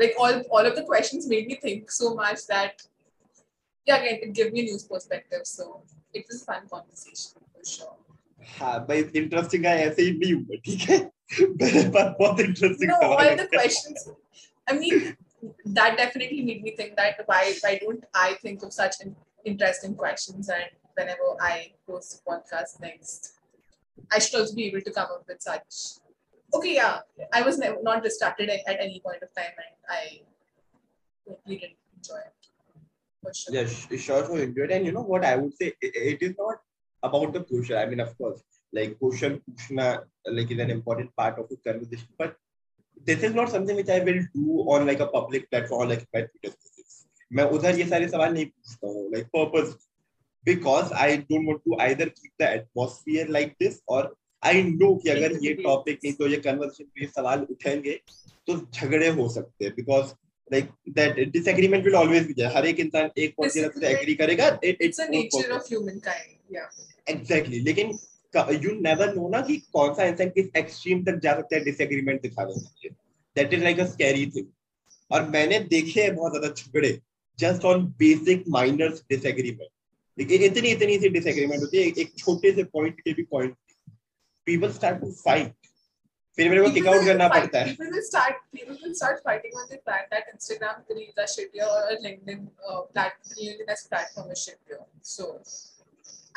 like 0.01 0.14
all 0.19 0.41
all 0.51 0.67
of 0.67 0.77
the 0.77 0.85
questions 0.85 1.29
made 1.29 1.47
me 1.47 1.57
think 1.57 1.91
so 1.91 2.14
much 2.14 2.47
that 2.47 2.83
yeah, 3.87 3.97
again 3.97 4.19
it 4.23 4.33
gave 4.35 4.53
me 4.53 4.61
a 4.61 4.64
news 4.64 4.85
perspective. 4.85 5.43
So 5.45 5.83
it 6.12 6.25
was 6.29 6.43
a 6.43 6.45
fun 6.45 6.69
conversation 6.69 7.43
for 7.53 7.64
sure. 7.64 7.97
हाँ 8.59 8.79
भाई 8.87 9.01
interesting 9.17 9.64
है 9.67 9.77
ऐसे 9.87 10.03
ही 10.03 10.11
नहीं 10.19 10.33
हुआ 10.33 10.57
ठीक 10.64 10.81
है 10.89 10.99
मेरे 11.43 11.89
पास 11.95 12.14
बहुत 12.19 12.41
इंटरेस्टिंग 12.41 12.91
No, 12.91 12.99
सवाल 13.01 13.27
all 13.27 13.37
the 13.37 13.43
है 13.43 13.49
questions. 13.55 14.05
I 14.69 14.75
mean, 14.79 15.17
that 15.79 15.97
definitely 16.01 16.43
made 16.51 16.62
me 16.67 16.75
think 16.77 16.97
that 17.01 17.23
why 17.31 17.41
why 17.64 17.73
don't 17.83 18.05
I 18.27 18.35
think 18.45 18.62
of 18.69 18.73
such 18.77 19.01
in, 19.05 19.14
interesting 19.53 19.95
questions 20.03 20.49
and 20.59 20.71
whenever 21.01 21.29
I 21.49 21.73
post 21.89 22.14
a 22.17 22.31
podcast 22.31 22.81
next, 22.85 23.33
I 24.12 24.19
should 24.19 24.41
also 24.41 24.55
be 24.55 24.67
able 24.67 24.83
to 24.89 24.93
come 24.99 25.17
up 25.17 25.25
with 25.29 25.43
such. 25.49 25.83
Okay, 26.55 26.75
yeah, 26.75 27.01
I 27.33 27.43
was 27.43 27.59
never, 27.59 27.77
not 27.83 28.03
distracted 28.03 28.49
at, 28.49 28.61
at 28.67 28.81
any 28.81 29.01
point 29.01 29.23
of 29.23 29.29
time, 29.35 29.53
and 29.64 29.77
I 29.89 30.21
totally 31.29 31.57
didn't 31.59 31.77
enjoy 31.97 32.17
it. 32.17 32.33
For 33.23 33.35
sure. 33.35 33.55
Yeah, 33.55 33.67
sh- 33.67 34.01
sure, 34.01 34.25
so 34.25 34.37
enjoyed. 34.37 34.71
And 34.71 34.87
you 34.87 34.93
know 34.93 35.03
what 35.03 35.25
I 35.25 35.37
would 35.37 35.55
say, 35.55 35.73
it, 35.81 35.97
it 35.97 36.23
is 36.23 36.35
not 36.39 36.57
about 37.03 37.33
the 37.33 37.43
question. 37.43 37.77
I 37.77 37.87
mean, 37.87 38.01
of 38.01 38.17
course, 38.17 38.41
like 38.73 38.99
question 38.99 39.43
pushna, 39.51 40.05
like 40.27 40.51
is 40.51 40.59
an 40.59 40.71
important 40.71 41.14
part 41.17 41.39
of 41.39 41.49
the 41.49 41.57
conversation, 41.57 42.09
but 42.19 42.37
this 43.05 43.23
is 43.23 43.35
not 43.35 43.49
something 43.51 43.77
which 43.77 43.89
I 43.89 44.01
will 44.01 44.23
do 44.35 44.64
on 44.69 44.87
like 44.87 45.01
a 45.01 45.07
public 45.07 45.51
platform 45.51 45.83
or 45.83 45.87
like 45.87 46.07
my 46.14 46.23
Twitter 46.23 46.57
spaces. 46.59 47.07
मैं 47.33 47.45
उधर 47.57 47.79
ये 47.79 47.85
सारे 47.89 48.09
सवाल 48.09 48.33
नहीं 48.33 48.47
पूछता 48.47 48.89
हूँ 48.89 49.12
like 49.12 49.31
purpose 49.33 49.75
because 50.45 50.93
I 50.93 51.17
don't 51.31 51.47
want 51.47 51.62
to 51.64 51.77
either 51.87 52.07
keep 52.07 52.33
the 52.39 52.49
atmosphere 52.51 53.27
like 53.29 53.57
this 53.59 53.81
or 53.87 54.12
I 54.44 54.54
know 54.64 54.92
कि 55.02 55.10
अगर 55.10 55.38
ये 55.44 55.54
टॉपिक 55.64 56.00
नहीं 56.04 56.14
तो 56.14 56.28
ये 56.28 56.42
conversation 56.46 56.88
पे 56.96 57.06
सवाल 57.08 57.46
उठेंगे 57.52 58.00
तो 58.48 58.58
झगड़े 58.58 59.08
हो 59.20 59.28
सकते 59.30 59.66
हैं 59.66 59.74
because 59.76 60.14
like 60.52 60.72
that 60.96 61.20
disagreement 61.34 61.86
will 61.86 61.98
always 61.98 62.26
be 62.30 62.38
there. 62.39 62.54
हर 62.56 62.66
एक 62.68 62.80
इंसान 62.80 63.10
एक 63.18 63.36
पॉइंट 63.38 63.54
की 63.54 63.62
तरफ़ 63.62 63.80
से 63.80 63.88
एग्री 63.89 64.16
करेगा 64.22 64.48
it, 64.62 64.82
It's 64.88 65.00
a 65.00 65.10
nature 65.10 65.52
of 65.58 65.68
humankind. 65.74 66.34
Yeah. 66.56 66.72
Exactly 67.10 67.60
लेकिन 67.60 67.98
यू 68.64 68.72
नेवर 68.82 69.14
नो 69.16 69.28
ना 69.30 69.39
कि 69.48 69.56
कौन 69.74 69.94
सा 69.94 70.06
इंसान 70.08 70.30
किस 70.30 70.50
एक्सट्रीम 70.58 71.04
तक 71.06 71.20
जा 71.24 71.36
सकता 71.36 71.56
है 71.56 71.64
डिसएग्रीमेंट 71.64 72.22
दिखाने 72.22 72.54
के 72.54 72.60
लिए. 72.60 72.89
That 73.36 73.54
is 73.54 73.64
like 73.64 73.80
a 73.80 73.86
scary 73.86 74.26
thing 74.36 74.46
और 75.12 75.28
मैंने 75.30 75.60
देखे 75.72 76.02
हैं 76.02 76.16
बहुत 76.16 76.32
ज़्यादा 76.32 76.54
झगड़े 76.54 76.98
just 77.39 77.66
on 77.66 77.86
basic 78.00 78.44
minor 78.50 78.89
disagreement 79.10 79.70
लेकिन 80.18 80.44
इतनी 80.44 80.70
इतनी 80.70 80.98
सी 81.00 81.10
डिसएग्रीमेंट 81.10 81.62
होती 81.62 81.78
है 81.78 81.84
एक 82.04 82.14
छोटे 82.18 82.52
से 82.56 82.64
पॉइंट 82.78 83.00
के 83.00 83.14
भी 83.14 83.24
point 83.32 83.56
people 84.47 84.73
start 84.73 85.01
to 85.01 85.11
fight 85.25 85.53
फिर 86.37 86.49
मेरे 86.51 86.62
को 86.62 86.71
किक 86.71 86.83
People 86.83 86.95
आउट 86.95 87.03
will 87.03 87.09
करना 87.11 87.29
fight- 87.29 87.43
पड़ता 87.43 87.59
है 87.59 87.69
People 87.69 87.93
will 87.97 88.05
start. 88.09 88.41
People 88.57 88.77
will 88.85 88.95
start 88.99 89.23
fighting 89.29 89.55
on 89.61 89.69
the 89.73 89.79
fact 89.91 90.11
that 90.14 90.27
Instagram 90.35 90.83
reels 90.97 91.21
are 91.25 91.29
shittier 91.35 91.69
or 91.77 91.97
LinkedIn 92.07 92.43
uh, 92.71 92.81
plat- 92.93 93.33
LinkedIn 93.39 93.73
as 93.77 93.85
platform 93.93 94.35
is 94.37 94.43
shittier. 94.49 94.81
So, 95.12 95.29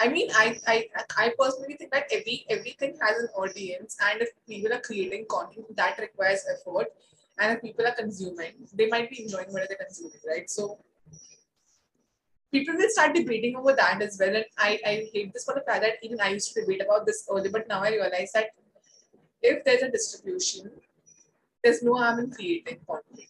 I 0.06 0.08
mean, 0.16 0.30
I, 0.42 0.46
I 0.74 0.78
I 1.24 1.28
personally 1.42 1.76
think 1.82 1.92
that 1.98 2.16
every 2.20 2.38
everything 2.58 2.94
has 3.02 3.22
an 3.24 3.30
audience, 3.46 3.98
and 4.10 4.26
if 4.28 4.32
people 4.54 4.78
are 4.78 4.84
creating 4.90 5.26
content 5.36 5.76
that 5.82 6.00
requires 6.06 6.46
effort, 6.56 6.94
and 7.40 7.58
if 7.58 7.62
people 7.68 7.90
are 7.92 7.98
consuming, 8.04 8.54
they 8.82 8.88
might 8.96 9.10
be 9.16 9.22
enjoying 9.26 9.52
what 9.58 9.68
they're 9.74 9.84
consuming, 9.88 10.24
right? 10.36 10.50
So. 10.60 10.70
People 12.55 12.77
will 12.77 12.89
start 12.89 13.17
debating 13.17 13.57
over 13.57 13.73
that 13.73 14.01
as 14.01 14.17
well, 14.21 14.37
and 14.37 14.45
I, 14.57 14.79
I 14.87 15.09
hate 15.13 15.33
this 15.33 15.45
for 15.45 15.55
the 15.55 15.63
fact 15.63 15.83
that 15.83 15.95
even 16.03 16.21
I 16.21 16.29
used 16.29 16.55
to 16.55 16.61
debate 16.61 16.83
about 16.83 17.05
this 17.05 17.27
earlier, 17.29 17.51
but 17.51 17.67
now 17.67 17.83
I 17.83 17.91
realize 17.91 18.31
that 18.33 18.51
if 19.43 19.65
there's 19.65 19.83
a 19.83 19.91
distribution, 19.91 20.71
there's 21.65 21.83
no 21.83 21.95
harm 21.95 22.21
in 22.21 22.31
creating 22.31 22.79
content. 22.87 23.23